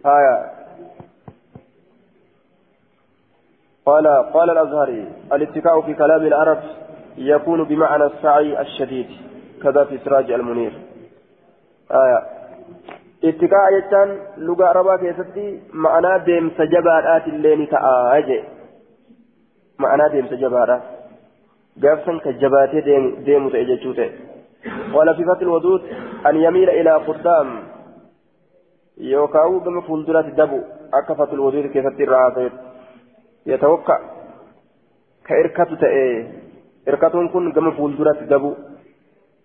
آية. 0.06 0.50
قال 3.86 4.06
قال 4.32 4.50
الأزهري 4.50 5.12
الاتكاء 5.32 5.80
في 5.80 5.94
كلام 5.94 6.26
العرب. 6.26 6.58
يكون 7.20 7.64
بمعنى 7.64 8.04
السعي 8.04 8.60
الشديد 8.60 9.06
كذا 9.62 9.84
في 9.84 9.98
سراج 9.98 10.30
المنير. 10.30 10.72
آية. 11.90 12.20
اتقاء 13.24 13.78
يتان 13.78 14.18
لغة 14.36 14.64
عربا 14.64 14.96
كيستي 14.96 15.60
معنى 15.72 16.24
ديم 16.24 16.50
سجبارات 16.58 17.26
اللين 17.26 17.68
تآجي 17.68 18.44
معنى 19.78 20.08
ديم 20.08 20.26
سجبارات. 20.26 20.82
قافسا 21.82 22.18
كجباتي 22.24 22.80
ديم, 22.80 23.24
ديم 23.24 23.48
تأججوته 23.48 24.10
قال 24.94 25.16
في 25.16 25.24
فتح 25.24 25.40
الودود 25.40 25.82
أن 26.26 26.36
يميل 26.36 26.70
إلى 26.70 26.90
قدام. 26.90 27.48
يوكاو 28.98 29.58
بما 29.58 29.80
فندرات 29.80 30.24
دبو 30.24 30.60
أكفت 30.94 31.32
الودود 31.32 31.66
كيستي 31.66 32.04
الرعاتيت 32.04 32.52
يتوقع. 33.46 33.98
كإركة 35.26 35.76
تأيه 35.80 36.49
hirkatuun 36.90 37.30
kun 37.32 37.52
gama 37.56 37.72
fuulduratti 37.78 38.28
dabu 38.32 38.50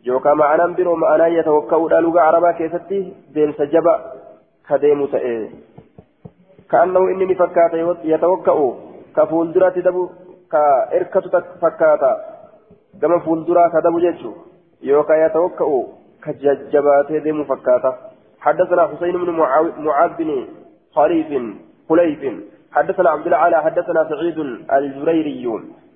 yookaan 0.09 0.37
ma'anaan 0.41 0.75
biroo 0.79 0.95
ma'anaa 1.03 1.31
yatawakka'uudha 1.37 2.01
lugaa 2.07 2.27
arabaa 2.29 2.53
keessatti 2.59 3.01
deemsa 3.35 3.69
jaba 3.73 3.95
ka 4.69 4.81
deemu 4.85 5.07
ta'e 5.13 5.35
ka'annahu 6.73 7.11
inni 7.13 7.29
ni 7.31 7.35
fakkaata 7.41 7.83
yatawakka'u 8.13 8.67
ka 9.17 9.27
fuulduratti 9.33 9.85
dabu 9.89 10.07
ka 10.55 10.63
hirkatu 10.95 11.29
fakkaata 11.61 12.11
gama 13.01 13.21
fuulduraa 13.27 13.69
ka 13.75 13.85
dabu 13.87 14.03
jechuun 14.07 14.35
yookaan 14.91 15.23
yatawakka'u 15.25 15.79
ka 16.25 16.37
jajjabaatee 16.43 17.23
deemu 17.29 17.47
fakkaata 17.53 17.93
حدثنا 18.45 18.87
حسين 18.87 19.15
بن 19.17 19.29
معاذ 19.85 20.11
بن 20.17 20.29
خليف 20.95 21.29
خليف 21.89 22.21
حدثنا 22.71 23.09
عبد 23.09 23.27
العالى 23.27 23.57
حدثنا 23.61 24.01
سعيد 24.09 24.39
الجريري 24.77 25.45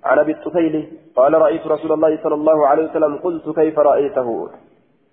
عن 0.04 0.20
أبي 0.20 0.32
الطفيل 0.32 0.88
قال 1.16 1.34
رأيت 1.34 1.68
رسول 1.68 1.92
الله 1.92 2.24
صلى 2.24 2.36
الله 2.36 2.68
عليه 2.68 2.90
وسلم 2.90 3.16
قلت 3.16 3.50
كيف 3.56 3.80
رأيته؟ 3.80 4.50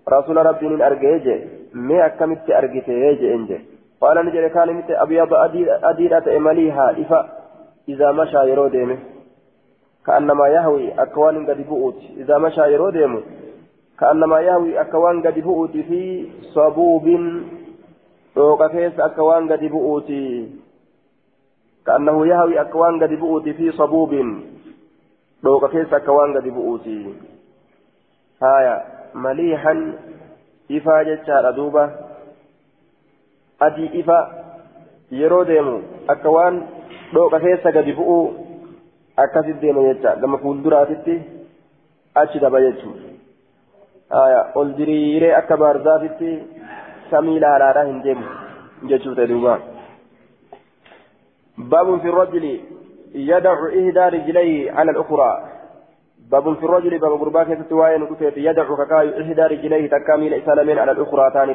رسول 0.09 0.37
ربي 0.47 0.68
من 0.68 0.82
ارجيج 0.82 1.26
ما 1.72 2.09
كمت 2.09 2.51
ارجيتيج 2.51 3.24
انج 3.24 3.53
قال 4.01 4.26
نجري 4.26 4.49
كان 4.49 4.72
مت 4.72 4.91
أبيض 4.91 5.34
اديرة 5.91 6.39
مليها 6.39 6.91
إفا 6.91 7.28
إذا 7.89 8.12
مشى 8.12 8.37
يروديمه 8.51 8.99
كأنما 10.07 10.49
يهوي 10.49 10.93
أكوان 11.03 11.47
قد 11.47 11.66
بؤوت 11.68 12.01
إذا 12.16 12.39
مشى 12.39 12.61
يروديمه 12.61 13.22
كأنما 14.01 14.41
يهوي 14.41 14.80
أكوان 14.80 15.22
قد 15.26 15.39
بؤوت 15.39 15.70
في 15.70 16.28
صبوب. 16.55 17.07
وكفيس 18.37 19.01
أكوان 19.01 19.53
قد 19.53 19.64
بؤوت 19.64 20.11
كأنه 21.87 22.26
يهوي 22.26 22.61
أكوان 22.61 23.03
قد 23.03 23.12
بؤوت 23.12 23.49
في 23.49 23.72
صبوب. 23.72 24.14
Keessa 25.73 25.97
akka 25.97 26.13
waan 26.13 26.33
gadi 26.33 26.51
bu'uuti 26.51 26.97
haya 28.41 28.75
maliihan 29.15 29.83
ifaa 30.79 31.05
jechaadha 31.09 31.53
duuba 31.59 31.85
adii 33.67 33.91
ifa 34.01 34.19
yeroo 35.21 35.45
deemu 35.51 35.77
akka 36.15 36.31
waan 36.37 36.59
dhooqa 37.15 37.41
keessa 37.45 37.73
gadi 37.79 37.93
bu'u 37.93 38.19
akkasit 39.25 39.61
deema 39.61 39.87
jecha 39.89 40.17
gama 40.17 40.39
fuulduraatitti 40.39 41.17
achi 42.15 42.43
daba 42.47 42.61
jechuun 42.67 42.99
haya 44.17 44.43
ol 44.55 44.75
diriiree 44.81 45.33
akka 45.41 45.57
baarzaafitti 45.63 46.35
samii 47.11 47.41
laalaadhaa 47.47 47.89
hin 47.93 48.03
deemu 48.09 48.27
jechuu 48.93 49.15
ta'e 49.15 49.33
duuba 49.35 49.59
باب 51.59 52.01
في 52.01 52.09
الرجل 52.09 52.61
يدع 53.17 53.55
إحدى 53.69 54.17
رجليه 54.17 54.73
على 54.73 54.91
الأخرى. 54.91 55.31
باب 56.31 56.55
في 56.55 56.64
الرجل 56.64 56.99
باب 56.99 57.12
قرباك 57.12 57.59
ستوايا 57.67 57.99
نكفيت 57.99 58.37
يدع 58.37 58.64
ككاي 58.64 59.23
إحدى 59.23 59.43
رجليه 59.43 59.91
تكامل 59.91 60.35
إسلامين 60.35 60.79
على 60.79 60.93
الأخرى. 60.93 61.31
ثاني 61.35 61.55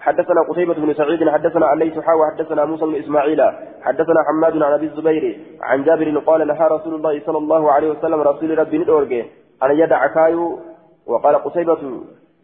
حدثنا 0.00 0.40
قتيبة 0.48 0.74
بن 0.74 0.94
سعيد 0.94 1.28
حدثنا 1.28 1.66
عن 1.66 1.78
ليس 1.78 1.98
حاوى 1.98 2.30
حدثنا 2.34 2.64
موسى 2.64 2.84
بن 2.84 2.94
إسماعيل 2.94 3.40
حدثنا 3.82 4.20
حماد 4.28 4.62
عن 4.62 4.72
أبي 4.72 4.86
الزبير 4.86 5.40
عن 5.62 5.84
جابر 5.84 6.18
قال 6.18 6.46
نهى 6.46 6.68
رسول 6.68 6.94
الله 6.94 7.22
صلى 7.26 7.38
الله 7.38 7.72
عليه 7.72 7.90
وسلم 7.90 8.20
رسول 8.20 8.58
ربي 8.58 8.78
ندورجه 8.78 9.24
أن 9.62 9.70
يدع 9.70 10.06
كايو. 10.06 10.58
وقال 11.06 11.34
قتيبة 11.34 11.78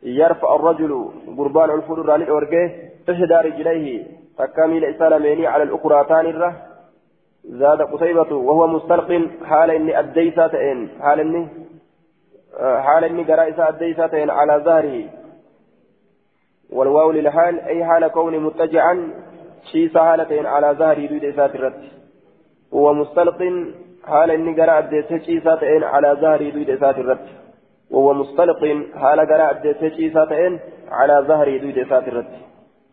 يرفع 0.03 0.57
الرجل 0.57 1.09
قربان 1.39 1.71
الفضل 1.71 2.11
عن 2.11 2.23
الأورجه 2.23 2.71
إحدى 3.11 3.49
رجليه 3.49 4.07
تكامل 4.39 4.85
إسلامين 4.85 5.47
على 5.47 5.63
الأخرى. 5.63 6.05
ثاني 6.09 6.31
زاد 7.45 7.83
قتيبة 7.83 8.37
وهو 8.37 8.67
مستلق 8.67 9.29
حال 9.45 9.71
إني 9.71 9.99
أديساتين 9.99 10.89
حال 11.01 11.21
إني 11.21 11.49
حال 12.59 13.05
إني 13.05 13.23
قرائسة 13.23 13.69
أديساتين 13.69 14.31
على 14.31 14.63
ظهره 14.65 15.05
والواو 16.71 17.11
للحال 17.11 17.61
أي 17.61 17.85
حال 17.85 18.09
كون 18.09 18.39
متجعا 18.39 19.13
شيس 19.73 19.99
حالتين 19.99 20.47
على 20.47 20.73
ظهره 20.79 21.07
دود 21.07 21.25
إسات 21.25 21.55
الرد 21.55 21.83
وهو 22.73 22.95
مستلق 22.95 23.39
حال 24.05 24.31
إني 24.31 24.63
قراء 24.63 24.79
أديساتين 24.79 25.85
على 25.85 26.17
ظهره 26.21 26.51
دود 26.51 26.71
إسات 26.71 26.99
الرد 26.99 27.27
وهو 27.91 28.15
مستلق 28.15 28.63
حال 28.97 29.21
قراء 29.21 29.51
أديساتين 29.51 30.61
على 30.91 31.25
ظهره 31.29 31.59
دود 31.59 31.79
إسات 31.79 32.09
الرد 32.09 32.33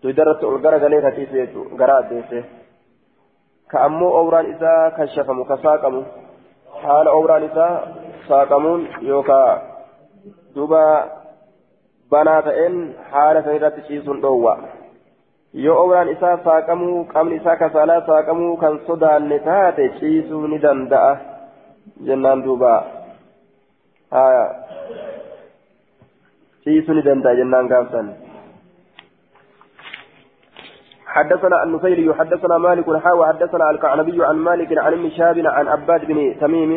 تدرت 0.03 0.43
القرى 0.43 0.77
قليل 0.83 1.05
كأمو 3.71 4.17
أوران 4.17 4.45
إذا 4.45 4.93
كشفم 4.97 5.43
كساقم 5.43 6.03
حال 6.81 7.07
أوران 7.07 7.43
إذا 7.43 7.93
ساقمون 8.27 8.87
يوكا 9.01 9.61
دوبا 10.55 11.05
بنا 12.11 12.41
تئن 12.41 12.93
حال 13.11 13.43
سيرت 13.43 13.75
شيسون 13.87 14.21
دوا 14.21 14.55
obraan 15.55 16.09
isaa 16.09 16.37
saaqamuu 16.43 17.05
qaamni 17.13 17.35
isaa 17.35 17.55
kasaalaa 17.55 18.05
saaqamuu 18.07 18.57
kan 18.57 18.79
sodaanne 18.87 19.39
taate 19.39 19.89
ciisuu 19.99 20.47
ni 20.47 20.61
danda'a 20.61 21.11
jennaan 22.07 22.43
duuba 22.43 22.73
ciisuu 26.63 26.93
ni 26.93 27.05
danda'a 27.09 27.35
jennaan 27.39 27.67
gaafsan 27.67 28.07
حدثنا 31.17 31.63
النفيلي 31.63 32.13
حدثنا 32.13 32.57
مالك 32.57 32.97
حاوى 33.03 33.27
حدثنا 33.27 33.69
الكعنبي 33.71 34.25
عن 34.25 34.35
مالك 34.35 34.77
عن 34.77 34.93
ابن 34.93 35.09
شهاب 35.09 35.37
عن 35.45 35.67
عباد 35.67 36.05
بن 36.05 36.35
تميم 36.41 36.71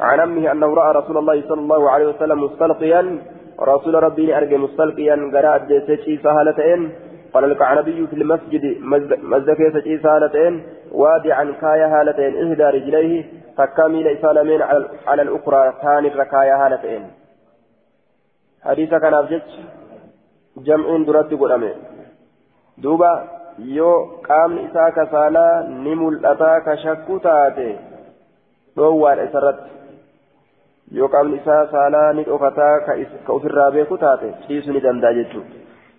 عن 0.00 0.20
أمه 0.20 0.52
انه 0.52 0.74
راى 0.74 0.94
رسول 0.94 1.16
الله 1.18 1.42
صلى 1.48 1.60
الله 1.60 1.90
عليه 1.90 2.06
وسلم 2.06 2.44
مستلقيا 2.44 3.18
رسول 3.60 3.94
ربي 3.94 4.36
ارجى 4.38 4.56
مستلقيا 4.56 5.16
قراءة 5.34 5.64
جيسي 5.64 6.16
سهلتين 6.24 6.92
قال 7.34 7.44
الكعنبي 7.44 8.06
في 8.06 8.16
المسجد 8.16 8.64
مزدك 9.22 9.60
سجي 9.74 9.98
سهلتين 9.98 10.62
وادعا 10.92 11.44
كايا 11.60 11.86
هالتين 11.94 12.32
إهدى 12.42 12.64
رجليه 12.76 13.24
فكامل 13.56 14.06
اسالمين 14.08 14.62
على 15.06 15.22
الأخرى 15.22 15.72
ثاني 15.82 16.08
ركايا 16.08 16.66
هالتين. 16.66 17.02
حديث 18.62 18.90
كان 18.90 19.40
جمع 20.56 20.86
درات 21.06 21.34
قدامه 21.34 21.72
دوبا 22.78 23.37
yoo 23.66 24.20
qaamni 24.28 24.64
isaa 24.64 24.90
kasaalaa 24.90 25.62
ni 25.84 25.94
mul'ataa 25.94 26.60
ka 26.60 26.76
shakku 26.76 27.20
taate 27.20 27.68
dhoowwaadha 28.76 29.24
isarratti 29.30 29.70
yoo 30.98 31.08
qaamni 31.14 31.40
isaa 31.42 31.66
saalaa 31.72 32.12
ni 32.12 32.24
dhokataa 32.24 32.74
ka 32.86 32.98
ofirraa 33.38 33.70
beeku 33.70 33.98
taate 33.98 34.34
ciisu 34.46 34.72
ni 34.72 34.80
danda'a 34.80 35.16
jechuudha. 35.20 35.58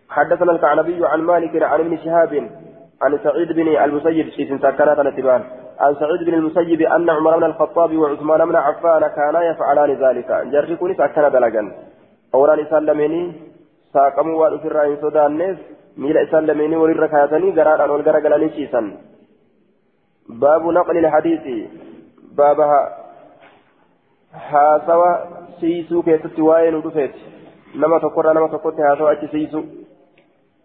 حدثنا 0.10 0.52
الكعنبي 0.52 1.06
عن 1.06 1.22
مالك 1.22 1.64
عن 1.64 1.80
ابن 1.80 1.98
شهاب 1.98 2.50
عن 3.02 3.20
سعيد 3.24 3.52
بن 3.52 3.68
المسيب 3.68 4.30
شيخ 4.30 4.50
سكرات 4.62 5.00
الاتبان 5.00 5.42
عن 5.80 5.96
سعيد 5.96 6.24
بن 6.24 6.34
المسيب 6.34 6.82
أن 6.82 7.10
عمر 7.10 7.38
بن 7.38 7.44
الخطاب 7.44 7.98
وعثمان 7.98 8.46
بن 8.46 8.56
عفان 8.56 9.08
كانا 9.08 9.44
يفعلان 9.44 9.92
ذلك 10.04 10.30
جركوني 10.52 10.94
سكن 10.94 11.30
دلقا 11.32 11.72
أوران 12.36 12.66
سلمني 12.70 13.34
ساقموا 13.94 14.36
وأفر 14.42 14.86
إن 14.86 14.98
سودان 15.02 15.38
miila 15.38 15.79
isaan 16.08 16.48
lameenii 16.48 16.82
walirra 16.84 17.08
kaayatanii 17.14 17.52
garaadhaan 17.60 17.92
wal 17.92 18.04
gara 18.04 18.22
galanii 18.22 18.50
ciisan 18.58 18.88
baabu 20.44 20.72
naqli 20.72 21.02
lhadiisi 21.08 21.56
baaba 22.36 22.68
haasawa 24.52 25.10
siisuu 25.60 26.04
keessatti 26.04 26.42
waa'ee 26.42 26.72
nu 26.72 26.82
dhufeeti 26.84 27.20
nama 27.84 28.00
tokkorraa 28.00 28.34
nama 28.34 28.50
tokkotti 28.50 28.82
haasawa 28.88 29.12
achi 29.12 29.28
siisu 29.32 29.64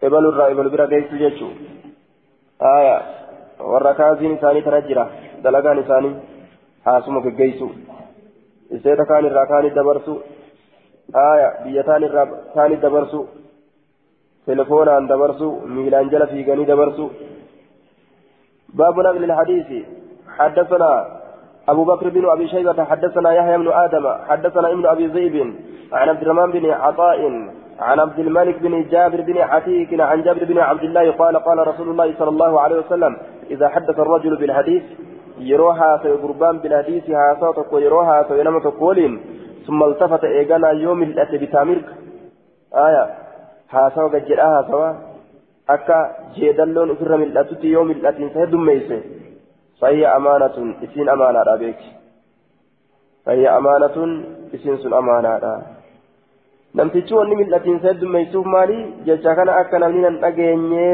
ebalurraa 0.02 0.48
ebalu 0.54 0.70
bira 0.70 0.86
geessu 0.92 1.22
jechuu 1.22 1.50
aya 2.74 2.96
warra 3.72 3.94
kaasiin 3.94 4.36
isaanii 4.36 4.62
tana 4.68 4.80
jira 4.88 5.06
dalagaan 5.42 5.78
isaanii 5.84 6.14
haasuma 6.88 7.20
geggeessu 7.26 7.70
iseeta 8.78 9.06
kaan 9.12 9.26
irraa 9.30 9.46
kaanit 9.52 9.74
dabarsu 9.80 10.14
aya 11.28 11.48
biyya 11.64 11.84
taan 11.88 12.06
irraa 12.08 12.26
kaanit 12.54 12.80
dabarsu 12.86 13.20
تلفونان 14.46 15.06
دبرسو 15.10 15.48
ميلان 15.74 16.08
جل 16.12 16.26
في 16.26 16.38
غني 16.48 16.64
دبرسو 16.70 17.06
باب 18.78 18.96
نقل 19.06 19.24
الحديث 19.24 19.68
حدثنا 20.38 20.92
أبو 21.68 21.84
بكر 21.84 22.08
بن 22.08 22.24
أبي 22.34 22.48
شيبة 22.48 22.84
حدثنا 22.84 23.32
يحيى 23.32 23.56
بن 23.58 23.68
آدم 23.84 24.04
حدثنا 24.28 24.72
ابن 24.72 24.86
أبي 24.86 25.08
زيد 25.08 25.36
عن 25.92 26.08
عبد 26.08 26.22
الرحمن 26.22 26.50
بن 26.52 26.70
عطاء 26.70 27.20
عن 27.80 28.00
عبد 28.00 28.18
الملك 28.18 28.56
بن 28.58 28.84
جابر 28.92 29.20
بن 29.20 29.38
عتيك 29.38 30.00
عن 30.00 30.22
جابر 30.22 30.44
بن 30.44 30.58
عبد 30.58 30.82
الله 30.82 31.10
قال 31.10 31.36
قال 31.36 31.68
رسول 31.68 31.88
الله 31.88 32.14
صلى 32.18 32.28
الله 32.28 32.60
عليه 32.60 32.78
وسلم 32.78 33.16
إذا 33.50 33.68
حدث 33.68 33.98
الرجل 33.98 34.36
بالحديث 34.36 34.82
يروها 35.38 35.96
في 36.02 36.10
قربان 36.12 36.58
بالحديث 36.58 37.10
هاساتك 37.10 37.72
ويروها 37.72 38.22
في 38.22 38.42
نمتك 38.42 38.80
ثم 39.66 39.82
التفت 39.84 40.24
إيقانا 40.24 40.70
يوم 40.70 41.02
الأتي 41.02 41.38
بتامرك 41.38 41.84
آية 42.74 43.23
haasawa 43.72 44.08
gajjedhaa 44.14 44.52
haasawa 44.54 44.88
akka 45.74 45.98
jeedalloon 46.36 46.90
ofirra 46.94 47.18
mil'atutti 47.22 47.72
yoo 47.72 47.84
mil'atiinsa 47.90 48.40
heddummeeyse 48.44 48.98
fayya 49.80 50.14
amaanatun 50.14 50.74
isiin 50.86 51.08
amaanaadha 51.14 51.56
beeki 51.62 51.88
fayya 53.24 53.56
amaanatun 53.56 54.12
isiin 54.58 54.78
sun 54.82 54.98
amaanaadha 55.00 55.54
namtichi 56.80 57.14
wanni 57.20 57.40
mil'atiinsa 57.42 57.88
heddummeeysuuf 57.92 58.46
maali 58.56 58.78
jecha 59.08 59.34
kana 59.40 59.56
akka 59.62 59.78
namni 59.84 60.04
nan 60.06 60.20
dhageenye 60.26 60.88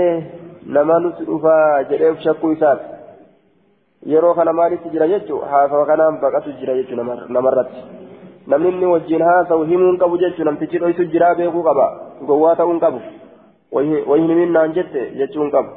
nama 0.77 0.99
nuti 1.07 1.25
dhufaa 1.31 1.83
jedhee 1.93 2.15
shakkuu 2.27 2.53
isaati 2.53 4.11
yeroo 4.13 4.35
kana 4.35 4.53
maalitti 4.53 4.93
jira 4.95 5.09
jechuun 5.15 5.49
haasawa 5.55 5.87
kanaan 5.87 6.21
baqatu 6.21 6.53
jira 6.61 6.75
jechuun 6.75 7.11
namarratti. 7.37 7.81
Namni 8.47 8.69
inni 8.69 8.87
wajjin 8.87 9.23
haasawu 9.23 9.65
himuun 9.65 9.99
qabu 9.99 10.19
jechuun 10.19 10.47
namtichi 10.47 10.79
dhoysu 10.79 11.05
jiraa 11.05 11.35
beekuu 11.35 11.63
qaba. 11.63 11.87
Gowwaa 12.27 12.57
ta'uun 12.57 12.81
qabu. 12.81 13.01
Wayi 13.73 14.29
himinnaan 14.29 14.73
jette 14.73 15.11
jechuun 15.19 15.51
qabu. 15.51 15.71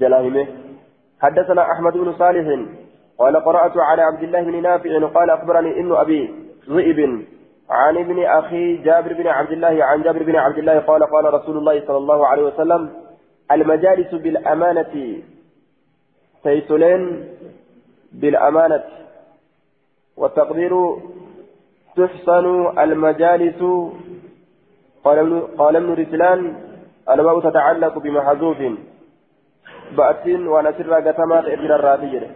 Jala 0.00 0.22
hime. 0.22 0.48
حدثنا 1.20 1.72
أحمد 1.72 1.92
بن 1.92 2.12
صالح 2.12 2.46
قال 3.18 3.36
قرأت 3.36 3.76
على 3.76 4.02
عبد 4.02 4.22
الله 4.22 4.42
بن 4.42 4.62
نافع 4.62 5.06
قال 5.06 5.30
أخبرني 5.30 5.80
ابن 5.80 5.92
أبي 5.92 6.34
ذئب 6.68 7.00
عن 7.70 7.96
ابن 7.96 8.24
أخي 8.24 8.76
جابر 8.76 9.12
بن 9.12 9.26
عبد 9.26 9.52
الله 9.52 9.84
عن 9.84 10.02
جابر 10.02 10.22
بن 10.22 10.36
عبد 10.36 10.58
الله 10.58 10.78
قال 10.78 11.02
قال 11.04 11.34
رسول 11.34 11.56
الله 11.58 11.86
صلى 11.86 11.96
الله 11.96 12.26
عليه 12.26 12.42
وسلم 12.42 12.90
المجالس 13.52 14.14
بالأمانة 14.14 15.22
سيسلين 16.42 17.28
بالأمانة 18.12 18.84
والتقدير 20.16 20.72
تحسن 21.96 22.78
المجالس. 22.78 23.62
قال 25.58 25.76
ابن 25.76 25.92
رسلان 25.94 26.54
الواو 27.10 27.40
تتعلق 27.40 27.98
بمحذوف. 27.98 28.58
بأتين 29.96 30.48
ونسر 30.48 30.94
قتمات 30.94 31.44
ابن 31.44 31.72
الرافية 31.72 32.30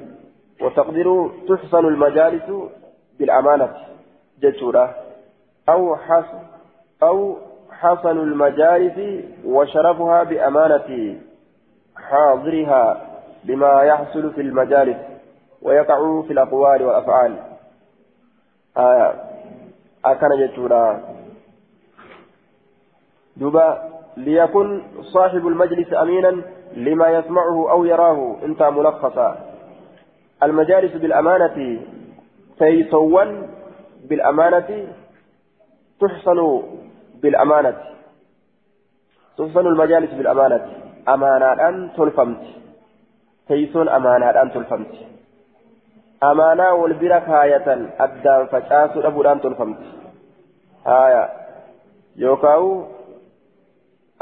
وتقدر 0.61 1.31
تحسن 1.49 1.79
المجالس 1.79 2.51
بالأمانة 3.19 3.69
جتورة. 4.41 4.95
أو 5.69 5.97
حسن 5.97 6.39
أو 7.03 7.37
حسن 7.71 8.17
المجالس 8.19 9.25
وشرفها 9.45 10.23
بأمانة 10.23 11.17
حاضرها 11.97 13.07
بما 13.45 13.83
يحصل 13.83 14.33
في 14.33 14.41
المجالس 14.41 14.97
ويقع 15.63 16.23
في 16.23 16.33
الأقوال 16.33 16.83
والأفعال. 16.83 17.37
آية. 18.77 19.34
Akkana 20.05 20.37
jechuudha 20.37 20.85
duba 23.37 23.95
ليكن 24.17 24.83
صاحب 25.03 25.47
المجلس 25.47 25.95
أمينا 25.95 26.43
لما 26.77 27.09
يسمعه 27.09 27.71
أو 27.71 27.85
يراه 27.85 28.37
إنت 28.45 28.63
ملخصا. 28.63 29.39
المجالس 30.43 30.93
بالأمانة 30.97 31.81
تيسون 32.59 33.49
بالأمانة 34.09 34.71
تحصن 36.01 36.63
بالأمانة. 37.23 37.77
تحصن 39.39 39.67
المجالس 39.67 40.11
بالأمانة. 40.15 40.63
أمانة 41.09 41.69
أن 41.69 41.91
تلفمت. 41.97 42.43
تيسون 43.49 43.89
أمانة 43.89 44.31
أن 44.43 44.53
تلفمت. 44.53 44.95
أمانة 46.23 46.73
والبركة 46.73 47.43
آية 47.43 47.89
أدام 48.01 48.47
فشاس 48.47 48.91
أبو 48.97 49.23
أن 49.23 49.41
تلفمت 49.41 49.79
آية 50.87 51.31
يوكاو 52.17 52.87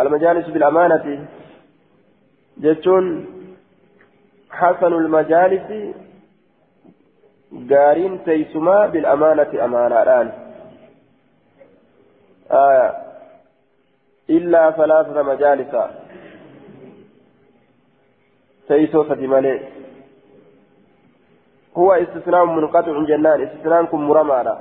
المجالس 0.01 0.47
بالأمانة 0.48 1.27
جتون 2.59 3.27
حسن 4.51 4.93
المجالس 4.93 5.94
قارين 7.70 8.24
تيسما 8.24 8.86
بالأمانة 8.86 9.64
أمانة 9.64 10.02
الآن 10.02 10.32
آية 12.51 13.02
إلا 14.31 14.70
ثلاثة 14.70 15.23
مجالس 15.23 15.77
تيسو 18.69 19.05
ستمالي 19.05 19.82
هو 21.77 21.93
استثناء 21.93 22.44
منقطع 22.44 23.05
جنان 23.05 23.43
استثناء 23.43 23.85
كن 23.85 23.99
مرمى 23.99 24.59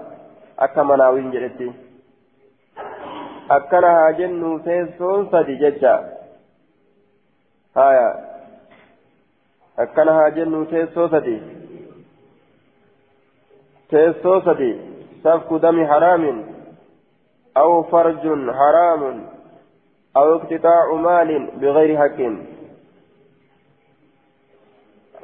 أكما 0.60 0.96
ناوين 0.96 1.32
جلتي 1.32 1.72
jennu 4.18 4.60
teessoon 4.64 5.28
sadi 5.32 5.58
jecha 5.60 5.94
haya 7.76 8.08
akkana 9.78 10.14
haa 10.14 10.32
jennu 10.32 10.66
teessoo 10.72 11.10
sadi 11.10 11.36
teessoo 13.90 14.42
sadi 14.46 14.72
safku 15.24 15.60
dami 15.60 15.84
haraamin 15.86 16.38
aw 17.56 17.84
farjun 17.92 18.48
haraamun 18.60 19.18
aw 20.16 20.26
iqtixaacu 20.36 20.96
maalin 21.08 21.52
bigayri 21.60 21.96
haqqin 21.96 22.51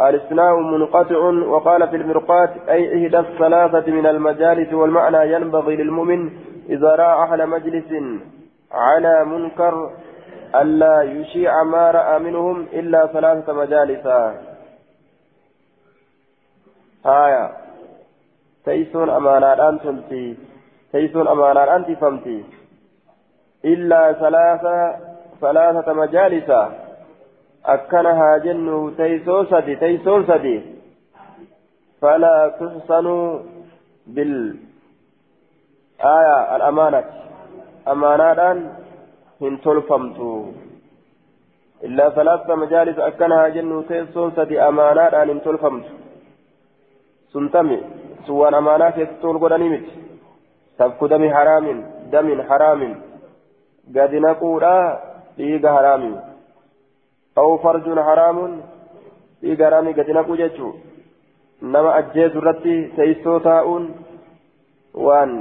الاستثناء 0.01 0.59
منقطع 0.59 1.17
وقال 1.47 1.87
في 1.89 1.95
المرقات 1.95 2.49
أي 2.69 3.05
إحدى 3.05 3.19
الثلاثة 3.19 3.91
من 3.91 4.05
المجالس 4.05 4.73
والمعنى 4.73 5.33
ينبغي 5.33 5.75
للمؤمن 5.75 6.29
إذا 6.69 6.95
رأى 6.95 7.23
أهل 7.23 7.47
مجلس 7.47 8.19
على 8.71 9.25
منكر 9.25 9.91
ألا 10.55 11.01
يشيع 11.01 11.63
ما 11.63 11.91
رأى 11.91 12.19
منهم 12.19 12.65
إلا 12.73 13.07
ثلاثة 13.07 13.53
مجالس. 13.53 14.05
آية. 17.05 17.51
تيسون 18.65 19.09
أمانة 19.09 19.77
تلتي 19.77 20.37
تيسون 20.91 21.27
أمانة 21.27 21.75
أنت 21.75 21.91
فهمتي 21.91 22.45
إلا 23.65 24.13
ثلاثة 24.13 24.95
ثلاثة 25.41 25.93
مجالس. 25.93 26.51
أكنها 27.67 28.37
جنه 28.37 28.91
تيسون 28.97 29.45
سدي 29.45 29.75
تيسون 29.75 30.27
سدي 30.27 30.61
فلا 32.01 32.35
تحسن 32.59 33.07
بال 34.07 34.57
آية 36.01 36.55
الأمانة 36.55 37.03
أمانة 37.87 38.49
هن 39.41 39.61
تلفمتو 39.61 40.45
إلا 41.83 42.09
ثلاثة 42.09 42.55
مجالس 42.55 42.99
أكنها 42.99 43.47
جنو 43.47 43.81
تيسون 43.81 44.31
سدي 44.37 44.61
أمانة 44.61 45.03
هن 45.23 45.41
تلفمتو 45.45 45.93
سنتمي 47.33 47.77
سوان 48.27 48.53
أمانة 48.53 48.93
يستول 48.97 49.35
قدني 49.43 49.69
مت 49.69 49.87
سفك 50.79 51.01
دم 51.11 51.23
حرام 51.35 51.65
دم 52.13 52.27
حرام 52.49 52.81
قد 53.95 54.13
نقول 54.15 54.63
إيغا 55.39 55.69
حرام 55.77 56.03
أو 57.37 57.57
فرج 57.57 57.99
حرام 57.99 58.61
إيغا 59.43 59.65
حرام 59.65 59.87
قد 59.97 60.09
نقول 60.09 60.37
جتشو 60.37 60.69
نما 61.61 61.99
أجيز 61.99 62.37
رتي 62.37 62.75
تيسو 62.95 63.37
تاؤون 63.37 63.83
وان 64.93 65.31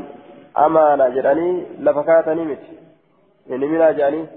amaana 0.64 1.10
jedhanii 1.14 1.66
lafa 1.86 2.02
kaatanii 2.08 2.44
miti 2.50 2.76
inni 3.54 3.66
minaa 3.72 3.92
jedhanii 3.96 4.28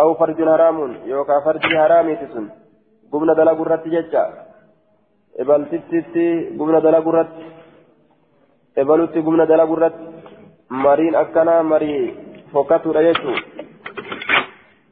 aw 0.00 0.08
farjun 0.20 0.48
haraamuun 0.52 0.96
yookaan 1.10 1.44
farji 1.44 1.76
haraamiiti 1.80 2.26
sun 2.32 2.48
gubna 3.12 3.36
dalagu 3.40 3.66
irratti 3.66 3.92
jecha 3.94 4.22
ebaltittitti 5.44 6.24
gubna 6.58 6.80
dalagu 6.86 7.12
irratti 7.12 7.46
ebalutti 8.82 9.24
gubna 9.28 9.46
dalagu 9.52 9.78
irratti 9.78 10.04
mariin 10.86 11.20
akkanaa 11.22 11.62
marii 11.72 12.02
fokkatuudha 12.52 13.06
jechuun 13.08 13.57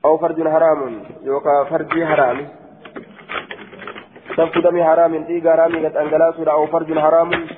aw 0.07 0.15
farjun 0.25 0.53
haraamuun 0.55 0.95
yookaan 1.31 1.67
farji 1.73 2.09
haraami 2.11 2.45
safku 4.37 4.63
damii 4.69 4.89
haraamiin 4.91 5.27
dhiiga 5.31 5.55
haraamii 5.55 5.83
gad 5.87 5.99
dhangalaasuudha 5.99 6.59
aw 6.59 6.67
farjun 6.77 7.03
haraamuun 7.07 7.49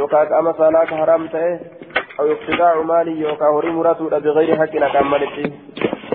yookaan 0.00 0.28
qaama 0.34 0.58
saalaaka 0.60 1.02
haraam 1.02 1.32
ta'e. 1.36 1.54
أو 2.20 2.32
اقتطاع 2.32 2.82
مال 2.82 3.08
يوكا 3.08 3.46
هوري 3.46 3.70
مراتو 3.70 4.08
بغير 4.08 4.56
حق 4.56 5.02
مالتي 5.02 5.52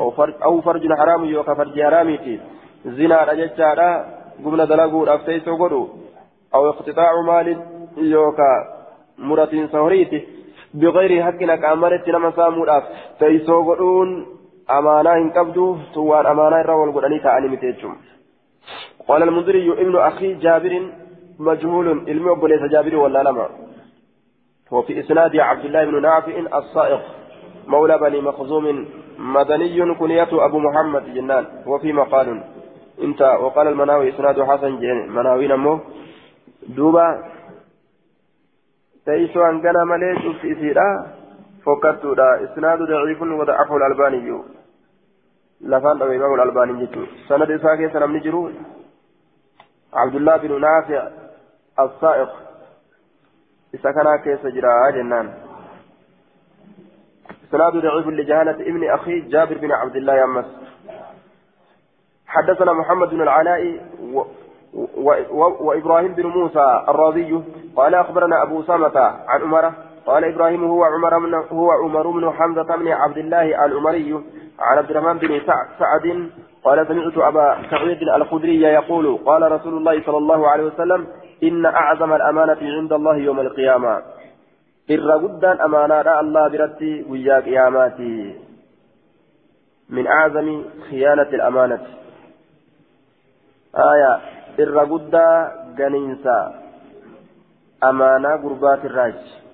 أو 0.01 0.11
فرج, 0.11 0.33
أو 0.43 0.61
فرج 0.61 0.93
حرام 0.93 1.25
يوكا 1.25 1.53
فرج 1.53 1.81
حراميتي 1.83 2.39
زنا 2.85 3.23
رجتشارا 3.23 4.05
قمنا 4.45 4.65
دلقو 4.65 5.03
أفتيس 5.03 5.47
وقلو 5.47 5.89
أو 6.55 6.69
اقتطاع 6.69 7.21
مال 7.21 7.57
يوكا 7.97 8.51
مراتين 9.17 9.67
سهريتي 9.67 10.27
بغير 10.73 11.23
حق 11.23 11.41
أكام 11.41 11.81
مالتي 11.81 12.11
نما 12.11 12.31
سامو 12.31 12.63
أفتيس 12.63 13.49
وقلون 13.49 14.38
أمانة 14.77 15.13
إن 15.13 15.29
كبدو 15.31 15.77
سوان 15.93 16.25
أمانة 16.25 16.61
الرول 16.61 16.91
قلني 16.91 17.19
تعالي 17.19 17.47
متيجم 17.47 17.95
قال 19.07 19.23
المنذري 19.23 19.71
ابن 19.71 19.95
أخي 19.95 20.33
جابر 20.33 20.73
مجهول 21.39 21.87
علمي 22.07 22.31
أبو 22.31 22.47
ليس 22.47 22.61
جابر 22.61 22.95
ولا 22.95 23.23
لما 23.23 23.49
وفي 24.71 24.99
إسناد 24.99 25.37
عبد 25.37 25.65
الله 25.65 25.85
بن 25.85 26.01
نافع 26.01 26.57
الصائغ 26.57 26.99
مولى 27.67 27.97
بني 27.97 28.21
مخزوم 28.21 28.85
مدني 29.17 29.95
كنية 29.95 30.29
أبو 30.31 30.59
محمد 30.59 31.13
جنان 31.13 31.45
وفي 31.67 31.93
مقال 31.93 32.43
انت 33.03 33.21
وقال 33.21 33.67
المناوي 33.67 34.09
إسناد 34.09 34.41
حسن 34.41 34.79
جن 34.79 35.09
مناوي 35.09 35.47
نمو 35.47 35.79
دوبا 36.67 37.07
تيسو 39.05 39.41
أن 39.45 39.61
كان 39.61 39.75
مليش 39.87 40.21
في 40.41 40.51
إسيرا 40.53 40.89
فكرتو 41.65 42.13
دا 42.13 42.43
إسناد 42.43 42.79
ضعيف 42.79 43.21
وضعفه 43.21 43.77
الألباني 43.77 44.31
لفان 45.61 46.01
أبو 46.01 46.11
إمام 46.11 46.33
الألباني 46.33 46.85
جتو 46.85 47.05
سند 47.27 47.51
إساكي 47.51 47.89
سنم 47.93 48.15
نجرو 48.17 48.51
عبد 49.93 50.15
الله 50.15 50.37
بن 50.37 50.61
نافع 50.61 51.07
الصائغ 51.79 52.29
إذا 53.73 53.91
كان 53.91 54.15
كيس 54.23 54.45
جرا 54.45 54.89
جنان 54.89 55.33
إسناد 57.47 57.73
ضعيف 57.73 58.07
لجهالة 58.07 58.51
ابن 58.51 58.89
أخي 58.89 59.19
جابر 59.19 59.57
بن 59.57 59.71
عبد 59.71 59.95
الله 59.95 60.15
يمس 60.15 60.45
حدثنا 62.27 62.73
محمد 62.73 63.09
بن 63.09 63.21
العلاء 63.21 63.81
و 64.13 64.23
و 64.73 65.09
وإبراهيم 65.59 66.13
بن 66.13 66.25
موسى 66.25 66.83
الرازي 66.89 67.41
قال 67.75 67.95
أخبرنا 67.95 68.43
أبو 68.43 68.63
سامة 68.63 68.97
عن 69.27 69.41
عمر 69.41 69.73
قال 70.05 70.23
إبراهيم 70.23 70.63
هو 70.63 70.83
عمر 70.83 71.19
من 71.19 71.33
هو 71.33 71.71
عمر 71.71 72.11
بن 72.11 72.31
حمزة 72.31 72.75
بن 72.75 72.87
عبد 72.87 73.17
الله 73.17 73.65
العمري 73.65 74.13
عن 74.59 74.77
عبد 74.77 74.89
الرحمن 74.91 75.17
بن 75.17 75.41
سعد 75.79 76.29
قال 76.63 76.87
سمعت 76.87 77.17
أبا 77.17 77.57
سعيد 77.71 78.01
الخدري 78.01 78.61
يقول 78.61 79.17
قال 79.25 79.51
رسول 79.51 79.77
الله 79.77 80.03
صلى 80.05 80.17
الله 80.17 80.47
عليه 80.47 80.63
وسلم 80.63 81.07
إن 81.43 81.65
أعظم 81.65 82.13
الأمانة 82.13 82.57
عند 82.61 82.93
الله 82.93 83.15
يوم 83.17 83.39
القيامة. 83.39 84.01
إر 84.91 85.11
قدان 85.11 85.61
أمانة 85.61 86.19
الله 86.19 86.47
برتي 86.47 87.05
ويا 87.09 87.39
قياماتي. 87.39 88.35
من 89.89 90.07
أعظم 90.07 90.63
خيانة 90.89 91.29
الأمانة. 91.33 91.81
آية 93.75 94.19
إر 94.59 94.79
قدا 94.79 95.51
جنينسا 95.77 96.39
أمانة 97.83 98.29
قربات 98.43 98.85
الراج 98.85 99.48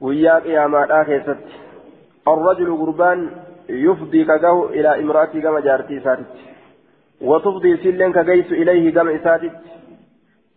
ويا 0.00 0.38
قيامات 0.38 0.90
آخر 0.90 1.36
الرجل 2.28 2.76
قربان 2.76 3.30
يفضي 3.68 4.24
كجو 4.24 4.66
إلى 4.66 5.00
امرأتي 5.00 5.40
كما 5.40 5.60
جارتي 5.60 6.00
ساتت 6.00 6.26
وتفضي 7.20 7.76
سلين 7.76 8.12
كجيس 8.12 8.52
إليه 8.52 8.94
كما 8.94 9.16
إساتت 9.16 9.52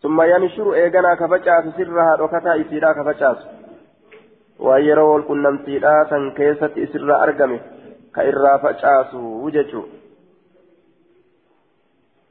ثم 0.01 0.21
ينشر 0.21 0.73
إيغانا 0.73 1.15
كفجاس 1.15 1.65
سرها 1.77 2.15
ركتا 2.15 2.61
إسيرا 2.61 2.93
كفجاس 2.93 3.37
ويروا 4.59 5.19
الكنمتيرا 5.19 6.03
تنكيست 6.09 6.73
إسرا 6.77 7.23
أرقمه 7.23 7.59
كإرا 8.15 8.57
فجاس 8.57 9.13
وججو 9.13 9.83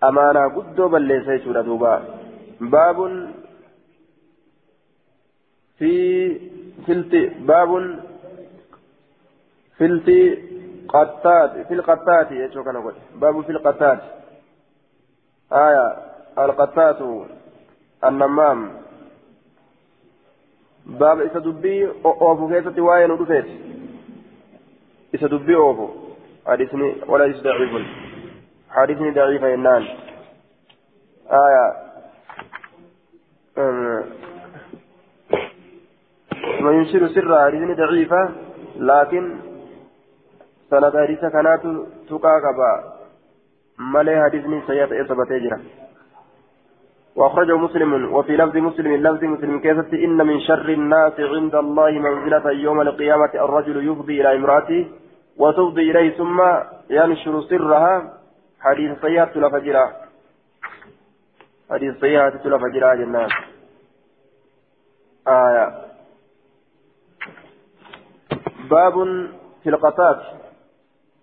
أمانا 0.04 0.44
قدو 0.56 0.88
بل 0.88 1.02
ليس 1.02 1.42
دوبا 1.48 1.94
باب 2.60 2.98
في 5.78 5.92
filti 5.92 5.94
baabun 5.94 5.94
filti 5.94 6.59
qattaat 10.93 11.51
fil 11.67 11.81
qattaati 11.89 12.37
jechuu 12.37 12.63
kana 12.63 12.81
godhe 12.81 13.01
baabu 13.19 13.43
fil 13.43 13.59
qattaati 13.59 14.07
aya 15.63 15.85
alqattaatu 16.45 17.07
annammaam 18.09 18.69
baaba 20.99 21.23
isa 21.23 21.43
dubbii 21.47 21.83
oofu 22.03 22.49
keessatti 22.53 22.87
waa'ee 22.87 23.07
nu 23.07 23.17
dhufeeti 23.21 23.55
isa 25.19 25.31
dubbii 25.35 25.59
oofu 25.65 25.87
hadisni 26.45 26.95
wala 27.07 27.25
is 27.33 27.43
daciifun 27.43 27.85
hadisni 28.79 29.15
daciifa 29.19 29.53
jennaan 29.55 29.87
aya 31.43 31.63
ما 33.57 34.30
ينشر 36.69 37.07
سرا 37.07 37.45
حديث 37.45 37.77
ضعيفة 37.77 38.29
لكن 38.77 39.35
سند 40.69 40.97
حديث 40.97 41.19
كانت 41.19 41.63
تقا 42.09 42.33
قبا. 42.43 42.71
ملي 43.79 44.23
حديثني 44.23 44.61
سيئة 44.67 45.05
إصابة 45.05 45.37
جرا. 45.37 45.59
وأخرجه 47.15 47.57
مسلم 47.57 48.13
وفي 48.13 48.37
لفظ 48.37 48.57
مسلم 48.57 48.91
لفظ 49.07 49.23
مسلم 49.23 49.59
كيف 49.59 49.93
إن 49.93 50.17
من 50.27 50.39
شر 50.39 50.69
الناس 50.69 51.19
عند 51.19 51.55
الله 51.55 51.91
منزلة 51.91 52.51
يوم 52.51 52.81
القيامة 52.81 53.33
الرجل 53.35 53.87
يفضي 53.91 54.21
إلى 54.21 54.35
امرأته 54.35 54.87
وتفضي 55.37 55.91
إليه 55.91 56.17
ثم 56.17 56.39
ينشر 56.89 57.41
سرها. 57.41 58.13
حديث 58.61 59.01
سيئة 59.01 59.33
لفجرا 59.35 59.91
حديث 61.71 61.99
سيئة 61.99 62.47
لفجرا 62.47 62.95
جنان 62.95 63.29
آية. 65.27 65.90
باب 68.71 68.95
في 69.63 69.69
القطات 69.69 70.19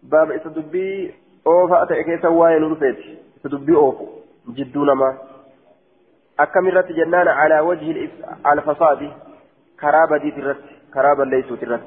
باب 0.02 0.30
إتدبي 0.30 1.14
أوفا 1.46 1.82
أتأكي 1.82 2.18
سواي 2.22 2.58
نرفت 2.58 2.98
إتدبي 3.44 3.74
أوفو. 3.74 4.06
جدون 4.48 4.92
ما 4.92 5.10
أكم 6.40 6.68
الرت 6.68 6.92
جنان 6.92 7.28
على 7.28 7.60
وجه 7.60 8.08
الفساد 8.52 9.10
كرابة 9.80 10.16
دي 10.22 10.30
ترت. 10.30 10.62
كرابة 10.94 11.24
ليسوا 11.24 11.56
ترت. 11.56 11.80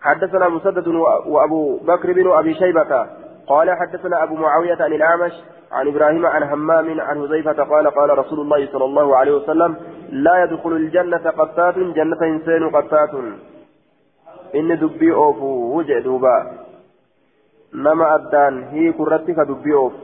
حدثنا 0.00 0.48
مسدد 0.48 0.88
وأبو 1.26 1.76
بكر 1.76 2.12
بن 2.12 2.30
أبي 2.32 2.54
شيبة 2.54 3.06
قال 3.46 3.70
حدثنا 3.70 4.22
أبو 4.22 4.34
معاوية 4.34 4.78
عن 4.80 4.92
الأعمش 4.92 5.32
عن 5.72 5.88
إبراهيم 5.88 6.26
عن 6.26 6.42
همام 6.42 7.00
عن 7.00 7.18
هزيفة 7.18 7.62
قال 7.62 7.90
قال 7.90 8.18
رسول 8.18 8.40
الله 8.40 8.66
صلى 8.72 8.84
الله 8.84 9.16
عليه 9.16 9.32
وسلم 9.32 9.76
لا 10.10 10.44
يدخل 10.44 10.72
الجنة 10.72 11.30
قتات 11.30 11.74
جنة 11.78 12.22
إنسان 12.22 12.70
قتات 12.70 13.10
inni 14.52 14.76
dubbii 14.76 15.10
oofu 15.10 15.74
wuje 15.74 16.00
duuba 16.00 16.34
nama 17.72 18.10
addaan 18.16 18.64
hiiku 18.72 19.06
irratti 19.06 19.34
ka 19.34 19.44
dubbii 19.44 19.72
oofu 19.72 20.00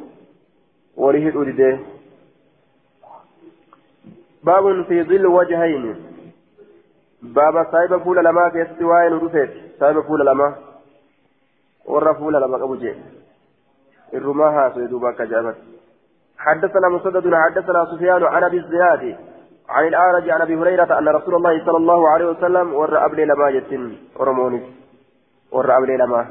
walii 0.97 1.25
hidhuu 1.25 1.45
didee 1.45 1.79
baabun 4.45 4.85
fi 4.89 5.03
dhilli 5.03 5.27
wajhayni 5.37 5.95
baaba 7.23 7.67
saahiba 7.71 8.01
fuula 8.01 8.23
lamaa 8.23 8.51
keessatti 8.51 8.85
waa'ee 8.91 9.11
nu 9.11 9.19
dhufeeti 9.25 9.63
saahiba 9.79 10.03
fuula 10.03 10.25
lamaa 10.25 10.53
warra 11.95 12.15
fuula 12.15 12.41
lama 12.41 12.59
qabu 12.59 12.77
jee 12.77 12.97
irrumaa 14.13 14.53
haasoo 14.59 14.87
duuba 14.93 15.09
akka 15.15 15.27
jaabate 15.27 15.77
حدثنا 16.39 16.89
مسدد 16.89 17.35
حدثنا 17.35 17.85
سفيان 17.93 18.25
عن 18.25 18.45
ابي 18.45 18.57
الزناد 18.57 19.17
عن 19.69 19.87
الأعرج 19.87 20.31
عن 20.31 20.41
أبي 20.41 20.57
هريرة 20.57 20.99
أن 20.99 21.09
رسول 21.09 21.35
الله 21.35 21.65
صلى 21.67 21.77
الله 21.77 22.09
عليه 22.09 22.27
وسلم 22.27 22.75
ور 22.75 23.05
أبلي 23.07 23.25
لما 23.25 23.51
جتن 23.51 23.97
ورموني 24.17 24.61
ور 25.53 25.77
أبلي 25.79 25.97
لما. 25.97 26.27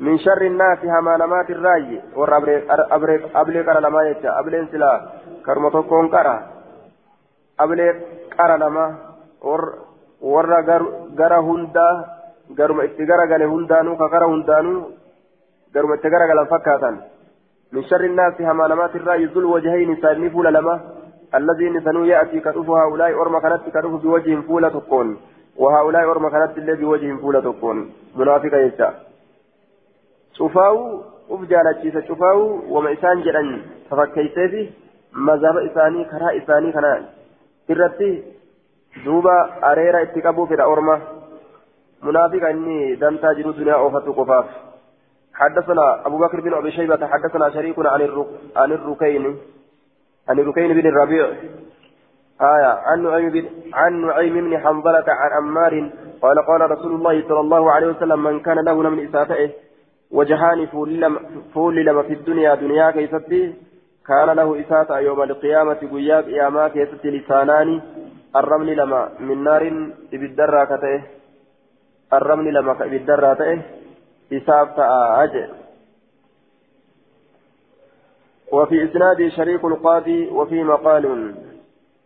من 0.00 0.18
شر 0.18 0.42
الناس 0.42 0.78
هما 0.84 1.16
نمات 1.16 1.50
الرأي 1.50 2.02
ور 2.16 2.36
أبلي 3.34 3.62
كرا 3.66 3.80
لما 3.80 4.02
يتا 4.08 4.38
أبلي 4.40 4.60
انسلا 4.60 4.92
كرمتو 5.46 5.82
كون 5.82 6.08
كرا 6.08 6.36
أبلي 7.60 7.86
كرا 8.36 8.56
لما 8.56 8.86
ور 9.42 9.62
ور 10.22 10.46
غرا 11.18 11.38
هندا 11.48 11.88
غرم 12.58 12.80
اتغرا 12.80 13.24
غل 13.30 13.42
هندانو 13.42 13.96
كغرا 14.00 14.26
هندانو 14.32 14.74
غرم 15.74 15.92
اتغرا 15.92 16.24
غل 16.30 16.46
فكاتن. 16.46 16.96
من 17.72 17.82
شر 17.90 18.04
الناس 18.10 18.40
هما 18.40 18.64
نمات 18.70 18.96
الرأي 18.96 19.24
ذو 19.24 19.40
الوجهين 19.40 19.90
سالمي 20.02 20.30
فول 20.30 20.46
لما. 20.54 20.97
الذين 21.34 21.80
سنو 21.80 22.04
يأتي 22.04 22.40
كتوف 22.40 22.70
هؤلاء 22.70 23.22
أرمى 23.22 23.40
كانت 23.40 23.62
كتوف 23.74 24.02
بوجه 24.02 24.40
فولة 24.40 24.68
تكون. 24.68 25.16
وهؤلاء 25.56 26.10
أرمى 26.10 26.30
كانت 26.30 26.58
اللي 26.58 26.74
بوجه 26.74 27.16
فولة 27.16 27.40
تكون. 27.40 27.92
منافقة 28.16 28.56
يجا. 28.56 28.94
شفاو 30.38 31.02
أفجالة 31.30 32.02
شفاو 32.08 32.60
وما 32.68 32.92
إسان 32.92 33.22
جلن. 33.22 33.62
تفكيسي 33.90 34.70
مذهب 35.12 35.56
إساني 35.56 36.04
كرا 36.04 36.28
إساني 36.38 36.72
irratti 37.68 38.24
duuba 39.04 39.60
areera 39.60 40.00
itti 40.06 40.22
qabu 40.22 40.46
fedha 40.48 40.68
orma 40.68 40.94
munaafiqa 42.02 42.50
inni 42.50 42.96
dantaa 42.96 43.34
jiru 43.34 43.52
duniyaa 43.52 43.82
oofatu 43.84 44.16
qofaaf 44.20 44.48
حدثنا 45.38 46.06
أبو 46.06 46.18
بكر 46.18 46.40
بن 46.40 46.54
أبي 46.54 46.70
شيبة 46.70 47.06
حدثنا 47.06 47.50
شريك 47.50 47.78
عن 48.56 48.72
الركين 48.72 49.38
عن 50.28 50.38
ركين 50.38 50.72
بن 50.72 50.86
الربيع. 50.86 51.26
آية. 52.40 52.72
عن 52.86 53.02
نعيم 53.02 53.48
عن 53.74 53.92
نعيم 54.06 54.34
بن 54.34 54.58
حنظلة 54.58 55.04
عن 55.08 55.30
عمار 55.38 55.90
قال 56.22 56.36
قال 56.46 56.70
رسول 56.70 56.92
الله 56.94 57.22
صلى 57.28 57.40
الله 57.40 57.72
عليه 57.72 57.86
وسلم 57.86 58.22
من 58.22 58.40
كان 58.40 58.58
له 58.58 58.74
من 58.74 59.08
إسافته 59.08 59.50
وجهان 60.10 60.66
فول 61.54 61.76
لما 61.84 62.02
في 62.02 62.12
الدنيا 62.12 62.54
دنيا 62.54 62.90
كيستي 62.90 63.54
كان 64.06 64.30
له 64.30 64.60
إساءة 64.60 64.98
يوم 64.98 65.22
القيامة 65.22 65.74
قياك 65.74 66.26
ياما 66.28 66.68
كيستي 66.68 67.10
لسانان 67.10 67.80
الرمل 68.36 68.76
لما 68.76 69.08
من 69.20 69.44
نار 69.44 69.62
بالدرة 70.12 70.64
كتئه 70.64 71.02
الرمل 72.12 72.54
لما 72.54 72.72
بالدرة 72.72 73.34
كتئه 73.34 73.58
إساءة 74.32 74.76
أجل 75.24 75.48
وفي 78.52 78.84
إسناد 78.84 79.28
شريك 79.28 79.64
القاضي 79.64 80.28
وفي 80.28 80.62
مقال 80.62 81.34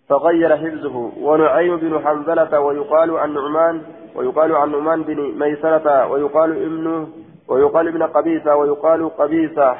تغير 0.09 0.56
حفظه. 0.56 1.12
ونعيم 1.20 1.77
بن 1.77 1.98
حنظلة 2.05 2.60
ويقال 2.60 3.19
عن 3.19 3.35
نعمان 3.35 3.82
ويقال 4.14 4.56
عن 4.56 4.73
نعمان 4.73 5.02
بن 5.02 5.20
ميسرة 5.39 6.06
ويقال 6.06 6.51
ابن 6.62 7.09
ويقال 7.48 7.89
ابن 7.89 8.02
قبيسة 8.02 8.56
ويقال 8.56 9.16
قبيسة 9.16 9.77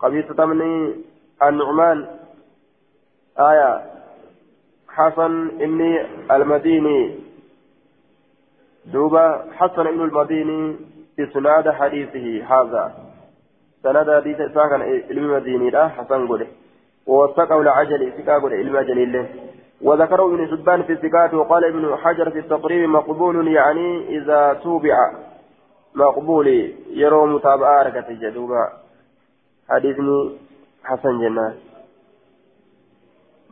قبيسة 0.00 0.34
تمني 0.34 0.94
النعمان 1.42 2.06
آية. 3.38 3.80
حسن 4.88 5.62
إني 5.62 6.06
المديني. 6.30 7.18
دوبا 8.92 9.44
حسن 9.52 9.86
ابن 9.86 10.00
المديني 10.00 10.76
إسناد 11.20 11.70
حديثه 11.70 12.44
هذا. 12.44 13.11
سند 13.82 14.10
حديث 14.10 14.36
ساكن 14.36 14.82
علم 15.10 15.36
ديني 15.38 15.70
لا 15.70 15.88
حسن 15.88 16.26
قوله 16.26 16.46
ووثقه 17.06 17.60
العجل 17.60 18.12
سكا 18.18 18.38
قوله 18.38 18.56
علم 18.56 18.78
جليل 18.80 19.26
وذكره 19.82 20.26
ابن 20.26 20.48
حبان 20.50 20.82
في 20.82 20.92
الزكاة 20.92 21.34
وقال 21.36 21.64
ابن 21.64 21.96
حجر 21.96 22.30
في 22.30 22.38
التقريب 22.38 22.88
مقبول 22.88 23.48
يعني 23.48 24.18
إذا 24.18 24.60
توبع 24.62 24.96
مقبول 25.94 26.48
يرى 26.90 27.26
متابعة 27.26 27.82
ركة 27.82 28.06
جدوبا 28.10 28.72
حديثني 29.68 30.38
حسن 30.84 31.20
جنة 31.20 31.54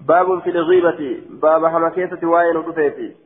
باب 0.00 0.40
في 0.40 0.50
الغيبة 0.50 1.20
باب 1.30 1.66
حمكيسة 1.66 2.28
وين 2.28 2.56
وتفيتي 2.56 3.16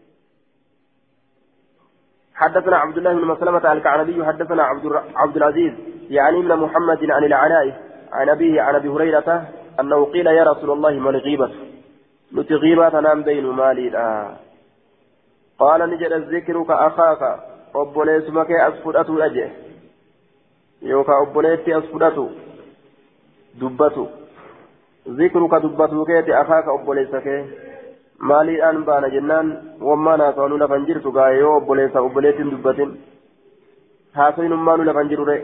حدثنا 2.35 2.77
عبد 2.77 2.99
الله 2.99 3.13
بن 3.13 3.25
مسلمة 3.25 3.73
الكعنبي 3.73 4.25
حدثنا 4.25 4.63
عبد 5.15 5.37
العزيز 5.37 5.73
يعني 6.11 6.39
من 6.39 6.57
محمد 6.57 7.11
عن 7.11 7.25
العلاء 7.25 7.81
عن 8.13 8.29
أبيه 8.29 8.63
عن 8.63 8.75
أبي 8.75 8.89
هريرة 8.89 9.49
أنه 9.81 10.05
قيل 10.05 10.27
يا 10.27 10.45
رسول 10.45 10.71
الله 10.71 10.91
ما 10.91 11.11
الغيبة؟ 11.11 11.51
نتغيبة 12.35 12.89
تنام 12.89 13.23
بين 13.23 13.47
مالي 13.47 13.97
آه. 13.99 14.37
قال 15.59 15.91
نجد 15.91 16.13
الذكر 16.13 16.63
كأخاك 16.63 17.41
أبوليس 17.75 18.31
مكي 18.31 18.69
أسفرأة 18.69 19.27
أجه 19.27 19.51
يوكا 20.83 21.13
أبوليتي 21.23 21.79
أسفرأة 21.79 22.29
دبته. 23.61 24.09
ذكرك 25.09 25.55
دبته 25.63 26.05
كيتي 26.05 26.41
أخاك 26.41 26.65
أبوليس 26.69 27.17
كي. 27.17 27.45
maaliidhaan 28.19 28.85
baana 28.85 29.09
jennaan 29.11 29.49
wammaa 29.81 30.17
naasawanuu 30.17 30.59
lafan 30.59 30.87
jirtu 30.87 31.13
gaa'e 31.17 31.39
yoo 31.39 31.57
obboleessa 31.57 32.03
obboleettiin 32.09 32.51
dubbatin 32.51 32.93
haasawinummaanuu 34.19 34.87
lafan 34.89 35.09
jirure 35.09 35.37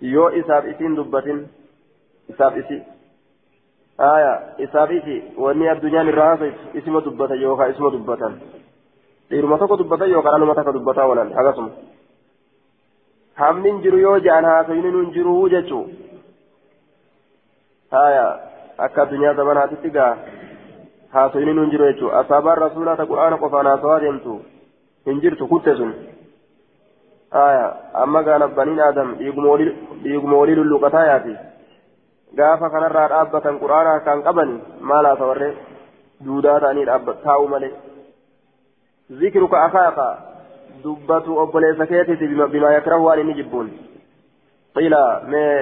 yoo 0.00 0.30
isaaf 0.30 0.64
isiin 0.72 0.96
dubbatin 0.96 1.46
isaaf 2.28 2.56
isi 2.56 2.82
aya 3.98 4.32
isaaf 4.58 4.90
isi 4.90 5.22
wanni 5.36 5.68
addunyaan 5.68 6.08
irraa 6.08 6.26
haasawtu 6.30 6.78
isima 6.78 7.00
dubbatan 7.00 7.40
yookaan 7.40 7.70
isima 7.70 7.90
dubbatan 7.90 8.40
dhiiruma 9.30 9.58
tokko 9.58 9.78
dubbatan 9.78 10.10
yookaan 10.10 10.34
anuma 10.34 10.54
takka 10.54 10.72
dubbataa 10.72 11.06
oolan 11.06 11.32
akkasuma 11.34 11.70
hamni 13.34 13.70
hin 13.70 13.80
jiru 13.86 13.98
yoo 13.98 14.18
ja'an 14.26 14.44
haasawni 14.50 14.90
nun 14.90 15.10
jiru 15.16 15.34
jechuu 15.54 15.82
haya 17.90 18.26
akka 18.86 19.02
addunyaa 19.02 19.34
zamanaatitti 19.40 19.90
gaa 19.90 20.12
haasawni 21.16 21.54
nun 21.58 21.70
jiru 21.74 21.90
jechuu 21.90 22.14
asaabaan 22.20 22.58
rasuulaa 22.64 22.96
ta 22.96 23.06
qur'aana 23.10 23.40
qofaan 23.42 23.70
haasawaa 23.72 24.00
deemtu 24.06 24.38
hin 25.10 25.20
jirtu 25.26 25.48
kutte 25.54 25.74
sun 25.80 25.92
walii 30.40 30.54
lulluqataa 30.60 31.06
yaati 31.06 31.36
gaafa 32.36 32.70
kanarraa 32.70 33.08
dhaabbatan 33.08 33.58
qur'aana 33.64 34.00
kan 34.06 34.22
qabani 34.22 34.60
maal 34.80 35.06
haasawarree 35.10 35.52
duudaa 36.24 36.60
ta'anii 36.60 36.86
taa'u 37.24 37.48
malee 37.48 37.72
zikruka 39.20 39.64
akaaka 39.64 40.06
dubbatu 40.84 41.38
obboleessa 41.38 41.86
keetiiti 41.86 42.28
bimaa 42.28 42.72
yakrahu 42.72 43.04
waan 43.04 43.20
inni 43.20 43.34
jibbuun 43.40 43.70
qiila 44.74 45.02
mee 45.34 45.54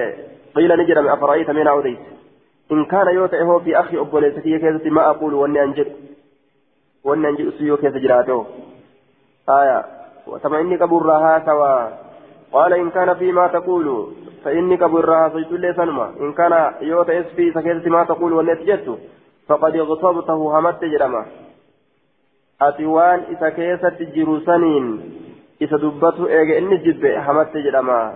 qiila 0.55 0.77
ni 0.77 0.87
jedhame 0.89 1.09
afara'ayta 1.09 1.53
mee 1.53 1.63
naa 1.63 1.77
odeyse 1.81 2.17
in 2.69 2.85
kaana 2.93 3.11
yoo 3.11 3.27
ta'e 3.27 3.43
hoo 3.49 3.59
fi 3.59 3.75
akhi 3.81 3.97
obboleessa 3.97 4.41
kiyya 4.41 4.59
keessatti 4.59 4.95
ma 4.99 5.05
aquulu 5.11 5.41
wanni 5.41 5.59
an 5.59 5.75
jedhu 5.77 5.95
wanni 7.09 7.27
an 7.27 7.37
jedhu 7.37 7.51
si 7.57 7.67
yoo 7.67 7.77
keessa 7.83 8.03
jiraate 8.05 8.31
hoo 8.31 8.47
aya 9.59 9.77
irraa 11.01 11.19
haasawaa 11.25 11.83
qaala 12.53 12.77
in 12.83 12.91
kaana 12.91 13.15
fi 13.15 13.31
maa 13.31 13.49
taqulu 13.57 13.97
فإني 14.47 14.75
قبل 14.75 14.99
الرها 14.99 15.29
سيتو 15.29 15.55
لي 15.55 15.73
سنما. 15.73 16.13
إن 16.21 16.33
كان 16.33 16.73
يوتا 16.81 17.19
اسفي 17.19 17.51
سكيت 17.51 17.87
ما 17.87 18.03
تقول 18.03 18.47
جدت 18.47 18.99
فقد 19.47 19.75
اغتصبته 19.75 20.59
همت 20.59 20.83
جرما. 20.83 21.25
أتوان 22.61 23.19
إذا 23.33 23.49
كيست 23.49 24.01
جروسانين 24.15 24.85
إذا 25.61 25.77
دبته 25.77 26.27
إيجا 26.27 26.57
إني 26.57 26.77
جب 26.77 27.05
همت 27.05 27.57
جرما. 27.57 28.13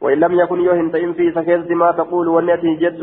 وإن 0.00 0.18
لم 0.20 0.32
يكن 0.40 0.60
يوهن 0.60 0.92
تئن 0.92 1.12
في 1.12 1.32
سكيت 1.32 1.70
ما 1.70 1.92
تقول 1.92 2.28
ونت 2.28 2.64
جد 2.64 3.02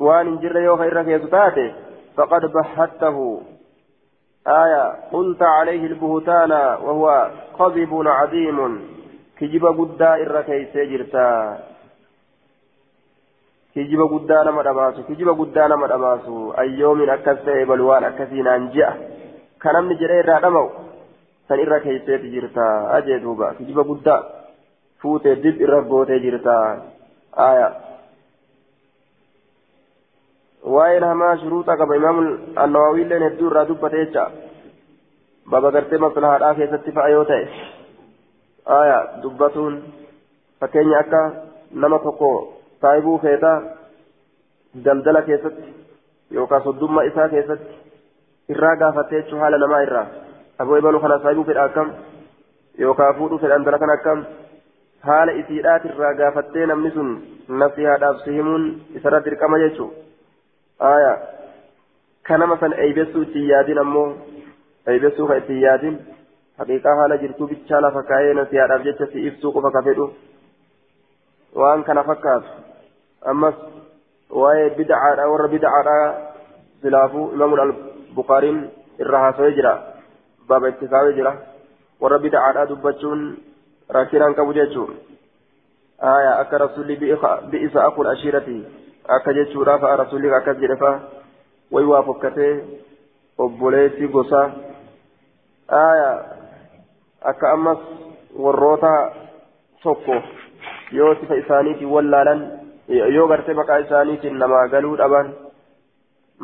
وان 0.00 0.38
جر 0.38 0.56
إرى 0.74 1.18
تاتي 1.18 1.72
فقد 2.16 2.42
بحته. 2.54 3.40
آية 4.48 4.94
قلت 5.12 5.42
عليه 5.42 5.86
البهتان 5.86 6.52
وهو 6.52 7.30
قذب 7.58 8.02
عظيم 8.06 8.88
keeysee 9.38 10.86
kijiba 13.74 14.06
guddaa 14.06 14.44
nama 14.44 14.62
dhabaasu 14.62 15.04
kijiba 15.04 15.32
guddaa 15.32 15.68
nama 15.68 15.86
dhabaasu 15.88 16.54
ayyoomin 16.56 17.10
akkas 17.10 17.38
ta'e 17.44 17.64
balwaan 17.66 18.04
akkasii 18.04 18.42
naan 18.42 18.70
ji'a 18.74 18.90
ka 19.58 19.72
namni 19.72 19.98
jedhee 20.00 20.18
irraa 20.22 20.40
dhama'u 20.40 20.70
san 21.48 21.60
irra 21.64 21.80
keeyseeti 21.80 22.30
jirta 22.32 22.64
ajee 22.96 23.20
duuba 23.22 23.54
kijiba 23.58 23.84
guddaa 23.90 24.22
fuutee 25.02 25.36
dib 25.44 25.60
irra 25.60 25.80
waa'een 30.64 31.04
hamaa 31.04 31.36
shuruuxa 31.36 31.76
qaba 31.76 31.96
imaamu 31.96 32.22
annawawiilleen 32.56 33.22
hedduu 33.22 33.50
irraa 33.50 33.68
dubbate 33.68 34.04
jecha 34.04 34.30
baba 35.50 35.70
gartee 35.72 35.98
maslahaadhaa 36.04 36.54
keessatti 36.54 36.92
fa'a 36.92 37.08
yoo 37.08 37.24
ta'e 37.24 37.44
aya 38.78 38.98
dubbatuun 39.22 39.82
fakkeenya 40.60 40.98
akka 40.98 41.20
nama 41.72 41.98
tokko 41.98 42.30
saayibuu 42.80 43.18
feetaa 43.18 43.62
daldala 44.84 45.22
keessatti 45.22 45.74
yookaan 46.30 46.62
soddummaa 46.62 47.06
isaa 47.12 47.28
keessatti 47.28 47.78
irraa 48.56 48.76
gaafattee 48.82 49.22
jechuun 49.22 49.40
haala 49.40 49.62
namaa 49.64 49.80
irraa 49.86 50.06
aboo 50.58 50.78
ibalu 50.82 51.00
kana 51.00 51.18
saayibuu 51.22 51.46
fedha 51.52 51.64
akkam 51.70 51.94
yookaan 52.78 53.16
fuudhuu 53.20 53.38
fedhan 53.38 53.64
dala 53.64 53.78
kana 53.78 53.96
akkam 54.00 54.26
haala 55.08 55.38
isiidhaati 55.40 55.94
irraa 55.94 56.12
gaafattee 56.20 56.66
namni 56.72 56.90
sun 56.98 57.16
nasihaadhaaf 57.62 58.22
si 58.24 58.36
himuun 58.38 58.68
isarra 59.00 59.24
dirqama 59.28 59.64
jechuun 59.64 60.07
san 62.60 62.72
eeybessuu 62.72 63.22
ittiin 63.22 63.50
yaadin 63.54 63.78
ammoo 63.78 64.06
eeybessuu 64.86 65.26
kan 65.26 65.38
ittiin 65.38 65.60
yaadin. 65.60 65.98
haqiiqaa 66.58 66.94
haala 66.98 67.16
jirtuu 67.22 67.46
bichaa 67.48 67.80
lafa 67.82 68.02
kaa'ee 68.06 68.34
nasihaadhaaf 68.36 68.86
jecha 68.86 69.06
si 69.10 69.26
ibsuu 69.30 69.52
qofa 69.56 69.70
ka 69.74 69.82
fedhu 69.88 70.06
waan 71.60 71.84
kana 71.88 72.02
fakkaatu 72.08 72.48
ammas 73.32 73.60
waa'ee 74.40 74.70
bid'aadha 74.78 75.28
warra 75.32 75.48
bid'aadha 75.52 75.94
silaafuu 76.82 77.26
imaamul 77.36 77.62
al-bukaariin 77.66 78.58
irra 79.04 79.22
haasawee 79.26 79.52
jira 79.60 79.74
baaba 80.48 80.72
itti 80.74 80.90
kaawee 80.94 81.14
jira 81.20 81.34
warra 82.00 82.18
bid'aadha 82.26 82.66
dubbachuun 82.72 83.24
rakkinaan 83.98 84.34
qabu 84.40 84.58
jechuun 84.58 84.98
aya 86.14 86.32
akka 89.16 89.32
jechuudha 89.38 89.78
fa'a 89.82 89.96
rasulli 90.02 90.30
akkas 90.38 90.58
jedhe 90.62 90.76
fa'a 90.82 91.00
way 91.76 91.84
waa 91.92 92.02
fokkatee 92.08 92.52
obboleessi 93.44 94.08
gosa 94.16 94.40
aya 95.82 96.10
akka 97.32 97.50
ammas 97.56 97.78
warroota 98.44 98.92
tokko 99.82 100.16
yoo 100.98 101.14
sifa 101.20 101.34
isaaniitiin 101.42 101.90
wallaalan 101.96 102.40
yoo 103.16 103.28
gartee 103.28 103.54
maqaa 103.60 103.78
isaaniitiin 103.84 104.38
namaa 104.42 104.66
galuu 104.74 104.96
dhaban 105.02 105.32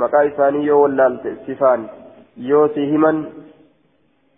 maqaa 0.03 0.23
isaanii 0.31 0.67
yoo 0.67 0.81
wallaalte 0.83 1.37
sifaan 1.47 1.91
yoo 2.51 2.69
si 2.75 2.87
himan 2.93 3.21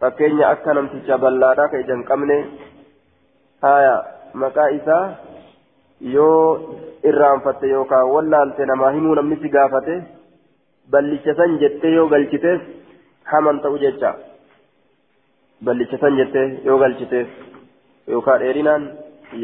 fakkeenya 0.00 0.48
akka 0.54 0.74
namticha 0.78 1.18
ballaadhaa 1.24 1.68
ka 1.72 1.78
ija 1.84 1.96
qabne 2.10 2.36
haya 3.66 3.94
maqaa 4.44 4.68
isaa 4.78 5.04
yoo 6.16 6.42
irraanfatte 7.10 7.66
yookaan 7.74 8.10
wallaalte 8.14 8.66
namaa 8.70 8.90
himuu 8.96 9.14
namni 9.18 9.36
si 9.42 9.48
gaafate 9.58 9.94
ballicha 10.90 11.34
san 11.40 11.58
jettee 11.64 11.92
yoo 11.98 12.08
galchiteef 12.14 12.60
haman 13.32 13.60
ta'u 13.66 13.78
jecha. 13.84 14.14
ballichatan 15.64 16.16
jettee 16.16 16.60
yoo 16.64 16.78
galchiteef 16.78 17.28
yookaan 18.14 18.40
dheerinaan 18.40 18.82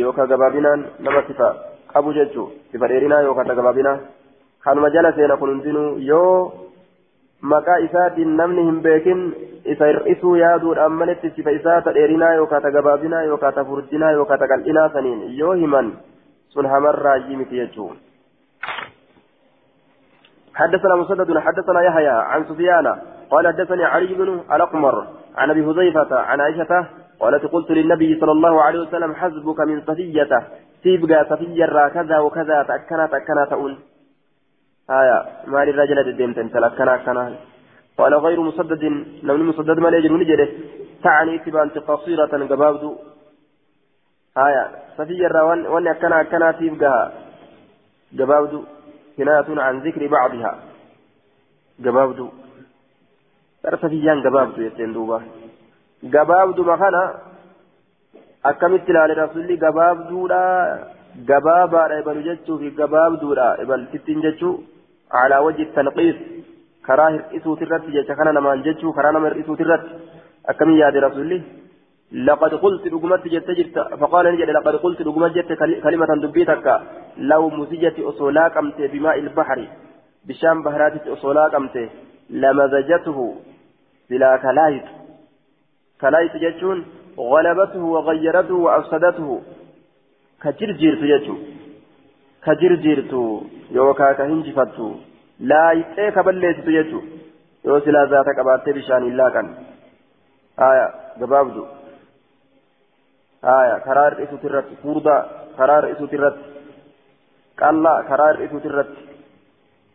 yookaan 0.00 0.28
gabaabinaan 0.32 0.82
nama 1.04 1.22
sifa 1.28 1.48
qabu 1.92 2.12
jechuu 2.18 2.50
sifa 2.72 2.88
dheerinaa 2.92 3.20
yookaan 3.28 3.56
gabaabinaa 3.60 3.96
kanuma 4.64 4.90
jala 4.96 5.12
seena 5.18 5.36
kun 5.36 5.50
hundinuu 5.54 5.96
yoo 6.10 6.68
maqaa 7.52 7.78
isaatiin 7.86 8.36
namni 8.40 8.64
hin 8.68 8.80
beekin 8.86 9.22
isa 9.74 9.88
hir'isuu 9.90 10.34
yaaduudhaan 10.42 10.92
maletti 11.00 11.32
sifa 11.36 11.50
isaa 11.58 11.80
ta 11.86 11.94
dheerinaa 11.98 12.34
yookaan 12.40 12.72
gabaabinaa 12.76 13.22
yookaan 13.30 13.66
furdinaa 13.70 14.12
yookaan 14.18 14.48
qal'inaa 14.52 14.88
saniin 14.96 15.24
yoo 15.38 15.54
himan 15.62 15.92
sun 16.52 16.66
hamarraa 16.66 17.18
miti 17.36 17.56
jechuu. 17.56 17.92
حدثنا 20.54 20.94
مسدد 20.96 21.38
حدثنا 21.38 21.80
يحيى 21.82 22.08
عن 22.08 22.44
سفيان 22.44 22.86
قال 23.30 23.46
حدثني 23.48 23.84
علي 23.84 24.14
بن 24.14 24.40
الأقمر 24.52 25.06
عن 25.36 25.50
أبي 25.50 25.64
حذيفة 25.64 26.16
عن 26.16 26.40
عائشة 26.40 26.86
قالت 27.20 27.44
قلت 27.46 27.70
للنبي 27.70 28.20
صلى 28.20 28.32
الله 28.32 28.62
عليه 28.62 28.80
وسلم 28.80 29.14
حسبك 29.14 29.60
من 29.60 29.80
صفية 29.80 30.32
تيبقى 30.82 31.24
صفية 31.30 31.88
كذا 31.94 32.18
وكذا 32.18 32.62
تأكنا 32.62 33.06
تأكنا 33.06 33.44
تؤن 33.50 33.76
آية 34.90 35.24
ما 35.46 35.64
للرجل 35.64 35.98
الدين 35.98 36.34
تنتل 36.34 36.64
أكنا 36.64 36.94
أكنا 36.94 37.34
قال 37.98 38.14
غير 38.14 38.40
مسدد 38.40 38.82
لو 39.22 39.36
مسدد 39.36 39.78
ما 39.78 39.88
ليجر 39.88 40.48
تعني 41.04 41.38
تبانت 41.38 41.78
قصيرة 41.78 42.32
قبابد 42.50 42.84
آية 44.38 44.70
صفية 44.98 45.42
وان 45.42 45.66
وان 45.66 45.88
أكنا 45.88 46.20
أكنا 46.20 46.52
تيبقى 46.52 47.12
قبابد 48.18 48.64
كناية 49.16 49.60
عن 49.60 49.78
ذكر 49.80 50.06
بعضها 50.06 50.58
قبابد 51.84 52.28
صفيان 53.82 54.22
قبابد 54.26 54.58
يتين 54.58 54.92
دوبا 54.92 55.22
قبابد 56.14 56.60
مخانا 56.60 57.32
akkamitti 58.50 58.90
ilaale 58.90 59.14
rasulli 59.14 59.56
gabaabduudha 59.56 60.38
gabaabaadha 61.28 61.98
ibalu 62.02 62.22
jechuu 62.28 62.58
fi 62.62 62.70
gabaabduudha 62.80 63.44
ibaltittiin 63.64 64.22
jechuu 64.24 64.54
alaa 65.20 65.42
wajji 65.46 65.66
tanqiis 65.76 66.16
karaa 66.88 67.10
hir'isuuti 67.14 67.64
irratti 67.66 67.94
jecha 67.96 68.16
kana 68.20 68.32
namaan 68.38 68.64
jechuu 68.66 68.92
karaa 68.96 69.12
nama 69.16 69.30
hir'isuuti 69.30 69.62
irratti 69.66 69.94
akkamin 70.52 70.80
yaade 70.80 71.04
rasulli 71.06 71.38
لقد 72.12 72.54
قلت 72.54 72.86
رقمت 72.86 73.28
جت 73.28 73.50
جرت 73.50 73.76
فقال 74.00 74.24
نجد 74.34 74.50
لقد 74.50 74.76
قلت 74.76 75.02
رقمت 75.02 75.32
جت 75.32 75.52
كلمة 75.82 76.06
دبيتك 76.22 76.80
لو 77.16 77.48
مزجت 77.48 77.98
أصولاك 78.00 78.56
أمت 78.56 78.80
بماء 78.80 79.18
البحر. 79.18 79.68
بشام 80.28 80.62
بهرات 80.62 81.08
أصولاك 81.08 81.54
أمت 81.54 81.76
لمزجته 82.30 83.34
بلا 84.10 84.36
كلايت. 84.36 84.84
كلايت 86.00 86.36
جتون 86.36 86.78
غلبته 87.18 87.82
وغيرته 87.84 88.54
وأفسدته. 88.54 89.42
كجرجيرت 90.42 91.02
يجو 91.02 91.36
كجرجيرت 92.44 93.12
يوكا 93.70 94.12
كهنجفت 94.12 94.78
لا 95.40 95.72
يتئك 95.72 96.18
بليت 96.18 96.58
يجو 96.66 97.00
يوسلا 97.64 98.04
ذاتك 98.10 98.38
أبات 98.38 98.68
بشان 98.68 99.02
الله 99.10 99.30
كان. 99.30 99.46
آية. 100.58 100.88
جبابدو. 101.20 101.64
آية 103.44 103.78
كرار 103.78 104.12
إسو 104.22 104.36
ترت 104.36 104.64
فوردا 104.82 105.26
كرار 105.58 105.92
إسو 105.92 106.06
ترت 106.06 106.36
قلا 107.58 108.02
كرار 108.08 108.44
إسو 108.44 108.58
ترت 108.58 108.88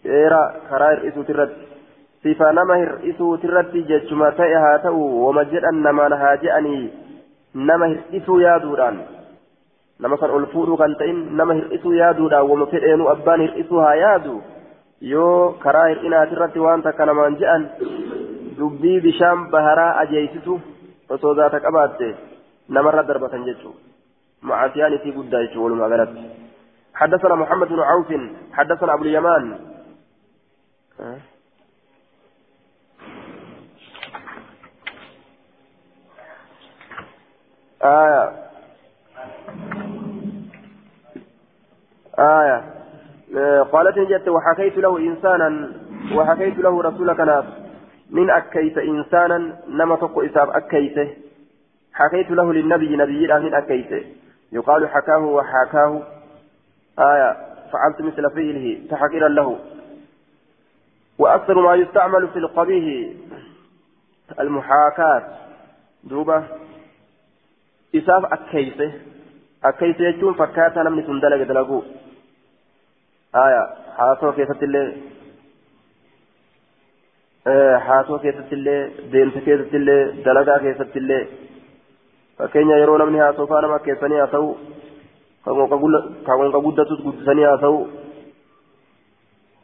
إيرا 0.06 0.44
كرار 0.69 1.07
إسو 1.07 1.22
ترت 1.22 1.53
nama 2.28 2.76
hir'isuu 2.76 3.38
irratti 3.44 3.84
jechuma 3.88 4.32
ta'e 4.32 4.56
haa 4.64 4.80
ta'u 4.84 4.99
wama 5.26 5.44
jedhan 5.45 5.82
namaan 5.82 6.11
haa 6.11 6.36
je'anii 6.44 6.91
nama 7.53 7.88
hir'isuu 7.88 8.40
yaaduudhaan 8.41 8.98
nama 9.99 10.18
san 10.18 10.32
ol 10.32 10.45
fuudhuu 10.52 10.78
kan 10.78 10.95
ta'in 10.99 11.38
nama 11.38 11.53
hir'isuu 11.53 11.94
yaaduudhaan 11.94 12.49
wama 12.49 12.65
fedheenu 12.74 13.07
abbaan 13.14 13.41
hir'isuu 13.45 13.80
haa 13.80 13.95
yaadu 13.95 14.41
yoo 15.02 15.53
karaa 15.64 15.88
hir'inaati 15.91 16.36
irratti 16.36 16.60
waan 16.60 16.84
takka 16.84 17.06
namaan 17.06 17.38
je'an 17.40 17.69
dubbii 18.57 18.99
bishaan 19.02 19.48
baharaa 19.52 19.98
ajeeysitu 20.03 20.60
osoo 21.10 21.34
zaata 21.40 21.60
qabaatte 21.60 22.15
darbatan 22.69 23.45
jechuudha 23.45 23.80
macaasiyaan 24.41 24.94
isii 24.94 25.11
guddaa 25.11 25.41
jechuudha 25.41 25.64
walumaa 25.64 25.89
galatti 25.89 26.48
حدثنا 26.98 27.35
محمد 27.35 27.68
بن 27.68 27.80
عوف 27.80 28.14
حدثنا 28.53 28.94
أبو 28.94 29.03
اليمان. 29.03 29.60
آية. 37.84 38.31
آية. 42.19 42.64
قالت 43.64 43.99
جت 43.99 44.27
وحكيت 44.27 44.77
له 44.77 44.98
إنسانا 44.98 45.72
وحكيت 46.15 46.57
له 46.57 46.81
رسولك 46.81 47.19
ناس 47.19 47.45
من 48.10 48.30
أكيت 48.30 48.77
إنسانا 48.77 49.56
نما 49.68 49.95
تقو 49.95 50.22
إساب 50.22 50.49
أكيته. 50.49 51.27
حكيت 51.98 52.32
له 52.32 52.53
للنبي 52.53 52.95
نبي 52.95 53.28
من 53.28 53.53
أكيته 53.53 54.03
يقال 54.52 54.90
حكاه 54.90 55.24
وحكاه 55.38 55.91
آية 56.99 57.32
فعلت 57.72 58.02
مثل 58.02 58.24
فعله 58.36 58.65
تحقيرا 58.91 59.28
له 59.28 59.60
وأكثر 61.18 61.61
ما 61.61 61.76
يستعمل 61.76 62.28
في 62.28 62.40
القبيه 62.40 63.14
المحاكاة 64.40 65.24
دوبة 66.03 66.44
isaaf 67.94 68.24
akkeyse 68.36 68.88
akkeyse 69.69 70.02
jechuun 70.03 70.36
fakkaataa 70.40 70.84
namni 70.84 71.03
sun 71.06 71.22
dalage 71.24 71.45
dalaguu 71.52 71.84
aya 73.44 73.61
haasoo 73.99 74.32
keessattillee 74.38 74.88
haasoo 77.88 78.19
keessattillee 78.26 78.82
deemsa 79.14 79.45
keessattillee 79.48 80.02
dalagaa 80.26 80.60
keessattillee 80.65 81.22
fakkeenya 82.38 82.78
yeroo 82.82 82.98
namni 82.98 83.20
haasoo 83.20 83.48
faa 83.52 83.62
nama 83.62 83.80
keessanii 83.86 84.20
haasa'u 84.24 84.50
kan 85.46 86.40
qonqa 86.42 86.62
guddatus 86.68 87.04
guddisanii 87.06 87.48
haasa'u 87.50 87.80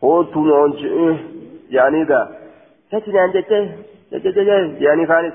hootuu 0.01 0.45
moonchi 0.49 0.89
jedhanii 1.73 2.05
gaa 2.11 2.25
jechi 2.93 3.15
nyaan 3.17 3.35
jechee 3.35 3.63
jechee 4.11 4.45
jedhanii 4.45 5.07
kaanis 5.11 5.33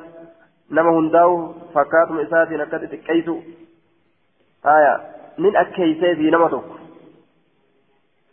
nama 0.78 0.96
hundaa'u 0.96 1.36
fakkaatuma 1.74 2.24
isaatiin 2.26 2.64
akka 2.64 2.80
xixiqqeessu 2.82 3.36
haya 4.68 4.92
nin 5.44 5.56
akkeeyseefi 5.62 6.30
nama 6.30 6.48
tokko 6.54 6.78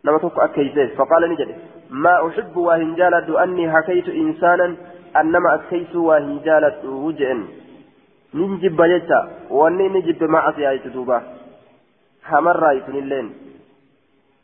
nama 0.03 0.19
tokko 0.23 0.41
akkeeyseef 0.47 0.97
faqaala 1.01 1.27
ni 1.27 1.37
jedhe 1.43 1.55
maa 2.07 2.17
uxibbu 2.29 2.65
waa 2.69 2.79
hin 2.83 2.95
jaaladhu 3.01 3.37
annii 3.43 3.69
hakaytu 3.75 4.17
insaanan 4.23 4.75
annama 5.21 5.53
akkeeysuu 5.59 6.07
waa 6.07 6.19
hin 6.25 6.41
jaaladhu 6.49 7.13
jeen 7.21 7.45
nin 8.35 8.59
jibba 8.63 8.87
jecha 8.91 9.19
wanni 9.49 9.85
inni 9.87 10.01
jibbe 10.07 10.27
maa 10.27 10.45
as 10.51 10.57
yaayitu 10.57 10.91
duuba? 10.95 11.23
Hamarraa 12.29 12.75
isunilleen 12.81 13.33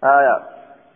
haya 0.02 0.36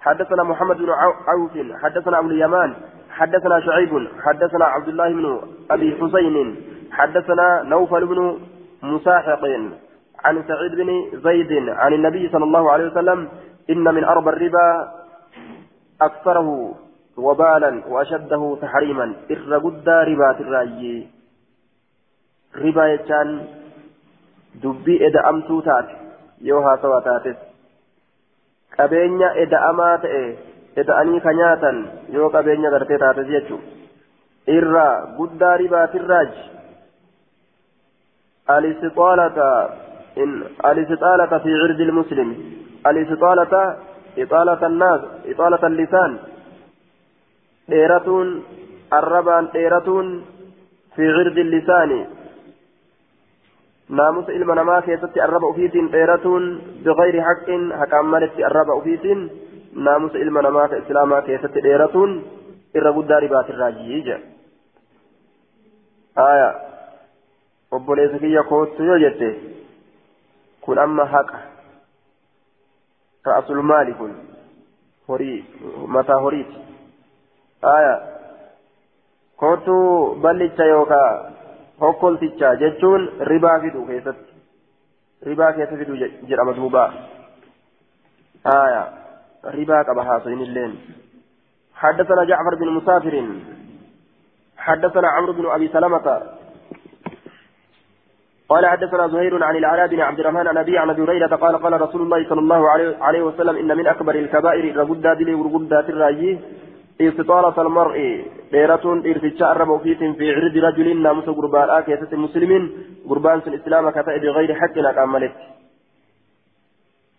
حدثنا 0.06 0.44
محمد 0.44 0.78
بن 0.78 0.90
عوف 1.28 1.52
حدثنا 1.84 2.20
ابو 2.20 2.28
اليمان 2.30 2.74
حدثنا 3.10 3.60
شعيب 3.60 4.08
حدثنا 4.26 4.66
عبد 4.66 4.88
الله 4.88 5.10
بن 5.14 5.26
ابي 5.72 5.98
حسين 6.02 6.56
حدثنا 6.92 7.64
نوفل 7.64 8.06
بن 8.06 8.38
مساحق 8.84 9.44
عن 10.26 10.44
سعيد 10.48 10.72
بن 10.76 10.90
زيد 11.24 11.70
عن 11.70 11.94
النبي 11.94 12.30
صلى 12.30 12.44
الله 12.44 12.72
عليه 12.72 12.86
وسلم 12.92 13.30
إن 13.70 13.84
من 13.96 14.04
أربى 14.04 14.30
الربا 14.30 14.92
أكثره 16.02 16.76
وبالا 17.18 17.82
وأشده 17.88 18.58
تحريما 18.62 19.14
إرقد 19.32 19.90
ربا 19.90 20.32
الرأي 20.40 21.08
يتشان 22.64 23.48
دبي 24.64 25.08
إذا 25.08 25.30
أمتو 25.30 25.60
تات 25.62 25.88
يوها 26.42 26.76
سوا 26.82 27.00
تاتس 27.00 27.38
qabeenya 28.76 29.30
eda'amaa 29.44 29.98
ta'e 30.04 30.24
eda'anii 30.82 31.20
ka 31.26 31.32
nyaatan 31.40 31.78
yoo 32.16 32.30
qabeenya 32.34 32.72
gartee 32.74 32.98
taates 33.04 33.30
jechuun 33.36 33.62
irraa 34.58 35.16
guddaa 35.20 35.56
ribaatirraaji 35.64 36.44
إن 40.24 40.44
الاستطالة 40.66 41.38
في 41.44 41.52
عرض 41.62 41.80
المسلم 41.80 42.30
الاستطالة 42.88 43.78
إطالة 44.18 44.68
الناس 44.68 45.02
إطالة 45.26 45.68
اللسان 45.68 46.18
ديرة 47.70 48.08
الربا 48.94 49.38
ديرة 49.54 49.90
في 50.96 51.04
عرض 51.16 51.38
اللسان 51.38 52.06
ناموس 53.90 54.30
علم 54.30 54.52
نما 54.52 54.80
كيست 54.80 55.18
الربا 55.18 55.50
أفيتين 55.52 55.90
ديرة 55.92 56.26
بغير 56.86 57.22
حق 57.22 57.48
حكام 57.80 58.12
مالت 58.12 58.40
الربا 58.40 58.80
أفيتين. 58.80 59.30
ناموس 59.74 60.16
علم 60.16 60.38
نما 60.40 60.68
كإسلاما 60.68 61.20
كيست 61.20 61.58
ديرة 61.58 61.96
إرغد 62.76 63.08
داربات 63.08 63.50
الراجيج 63.50 64.08
آية. 66.18 66.76
obboleessa 67.72 68.20
kiyya 68.20 68.44
koottu 68.44 68.84
yoo 68.84 69.00
jette 69.00 69.30
kun 70.62 70.78
amma 70.80 71.06
haqa 71.06 71.40
ra'asul 73.26 73.62
maali 73.62 73.94
kun 73.94 74.14
horii 75.08 75.40
mataa 75.88 76.20
horiiti 76.26 76.60
aya 77.74 77.94
koottu 79.42 79.76
ballicha 80.22 80.66
yookaa 80.66 81.10
hokkolticha 81.80 82.56
jechuun 82.56 83.10
ribaa 83.32 83.60
fidu 83.60 83.86
keessatti. 83.86 84.32
Ribaa 85.26 85.54
keessa 85.54 85.78
fidu 85.78 85.98
jedhama 86.30 86.54
duuba. 86.54 86.84
Aya 88.46 88.84
ribaa 89.58 89.84
qaba 89.84 90.04
haasoyin 90.04 90.42
illeen 90.42 90.76
حدثنا 91.76 92.24
جعفر 92.24 92.56
بن 92.56 92.70
مسافر 92.70 93.16
حدثنا 94.58 95.08
عمرو 95.08 95.34
بن 95.34 95.46
ابي 95.46 95.68
سلمه 95.68 96.22
قال 98.50 98.66
حدثنا 98.66 99.08
زهير 99.08 99.44
عن 99.44 99.56
العلاء 99.56 99.88
بن 99.88 100.00
عبد 100.02 100.20
الرحمن 100.20 100.48
عن 100.48 100.58
ابي 100.58 100.78
عن 100.78 100.90
ابي 100.90 101.02
هريره 101.04 101.36
قال 101.36 101.58
قال 101.58 101.82
رسول 101.82 102.02
الله 102.02 102.30
صلى 102.30 102.40
الله 102.40 102.70
عليه 103.02 103.22
وسلم 103.22 103.56
ان 103.56 103.78
من 103.78 103.88
اكبر 103.88 104.16
الكبائر 104.16 104.78
رغدا 104.78 105.14
دلي 105.14 105.34
ورغدا 105.34 105.80
الراجي 105.80 106.40
استطالة 107.02 107.62
المرء 107.62 108.26
ديرة 108.52 108.86
إرتجاء 109.12 109.52
الرب 109.52 109.84
في 110.18 110.26
عرض 110.36 110.56
رجل 110.58 111.02
ناموس 111.02 111.26
قربان 111.26 111.70
آكيسة 111.70 112.08
المسلمين 112.14 112.64
قربان 113.10 113.40
في 113.40 113.48
الإسلام 113.48 113.90
كتائب 113.90 114.22
بغير 114.22 114.56
حق 114.56 114.76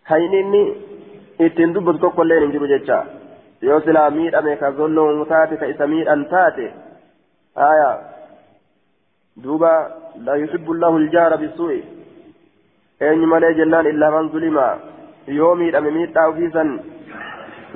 هينيني 0.06 0.74
dubbatu 1.74 1.98
tokko 1.98 2.22
illee 2.22 2.40
hin 2.40 2.52
jiru 2.52 2.66
jecha 2.68 3.04
yoo 3.62 3.80
silaa 3.80 4.10
miidhame 4.10 4.56
ka 4.56 4.72
zolloon 4.72 5.26
taate 5.28 5.56
ka 5.60 5.66
isa 5.72 5.86
miidhan 5.86 6.24
taate 6.32 6.66
haya 7.60 7.90
duuba 9.42 9.72
لا 10.16 10.34
يحب 10.34 10.70
الله 10.70 10.96
الجار 10.96 11.36
بالسوء. 11.36 11.82
أين 13.02 13.26
مالي 13.26 13.54
جنان 13.54 13.86
إلا 13.86 14.10
من 14.10 14.28
ظلم 14.28 14.78
يومي 15.28 15.70
في 16.36 16.50
سن 16.52 16.80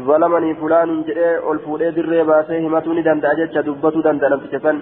ظلمني 0.09 0.55
فلان 0.55 1.03
جئ 1.03 1.51
الفولي 1.53 1.91
دري 1.91 2.23
باسيه 2.31 2.61
همتوني 2.67 3.03
دند 3.03 3.25
أجج 3.25 3.55
دبتو 3.67 4.01
دند 4.07 4.25
نمتشفن 4.25 4.77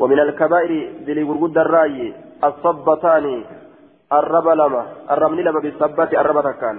ومن 0.00 0.18
الكبائر 0.26 0.72
ذلي 1.06 1.22
ورقود 1.22 1.58
الرأي 1.58 2.14
الصبتان 2.48 3.26
الرب 4.12 4.48
لما 4.48 4.82
الرمل 5.10 5.44
لما 5.44 5.60
بالصبة 5.60 6.10
الرب 6.20 6.38
تكان. 6.48 6.76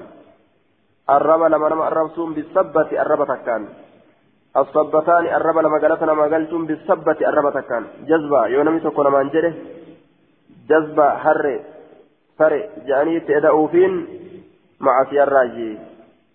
الرب 1.09 1.41
لما 1.53 1.67
لما 1.67 1.87
الربسون 1.87 2.33
بالصبة 2.33 2.89
الرب 3.01 3.21
تكان. 3.27 3.61
الصبتان 4.57 5.25
الرب 5.37 5.57
لما 5.65 5.77
قالتنا 5.81 6.13
ما 6.13 6.23
قالتم 6.23 6.65
بالصبة 6.65 7.19
الرب 7.29 7.47
تكان. 7.53 7.83
جذبة 8.09 8.45
يونمي 8.53 8.79
تكون 8.79 9.07
ما 9.07 9.21
انجره. 9.21 9.53
جذبة 10.69 11.07
هر 11.23 11.59
فري 12.37 12.69
جاني 12.87 13.19
تأدأوا 13.19 13.67
فين؟ 13.67 13.93
مع 14.79 15.03
في 15.09 15.23
الراجي 15.23 15.77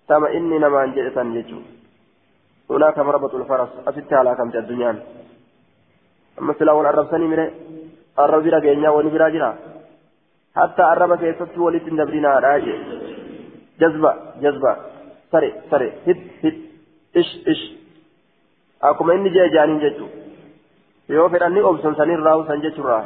تما 0.09 0.29
إني 0.37 0.59
نما 0.59 0.85
انجره 0.85 1.09
تنججو 1.17 1.61
هناك 2.71 2.99
مربط 2.99 3.35
الفرس 3.35 3.73
أفتها 3.89 4.19
على 4.19 4.35
كم 4.39 4.49
الدنيا 4.63 4.91
أما 6.41 6.53
سلا 6.59 6.73
والعرب 6.73 7.07
سني 7.11 7.27
مره 7.33 7.47
الرب 8.23 8.43
بيرا 8.45 8.59
جينيا 8.65 8.91
وني 8.97 9.11
بيرا 9.15 9.29
جرا 9.35 9.51
حتى 10.59 10.83
الرب 10.93 11.13
كيست 11.21 11.59
ولي 11.59 11.79
تندبرنا 11.85 12.31
راجع 12.45 12.77
جذبة 13.81 14.13
جذبة 14.43 14.73
سري 15.33 15.51
سري 15.71 15.89
هت 16.07 16.21
هت 16.45 16.57
إش 17.19 17.31
إش 17.51 17.61
أكما 18.83 19.13
إني 19.15 19.29
جاي 19.35 19.49
جانين 19.55 19.81
جتو 19.85 20.09
yoo 21.09 21.29
fedhanni 21.33 21.61
obsan 21.65 21.95
sanirraa 21.97 22.37
usan 22.37 22.63
jechuudha 22.63 22.99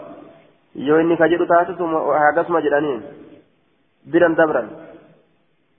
yoo 0.87 0.99
inni 1.03 1.17
ka 1.17 1.29
jedhu 1.33 1.47
taasisuma 1.47 1.99
hagasuma 2.23 2.63
jedhaniin. 2.65 3.03
Biran 4.13 4.35
dabran. 4.35 4.71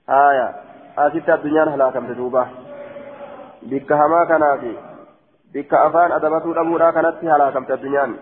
Haya 0.08 0.46
asitti 0.96 1.30
addunyaan 1.36 1.70
halaakamte 1.74 2.14
duuba 2.20 2.42
bikka 3.70 3.96
hamaa 3.96 4.26
kanaafi 4.26 4.72
bikka 5.52 5.82
afaan 5.86 6.12
adabatuu 6.18 6.54
dhabuudhaa 6.58 6.92
kanatti 6.92 7.26
halaakamte 7.26 7.72
addunyaan 7.76 8.14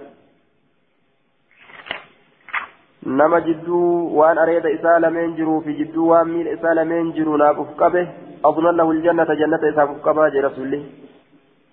nama 3.21 3.41
jidduu 3.47 4.17
waan 4.19 4.39
areeda 4.39 4.71
isaa 4.79 4.99
lameen 5.05 5.37
jiruu 5.37 5.61
fi 5.67 5.75
jidduu 5.81 6.09
waan 6.09 6.29
miila 6.35 6.57
isaa 6.59 6.75
lameen 6.81 7.13
jiru 7.19 7.37
naaf 7.45 7.59
uf 7.65 7.77
qabe 7.83 8.03
adman 8.51 8.77
lahu 8.81 8.99
ljannata 9.01 9.39
jannata 9.43 9.73
isaaf 9.75 9.95
uf 9.97 10.03
qabaa 10.09 10.31
jee 10.35 10.45
rasulli 10.49 10.81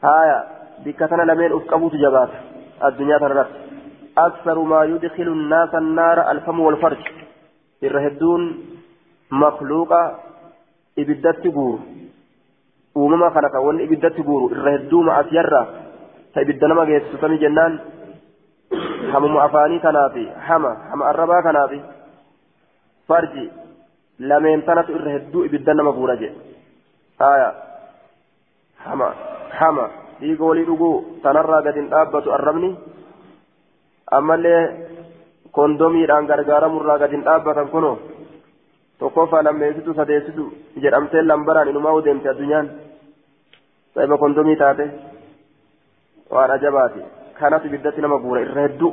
haya 0.08 0.38
bikka 0.86 1.08
tana 1.08 1.26
lameen 1.32 1.58
uf 1.60 1.66
qabuutu 1.74 2.06
jabaata 2.06 2.46
addunyaa 2.90 3.20
tanarratti 3.26 3.70
أكثر 4.28 4.60
ما 4.60 4.84
يدخل 4.84 5.28
الناس 5.38 5.76
النار 5.76 6.32
الفم 6.32 6.60
والفرج 6.60 7.04
الرهدون 7.84 8.42
مخلوقة 9.32 10.02
ibiddatti 10.98 11.50
guuru. 11.52 11.80
Uumama 12.96 13.32
kana 13.32 13.50
kan 13.50 13.62
wanni 13.66 13.84
ibiddatti 13.84 14.22
guuru 14.24 14.50
irra 14.56 14.72
hedduu 14.78 15.04
ma'asiyarraa 15.04 15.66
ta 16.34 16.42
ibidda 16.42 16.68
nama 16.68 16.86
geessisami 16.86 17.38
jennaan 17.44 17.80
hamuma 19.14 19.44
afaanii 19.44 19.80
kanaafi 19.80 20.26
hama 20.48 20.72
hama 20.92 21.06
arrabaa 21.12 21.42
kanaafi 21.48 21.80
farji 23.08 23.46
lameen 24.20 24.62
tanatu 24.68 24.94
irra 24.98 25.12
hedduu 25.16 25.46
ibidda 25.46 25.74
nama 25.74 25.92
guura 25.98 26.16
jedhe 26.22 26.36
haya 27.20 27.50
hama 28.86 29.08
hama 29.62 29.86
dhiiga 30.20 30.46
walii 30.50 30.66
dhuguu 30.70 30.94
tanarraa 31.24 31.62
gadi 31.68 31.80
hin 31.82 31.90
dhaabbatu 31.94 32.34
arrabni 32.38 32.70
ammallee 34.20 34.62
kondomiidhaan 35.58 36.30
gargaaramurraa 36.34 36.98
gadi 37.04 37.16
hin 37.18 37.26
dhaabbatan 37.30 37.68
kunoo? 37.74 37.96
Tokkoffaa 39.00 39.46
lammeessitu 39.48 39.94
sadeessitu 40.00 40.50
jedhamtee 40.84 41.22
lambaraan 41.22 41.72
inumaa 41.74 42.02
deemte 42.08 42.30
addunyaan 42.34 42.68
saahiba 43.94 44.18
kondomii 44.18 44.60
taate 44.64 44.86
waan 46.32 46.52
ajabaati. 46.58 47.02
كانت 47.40 47.64
بدت 47.74 48.00
نما 48.00 48.18
بورا 48.24 48.42
الرهدو 48.42 48.90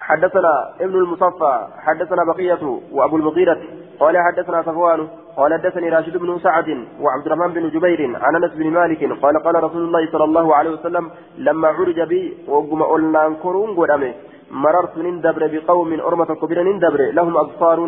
حدثنا 0.00 0.52
ابن 0.80 0.94
المصفى 0.94 1.54
حدثنا 1.86 2.22
بقية 2.24 2.62
وأبو 2.92 3.16
المغيرة 3.16 3.62
قال 4.00 4.14
حدثنا 4.18 4.62
صفوان 4.62 5.08
قال 5.36 5.50
حدثني 5.54 5.88
راشد 5.88 6.16
بن 6.16 6.38
سعد 6.38 6.68
وعبد 7.00 7.26
الرحمن 7.26 7.52
بن 7.52 7.64
جبير 7.74 8.00
عن 8.24 8.36
انس 8.36 8.52
بن 8.60 8.70
مالك 8.70 9.00
قال 9.22 9.42
قال 9.44 9.64
رسول 9.64 9.82
الله 9.82 10.12
صلى 10.12 10.24
الله 10.24 10.54
عليه 10.54 10.70
وسلم 10.70 11.10
لما 11.38 11.68
عرج 11.68 12.00
بي 12.00 12.22
وقم 12.48 12.82
قلنا 12.82 13.26
انكرون 13.26 13.76
قدامي 13.76 14.14
مررت 14.50 14.96
نندبر 14.98 15.46
بقوم 15.46 16.00
أرمة 16.00 16.30
كبيرة 16.40 16.62
نندبر 16.62 17.00
لهم 17.12 17.36
أظفار 17.36 17.78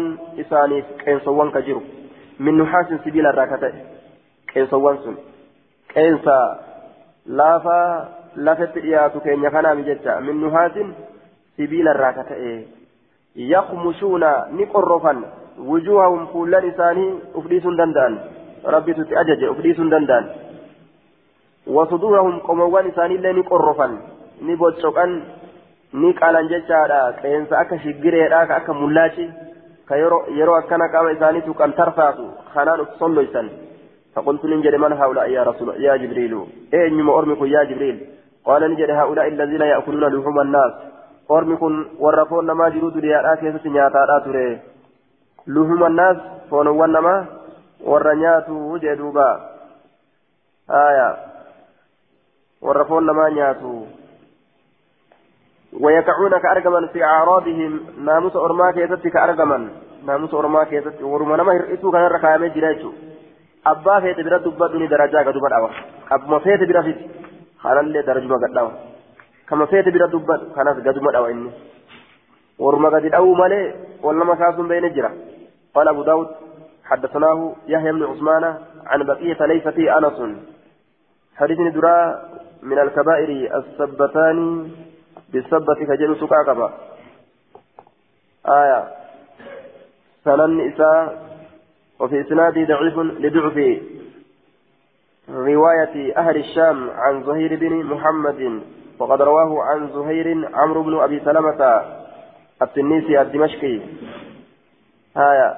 إساني 0.41 0.85
كين 1.05 1.19
صوان 1.21 1.51
كجرو. 1.51 1.83
من 2.41 2.59
نحاس 2.59 2.87
سبيل 3.05 3.27
الراكتة 3.27 3.73
كين 4.53 4.67
صوان 4.67 4.97
سن. 5.05 5.17
كين 5.95 6.19
سا 6.25 6.39
لافا 7.27 8.09
لافت 8.37 8.77
إياتو 8.77 9.21
كين 9.21 9.45
يخنا 9.45 9.75
مججة 9.75 10.21
من 10.21 10.35
نحاس 10.47 10.77
سبيل 11.59 11.89
الراكتة 11.89 12.65
يخمشون 13.37 14.25
نقرفا 14.59 15.15
وجوههم 15.59 16.27
فولان 16.27 16.69
إساني 16.69 17.07
أفليس 17.35 17.63
دندان. 17.63 18.19
ربي 18.67 18.93
تتأجج 18.95 19.45
أفليس 19.45 19.81
دندان. 19.81 20.25
وصدورهم 21.67 22.39
قموان 22.39 22.87
إساني 22.87 23.15
اللي 23.15 23.33
نقرفا 23.33 23.99
نبوتشوكان 24.43 25.23
ni 25.93 26.15
qaalan 26.15 26.49
jechaadha. 26.49 27.13
Qeensa 27.23 27.59
akka 27.59 27.79
shiggireedha 27.79 28.47
ka 28.47 28.57
akka 28.57 28.73
mullaachi 28.75 29.31
ka 29.89 29.97
yeroo 29.97 30.59
akkana 30.59 30.89
qaama 30.89 31.17
isaaniitu 31.17 31.55
kan 31.55 31.73
tarfaasu 31.73 32.29
kanaan 32.55 32.81
uf 32.81 32.99
solloysan. 32.99 33.51
فقلت 34.19 34.45
من 34.45 34.93
هؤلاء 34.93 35.31
يا 35.31 35.43
رسول 35.43 35.85
يا 35.85 35.97
جبريل 35.97 36.45
أين 36.75 37.09
أرمك 37.09 37.41
يا 37.41 37.65
جبريل 37.65 38.07
قال 38.45 38.71
نجد 38.71 38.91
هؤلاء 38.91 39.29
الذين 39.29 39.61
يأكلون 39.61 40.05
لحوم 40.15 40.41
الناس 40.41 40.73
أرمكم 41.31 41.87
ورفون 41.99 42.51
ما 42.51 42.69
جرود 42.69 42.97
ليا 42.97 43.35
كيسة 43.35 43.65
نياتا 43.71 44.19
تري 44.25 44.59
لحوم 45.47 45.85
الناس 45.85 46.17
فونوان 46.51 46.99
ما 46.99 47.27
ورنياتو 47.91 48.55
وجدوبا 48.73 49.31
آية 50.71 51.17
ورفون 52.63 53.07
ما 53.19 53.29
نياتو 53.29 53.75
ويقعون 55.73 56.39
كأرجمن 56.39 56.89
في 56.89 57.05
أعراضهم. 57.05 57.81
ناموس 58.05 58.37
أرما 58.37 58.71
كيست 58.71 59.09
كأرجمن 59.09 59.69
ناموس 60.07 60.35
أرما 60.35 60.65
كيست 60.65 61.03
ورما 61.03 61.37
نما 61.37 61.53
هرئسو 61.53 61.91
كان 61.91 62.03
ركامي 62.03 62.49
جراجو 62.49 62.93
أبا 63.67 64.01
فيت 64.01 64.21
برا 64.21 64.39
دبا 64.39 64.67
درجة 64.67 65.19
قدوبا 65.29 65.49
دعوة 65.49 65.71
أبما 66.13 66.39
فيت 66.39 66.63
برا 66.69 66.83
فيت. 66.83 66.99
خالا 67.59 67.81
اللي 67.81 68.03
درجة 68.03 68.55
دعوة 68.55 68.73
كما 69.49 69.67
فيت 69.67 69.89
برا 69.89 70.07
دبا 70.07 70.37
كانت 70.57 70.89
قدوبا 70.89 71.13
دعوة 71.13 71.31
إني. 71.31 71.51
ورما 72.59 72.89
قد 72.89 73.07
دعوة 73.07 73.35
مالي. 73.35 73.75
ولما 74.03 74.35
ساسم 74.37 74.69
بين 74.69 74.85
الجرا 74.85 75.11
قال 75.75 75.89
أبو 75.89 76.03
داود 76.03 76.29
حدثناه 76.85 77.53
يحيى 77.67 77.93
بن 77.93 78.03
عثمان 78.05 78.45
عن 78.87 79.03
بقية 79.03 79.47
ليس 79.47 79.69
في 79.69 79.99
أنس. 79.99 80.19
حديث 81.37 81.59
درا 81.75 82.23
من 82.63 82.79
الكبائر 82.79 83.31
السبتان. 83.59 84.71
بالسبة 85.33 85.75
كجل 85.75 86.17
سكاكبا 86.21 86.73
آية. 88.47 88.89
سنن 90.25 90.73
إساء. 90.73 91.29
وفي 92.01 92.21
إسنادي 92.21 92.65
ضعيف 92.65 92.99
لضعف. 92.99 93.83
رواية 95.31 96.17
أهل 96.17 96.37
الشام 96.37 96.91
عن 96.91 97.25
زهير 97.25 97.57
بن 97.57 97.85
محمد. 97.85 98.63
وقد 98.99 99.23
رواه 99.23 99.63
عن 99.63 99.89
زهير 99.89 100.49
عمرو 100.55 100.83
بن 100.83 100.99
أبي 100.99 101.21
سلمة. 101.21 101.83
التنيسي 102.63 103.21
الدمشقي. 103.21 103.81
آية. 105.17 105.55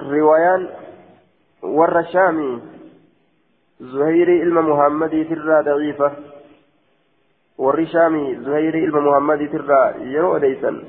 روايان 0.00 0.68
ور 1.62 1.98
الشامي 2.00 2.75
زهير 3.80 4.28
إلما 4.42 4.60
محمد 4.60 5.10
ترى 5.10 5.62
ضعيفة 5.62 6.12
والرشامي 7.58 8.36
زهير 8.40 8.74
إلما 8.74 9.00
محمد 9.00 9.50
ترى 9.52 9.94
يرو 10.12 10.36
ليسا 10.36 10.82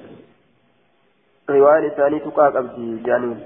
رواية 1.50 1.90
ثاني 1.90 2.20
تقاك 2.20 2.56
أبدي 2.56 2.98
جانين 3.04 3.40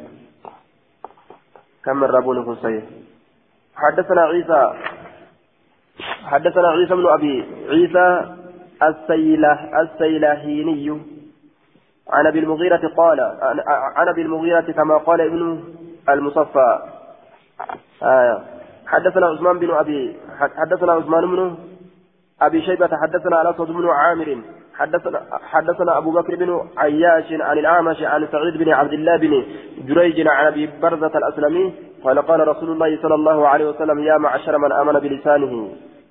كم 1.85 2.03
ربون 2.03 2.55
صحيح 2.55 2.83
حدثنا 3.75 4.21
عيسى 4.21 4.73
حدثنا 6.23 6.67
عيسى 6.67 6.93
بن 6.95 7.07
أبي 7.07 7.45
عيسى 7.69 8.35
السيله 8.83 9.81
السيلهيني 9.81 11.01
عن 12.09 12.27
أبي 12.27 12.39
المغيرة 12.39 12.87
قال 12.97 13.19
عن 13.95 14.07
أبي 14.07 14.21
المغيرة 14.21 14.71
كما 14.71 14.97
قال 14.97 15.21
ابن 15.21 15.63
المصفى 16.09 16.79
آية 18.03 18.60
حدثنا 18.91 19.25
عثمان 19.31 19.59
بن 19.59 19.69
أبي 19.71 20.01
حدثنا 20.59 20.91
عثمان 20.91 21.23
بن 21.31 21.55
أبي 22.41 22.61
شيبة 22.61 22.89
حدثنا 23.03 23.41
الأسود 23.41 23.69
بن 23.71 23.85
عامر 23.89 24.29
حدثنا 24.79 25.19
حدثنا 25.51 25.97
أبو 25.97 26.11
بكر 26.11 26.35
بن 26.35 26.49
عياش 26.77 27.27
عن 27.47 27.57
الأعمش 27.57 27.99
عن 28.03 28.27
سعيد 28.31 28.57
بن 28.57 28.69
عبد 28.79 28.93
الله 28.93 29.17
بن 29.17 29.33
جريج 29.87 30.27
عن 30.27 30.45
أبي 30.45 30.69
برزة 30.81 31.13
الأسلمي 31.21 31.73
قال 32.03 32.17
قال 32.19 32.47
رسول 32.47 32.69
الله 32.69 33.01
صلى 33.01 33.15
الله 33.15 33.47
عليه 33.47 33.69
وسلم 33.69 33.99
يا 33.99 34.17
معشر 34.17 34.57
من 34.57 34.71
آمن 34.71 34.99
بلسانه 34.99 35.53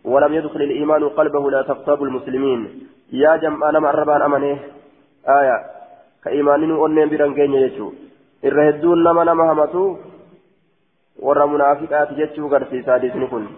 ولم 0.04 0.34
يدخل 0.34 0.62
الإيمان 0.62 1.08
قلبه 1.08 1.50
لا 1.50 1.62
تغتاب 1.62 2.02
المسلمين. 2.02 2.60
يا 3.12 3.36
جمع 3.36 3.68
أنا 3.68 3.78
مربان 3.80 4.22
أمنه. 4.22 4.58
آية. 5.28 5.56
كإيمان 6.24 6.62
أنين 6.84 7.08
برنجين 7.08 7.52
يجو. 7.54 7.92
الرهدون 8.44 8.98
نما 9.04 9.24
نما 9.24 9.52
همتو. 9.52 9.96
Warra 11.22 11.46
munaafiqaati 11.46 12.14
jechuu 12.14 12.48
garsiisa 12.48 12.92
hadiisni 12.92 13.28
kun. 13.28 13.48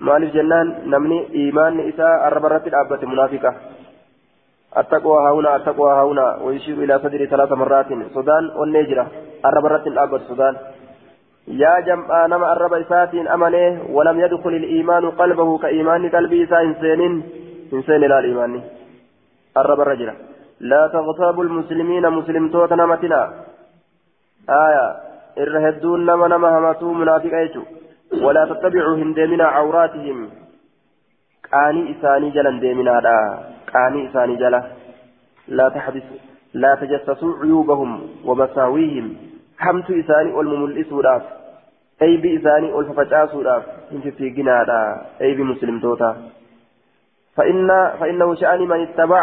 Maaliif 0.00 0.34
jennaan? 0.34 0.74
Namni 0.86 1.18
imaanni 1.48 1.88
isaa 1.92 2.14
arraba 2.26 2.48
irratti 2.48 2.70
dhaabbate 2.70 3.06
munaafiqa. 3.06 3.54
Attaqwa 4.82 5.22
hauna 5.26 5.54
attaqwa 5.58 5.94
hauna 5.94 6.26
ويشير 6.44 6.76
إلى 6.84 6.98
صدر 6.98 7.24
ثلاث 7.24 7.52
مرات 7.52 7.86
سودان 8.14 8.44
ونجرة 8.56 9.06
الرب 9.44 9.66
رت 9.66 9.86
الأبد 9.86 10.20
سودان 10.28 10.56
يا 11.48 11.80
جمع 11.80 12.26
نما 12.26 12.52
الرب 12.52 12.74
إسات 12.74 13.14
أمنه 13.14 13.82
ولم 13.96 14.20
يدخل 14.20 14.54
الإيمان 14.62 15.10
قلبه 15.10 15.58
كإيمان 15.58 16.08
قلبي 16.08 16.44
إسا 16.44 16.60
إنسان 16.60 17.22
إنسان 17.72 18.00
لا 18.00 18.18
الإيمان 18.18 18.62
الرب 19.56 19.80
الرجل 19.80 20.10
لا 20.60 20.82
تغتاب 20.86 21.40
المسلمين 21.40 22.10
مسلم 22.10 22.48
توت 22.48 22.72
نمتنا 22.72 23.20
آية 24.48 24.86
الرهدون 24.90 25.00
نما 25.00 25.09
نما 25.38 26.58
همتو 26.58 26.92
منافق 26.92 27.34
أيتو 27.34 27.62
ولا 28.22 28.44
تتبعوا 28.44 28.96
هندمنا 28.96 29.44
عوراتهم 29.44 30.28
قاني 31.52 31.82
إساني 31.92 32.30
جلا 32.30 32.60
ديمنا 32.60 33.00
دا 33.00 33.16
قاني 33.72 34.10
إساني 34.10 34.36
جلا 34.36 34.62
لا 35.48 35.68
تحدث 35.68 36.06
لا 36.54 36.74
تجسسوا 36.74 37.38
عيوبهم 37.42 37.90
ومساويهم 38.24 39.16
حمت 39.58 39.90
إساني 39.90 40.32
والمملئسوا 40.32 41.02
داف 41.02 41.22
أي 42.02 42.16
بإساني 42.16 42.72
والففجاسوا 42.72 43.42
داف 43.42 43.62
انت 43.92 44.08
في 44.08 44.30
جنادا 44.30 45.06
أي 45.20 45.34
بمسلم 45.34 45.80
توتا 45.80 46.16
فإن 47.36 47.68
فإنه 48.00 48.34
شأن 48.34 48.60
من 48.60 48.80
اتبع 48.82 49.22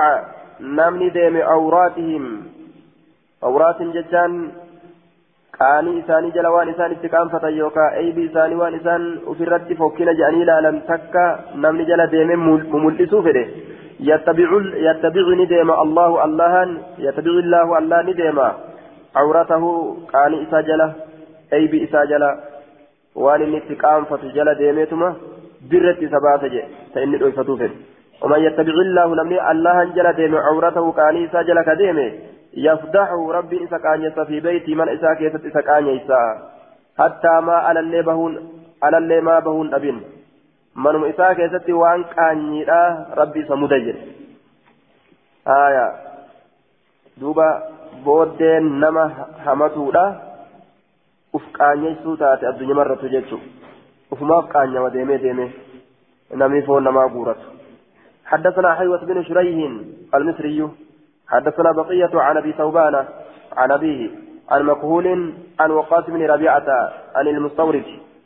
نمني 0.60 1.10
ديم 1.10 1.38
عوراتهم 1.38 2.44
عورات 3.44 3.82
ججان 3.82 4.52
qaanii 5.60 5.96
isaanii 6.00 6.34
jala 6.36 6.52
waan 6.56 6.70
isaan 6.74 6.94
itti 6.96 7.10
qaanfatan 7.16 7.58
yookaan 7.62 7.98
eebii 8.02 8.26
isaanii 8.30 8.60
waan 8.62 8.78
isaan 8.80 9.08
ofirratti 9.34 9.80
fokkina 9.80 10.14
jedhanii 10.20 10.44
ilaalan 10.46 10.78
takka 10.90 11.24
namni 11.64 11.88
jala 11.90 12.08
deemee 12.14 12.38
mumul'isuu 12.44 13.24
fedhe 13.28 13.44
yattabicu 14.10 15.36
ni 15.42 15.50
deema 15.54 15.80
allahu 15.86 16.22
allahan 16.28 16.78
yattabicu 17.08 17.40
illaahu 17.46 17.78
allah 17.82 18.04
ni 18.10 18.18
deema 18.22 18.48
cawratahu 19.18 19.74
qaanii 20.14 20.44
isaa 20.48 20.64
jala 20.72 20.88
eebii 21.60 21.84
isaa 21.90 22.06
jala 22.14 22.32
waan 23.26 23.46
inni 23.48 23.62
itti 23.64 23.82
qaanfatu 23.86 24.34
jala 24.40 24.58
deemeetuma 24.64 25.14
birratti 25.70 26.10
isa 26.12 26.26
baasa 26.30 26.56
jedhe 26.56 26.90
ta 26.94 27.06
inni 27.08 27.24
dhoyfatuu 27.26 27.62
fedhe 27.62 27.78
ومن 28.22 28.40
يتبع 28.40 28.74
الله 28.74 29.08
نمني 29.16 29.52
الله 29.52 29.84
جل 29.84 30.08
ديم 30.14 30.36
عورته 30.36 30.92
قاني 30.92 31.28
سجل 31.34 31.58
كديمه 31.62 32.12
يفضحه 32.58 33.32
ربي 33.32 33.64
إسا 33.64 33.78
كانيسا 33.78 34.24
في 34.24 34.40
بيتي 34.40 34.76
من 34.76 34.90
إسا 34.90 35.14
كيست 35.14 35.46
إسا 35.46 35.62
كانيسا. 35.62 36.22
حتى 37.00 37.34
ما 37.48 37.54
على 37.54 37.80
اللي 37.80 38.02
بهون 38.02 38.34
على 38.84 38.98
اللي 38.98 39.22
ما 39.22 39.40
بهون 39.40 39.74
أبين. 39.74 40.02
من 40.76 41.10
إسا 41.10 41.34
كيست 41.34 41.70
وان 41.70 42.04
كانيرا 42.04 42.82
ربي 43.18 43.46
سمدجر 43.46 43.96
آية. 45.48 45.88
دوبا 47.18 47.50
بودين 48.06 48.64
نما 48.80 49.06
همتودا 49.46 50.06
uf 51.38 51.46
qaanyeessuu 51.58 52.18
taate 52.18 52.48
addunyaa 52.50 52.78
marratu 52.80 53.10
jechuun 53.14 53.42
ufumaaf 54.12 54.46
qaanyama 54.54 54.90
deemee 54.96 55.18
deemee 55.24 55.52
namni 56.42 56.62
foon 56.68 56.84
namaa 56.84 57.10
guuratu 57.16 57.48
حدثنا 58.32 58.74
حيوة 58.76 59.06
بن 59.06 59.24
شريح 59.24 59.72
المصري. 60.16 60.70
حدثنا 61.30 61.72
بقية 61.72 62.10
عن 62.14 62.38
أبي 62.38 62.52
ثوبان 62.52 63.06
عن 63.58 63.72
أبيه 63.72 64.10
عن 64.50 64.64
مكهول 64.64 65.34
عن 65.60 65.72
وقاص 65.72 66.06
بن 66.06 66.26
ربيعة 66.26 66.66
عن 67.16 67.28
المستورد 67.28 67.86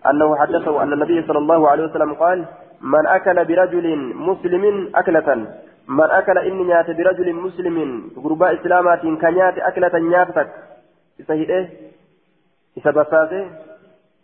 أنه 0.10 0.36
حدثه 0.36 0.84
أن 0.84 0.94
النبي 0.94 1.28
صلى 1.28 1.38
الله 1.38 1.70
عليه 1.70 1.84
وسلم 1.84 2.14
قال 2.14 2.46
من 2.82 3.08
أكل 3.08 3.46
برجل 3.46 4.16
مسلم 4.16 4.92
أكلة 4.96 5.48
من 5.88 6.04
أكل 6.12 6.38
إني 6.38 6.64
نيات 6.64 6.92
برجل 6.92 7.34
مسلم 7.34 8.08
غرباء 8.24 8.54
إسلامات 8.54 9.02
كنيات 9.02 9.58
أكلة 9.58 10.00
نياتك. 10.00 10.50
إسهيئه 11.22 11.68
إسا 12.78 12.92
بساته 12.92 13.46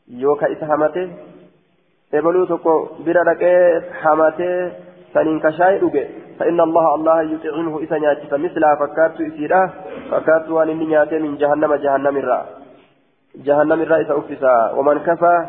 يوكا 0.08 0.52
إسا 0.52 0.66
همته 0.66 1.10
تكو 2.46 2.88
بلا 3.00 3.24
حمته 4.02 4.72
سنين 5.14 5.40
كشاي 5.40 5.80
فإن 6.40 6.60
الله 6.62 6.96
الله 6.96 7.22
يطعمه 7.22 7.80
إذا 7.80 7.98
نياتي 7.98 8.38
مثل 8.38 8.62
فكات 8.80 9.22
إسيرا 9.22 9.70
فكات 10.12 10.50
وان 10.50 10.78
من 10.78 11.38
جهنم 11.38 11.76
جهنم 11.76 12.18
الرا 12.18 12.46
جهنم 13.36 13.82
الرا 13.82 13.98
إذا 13.98 14.18
أفسا. 14.18 14.72
ومن 14.78 14.98
كفى 15.00 15.46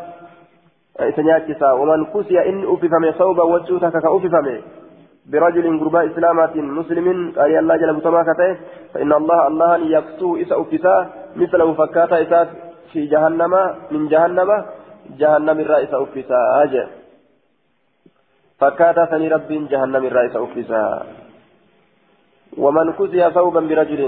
إذا 0.99 1.23
نياتي 1.23 1.65
ومن 1.79 2.05
كسي 2.05 2.49
إن 2.49 2.63
أففم 2.73 3.11
صوبا 3.19 3.43
وجوتك 3.43 3.91
كأففم 3.91 4.47
برجل 5.31 5.79
قرباء 5.79 6.05
إسلامات 6.05 6.55
مسلم 6.55 7.07
قال 7.37 7.57
الله 7.57 7.75
جل 7.75 7.93
متماكته 7.93 8.57
فإن 8.93 9.13
الله 9.13 9.47
الله 9.47 9.77
يكسو 9.77 10.35
إذا 10.35 10.55
أفسا. 10.61 10.95
مثله 11.35 11.73
فكات 11.73 12.13
إذا 12.13 12.49
في 12.91 13.05
جهنم 13.05 13.53
من 13.91 14.07
جهنم 14.07 14.49
جهنم 15.19 15.59
الرا 15.59 15.77
إذا 15.77 15.97
أفسا. 16.03 16.39
أجل 16.63 16.98
فكاتا 18.59 19.05
ثني 19.05 19.27
رب 19.27 19.49
جهنم 19.71 20.03
الرئيس 20.05 20.35
أفسا 20.35 20.85
ومن 22.57 22.87
كسي 22.99 23.31
ثوبا 23.31 23.61
برجل 23.69 24.01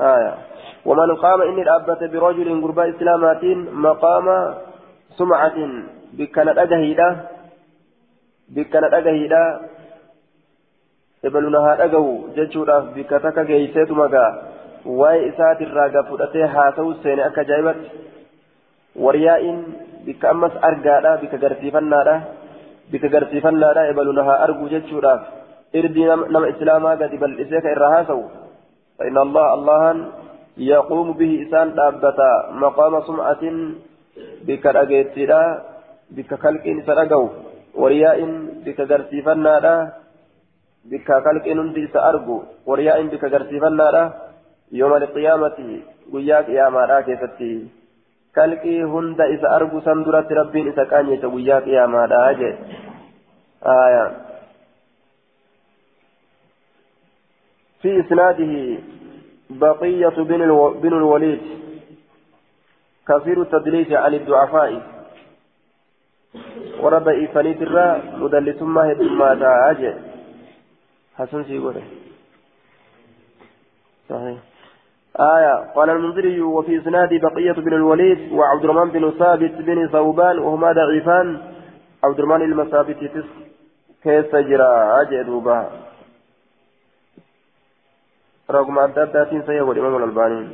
آية 0.00 0.34
ومن 0.88 1.08
قام 1.16 1.40
إني 1.42 1.62
الأبت 1.62 2.02
برجل 2.12 2.48
قرباء 2.62 2.88
إسلامات 2.90 3.44
مقام 3.86 4.26
سمعة 5.18 5.58
بكنت 6.12 6.58
أجهيدة 8.98 9.38
ibalunahaa 11.22 11.76
dhagahu 11.82 12.30
jechuudhaaf 12.34 12.94
bikka 12.94 13.18
takka 13.22 13.44
geeyseetu 13.44 13.94
magaa 13.98 14.30
waa'ee 14.98 15.28
isaati 15.28 15.66
irraa 15.66 15.88
gaa 15.94 16.04
fudhatee 16.10 16.50
haasa'u 16.52 16.92
seene 17.02 17.24
akka 17.24 17.42
ajaa'ibatti 17.46 17.88
waryaa'in 19.06 19.58
bikka 20.06 20.30
ammas 20.30 20.54
argaadha 20.68 21.16
bikka 21.22 21.40
garsiifannaadha 21.44 22.14
argu 24.44 24.68
jechuudhaaf 24.74 25.20
irdii 25.78 26.06
nama 26.34 26.48
islaamaa 26.48 26.96
gadi 26.96 27.16
bal'isee 27.18 27.60
ka 27.60 27.70
irraa 27.76 27.94
haasa'u 27.96 28.24
فإن 28.98 29.18
الله 29.18 29.46
الله 29.54 29.82
يقوم 30.58 31.08
به 31.12 31.32
إسان 31.46 31.74
دابتا. 31.78 32.32
مقام 32.50 32.94
سمعة 33.06 33.42
بك 34.46 34.64
رأيتنا 34.66 35.40
بك 36.10 36.30
خلق 36.34 36.64
سرقو. 36.86 37.24
ورياء 37.78 38.18
بك 38.66 38.78
غرسيفنا 38.90 39.74
بك 40.90 41.08
خلق 41.24 41.46
نندي 41.46 41.84
سأرجو 41.94 42.36
ورياء 42.66 42.98
بك 43.06 43.24
غرسيفنا 43.24 44.12
يوم 44.72 44.92
القيامة 45.02 45.58
وياك 46.12 46.48
يا 46.48 46.66
مارا 46.74 47.00
كيفتي. 47.06 47.52
Kalqii 48.34 48.82
hunda 48.82 49.26
isa 49.36 49.50
argu 49.56 49.80
san 49.80 50.04
duratti 50.04 50.34
rabbiin 50.34 50.68
isa 50.72 50.84
qaanyete 50.92 51.26
guyyaa 51.26 51.60
qiyaamaadha 51.60 52.34
jee. 52.42 52.54
آية 53.66 54.16
في 57.82 58.00
إسناده 58.00 58.82
بقية 59.50 60.08
بن. 60.08 60.40
بن 60.82 60.92
الوليد 60.92 61.40
كثير 63.08 63.42
التدليس 63.42 63.92
عن 63.92 64.14
الضعفاء 64.14 64.82
ورب 66.80 67.08
إيفانيت 67.08 67.62
الرا 67.62 68.02
مدلس 68.16 68.62
ما 68.62 68.94
ما 68.94 69.34
تعاجي 69.34 69.94
حسن 71.18 71.44
سيقول 71.44 71.74
صحيح 74.08 74.38
آية 75.20 75.72
قال 75.74 75.90
المنذري 75.90 76.40
وفي 76.40 76.78
إسناد 76.78 77.08
بقية 77.14 77.52
بن 77.52 77.72
الوليد 77.72 78.32
وعبد 78.32 78.64
الرحمن 78.64 78.90
بن 78.90 79.10
ثابت 79.10 79.52
بن 79.52 79.88
ثوبان 79.88 80.38
وهما 80.38 80.72
ضعيفان. 80.72 81.40
عبد 82.04 82.18
الرحمن 82.18 82.42
المثابت 82.42 83.04
تس 83.04 83.24
كيف 84.02 84.36
جرى؟ 84.36 85.00
أجدوبا 85.00 85.70
رغم 88.50 88.78
أدادات 88.78 89.30
سيقول 89.46 89.78
الإمام 89.78 89.96
الألباني. 89.96 90.48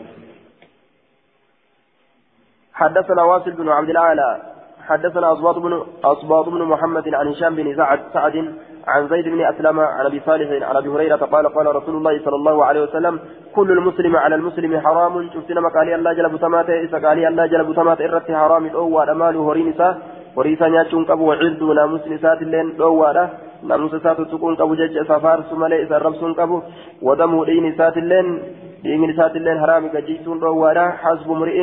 حدثنا 2.74 3.22
واصل 3.22 3.50
بن 3.50 3.68
عبد 3.68 3.90
الأعلى 3.90 4.42
حدثنا 4.88 5.32
أصباط 5.32 5.58
بن 5.58 5.86
أصباط 6.04 6.48
بن 6.48 6.62
محمد 6.62 7.14
عن 7.14 7.28
هشام 7.28 7.54
بن 7.54 7.76
سعد 7.76 8.00
سعد 8.12 8.54
عن 8.86 9.08
زيد 9.08 9.28
بن 9.28 9.40
أسلم 9.40 9.80
عن 9.80 10.06
أبي 10.06 10.20
صالح 10.26 10.48
عن 10.68 10.76
أبي 10.76 10.88
هريرة 10.88 11.16
قال 11.16 11.54
قال 11.54 11.76
رسول 11.76 11.96
الله 11.96 12.24
صلى 12.24 12.36
الله 12.36 12.64
عليه 12.64 12.82
وسلم 12.82 13.20
كل 13.54 13.72
المسلم 13.72 14.16
على 14.16 14.34
المسلم 14.34 14.80
حرام. 14.80 15.30
شفتنا 15.34 15.60
مقالي 15.60 15.94
الله 15.94 16.12
جل 16.12 16.28
بتمات 16.28 16.70
إذا 16.70 16.98
قالي 17.08 17.28
الله 17.28 17.46
جل 17.46 17.64
بتمات 17.64 18.00
إرت 18.00 18.30
حرام 18.30 18.66
الأوى 18.66 19.10
أمال 19.10 19.36
هرينسا 19.36 19.88
وريسا 20.36 20.68
نياتشون 20.68 21.04
قبو 21.04 21.24
وعرض 21.28 21.62
ناموس 21.62 22.08
نسات 22.08 22.42
اللين 22.42 22.66
الأوى 22.76 23.28
ناموس 23.62 23.94
سات 24.04 24.20
تكون 24.20 24.54
قبو 24.60 24.74
جج 24.74 24.96
سفار 25.10 25.38
سمالي 25.50 25.82
إذا 25.82 25.98
ربسون 25.98 26.32
قبو. 26.34 26.62
ودمو 27.02 27.44
دين 27.44 27.64
نسات 27.68 27.96
اللين 27.96 28.42
دين 28.82 29.10
نسات 29.10 29.36
اللين 29.36 29.60
حرام 29.62 29.88
كجيسون 29.88 30.38
الأوى 30.38 30.88
حسب 31.02 31.28
مرئ 31.30 31.58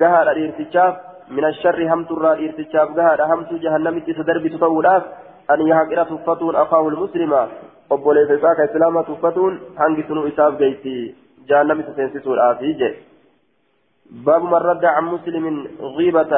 قهر 0.00 0.26
الارتشاف 0.30 0.94
من 1.30 1.44
الشر 1.44 1.80
هم 1.92 2.04
ترى 2.04 2.32
الارتشاف 2.32 2.88
قهر 2.98 3.18
هم 3.30 3.40
جهنم 3.64 3.98
تسدرب 3.98 4.44
تطولاف. 4.54 5.02
أن 5.50 5.60
يحقر 5.66 6.04
تفتون 6.04 6.56
أخاه 6.56 6.88
المسلم. 6.88 7.48
ka 7.90 8.64
islaama 8.64 9.02
tuffatuun 9.02 9.74
hangi 9.74 10.02
sunu 10.06 10.26
isaaf 10.30 10.54
geessi 10.58 11.14
jahannami 11.48 11.82
seensiisuudhaaf 11.82 12.62
je 12.62 12.90
باب 14.10 14.42
من 14.42 14.54
رد 14.54 14.84
عن 14.84 15.04
مسلم 15.04 15.66
غيبة. 15.80 16.32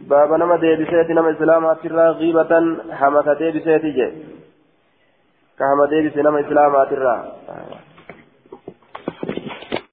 باب 0.00 0.32
نما 0.32 0.56
ديبسيت 0.56 1.10
نما 1.10 1.30
إسلاما 1.30 1.74
ترى 1.74 2.08
غيبة. 2.08 2.52
حمك 2.92 3.28
ديبسيت 3.38 3.84
جي. 3.84 4.08
كهما 5.58 5.86
ديبس 5.86 6.16
نما 6.16 6.40
إسلاما 6.40 6.84
ترى 6.84 7.16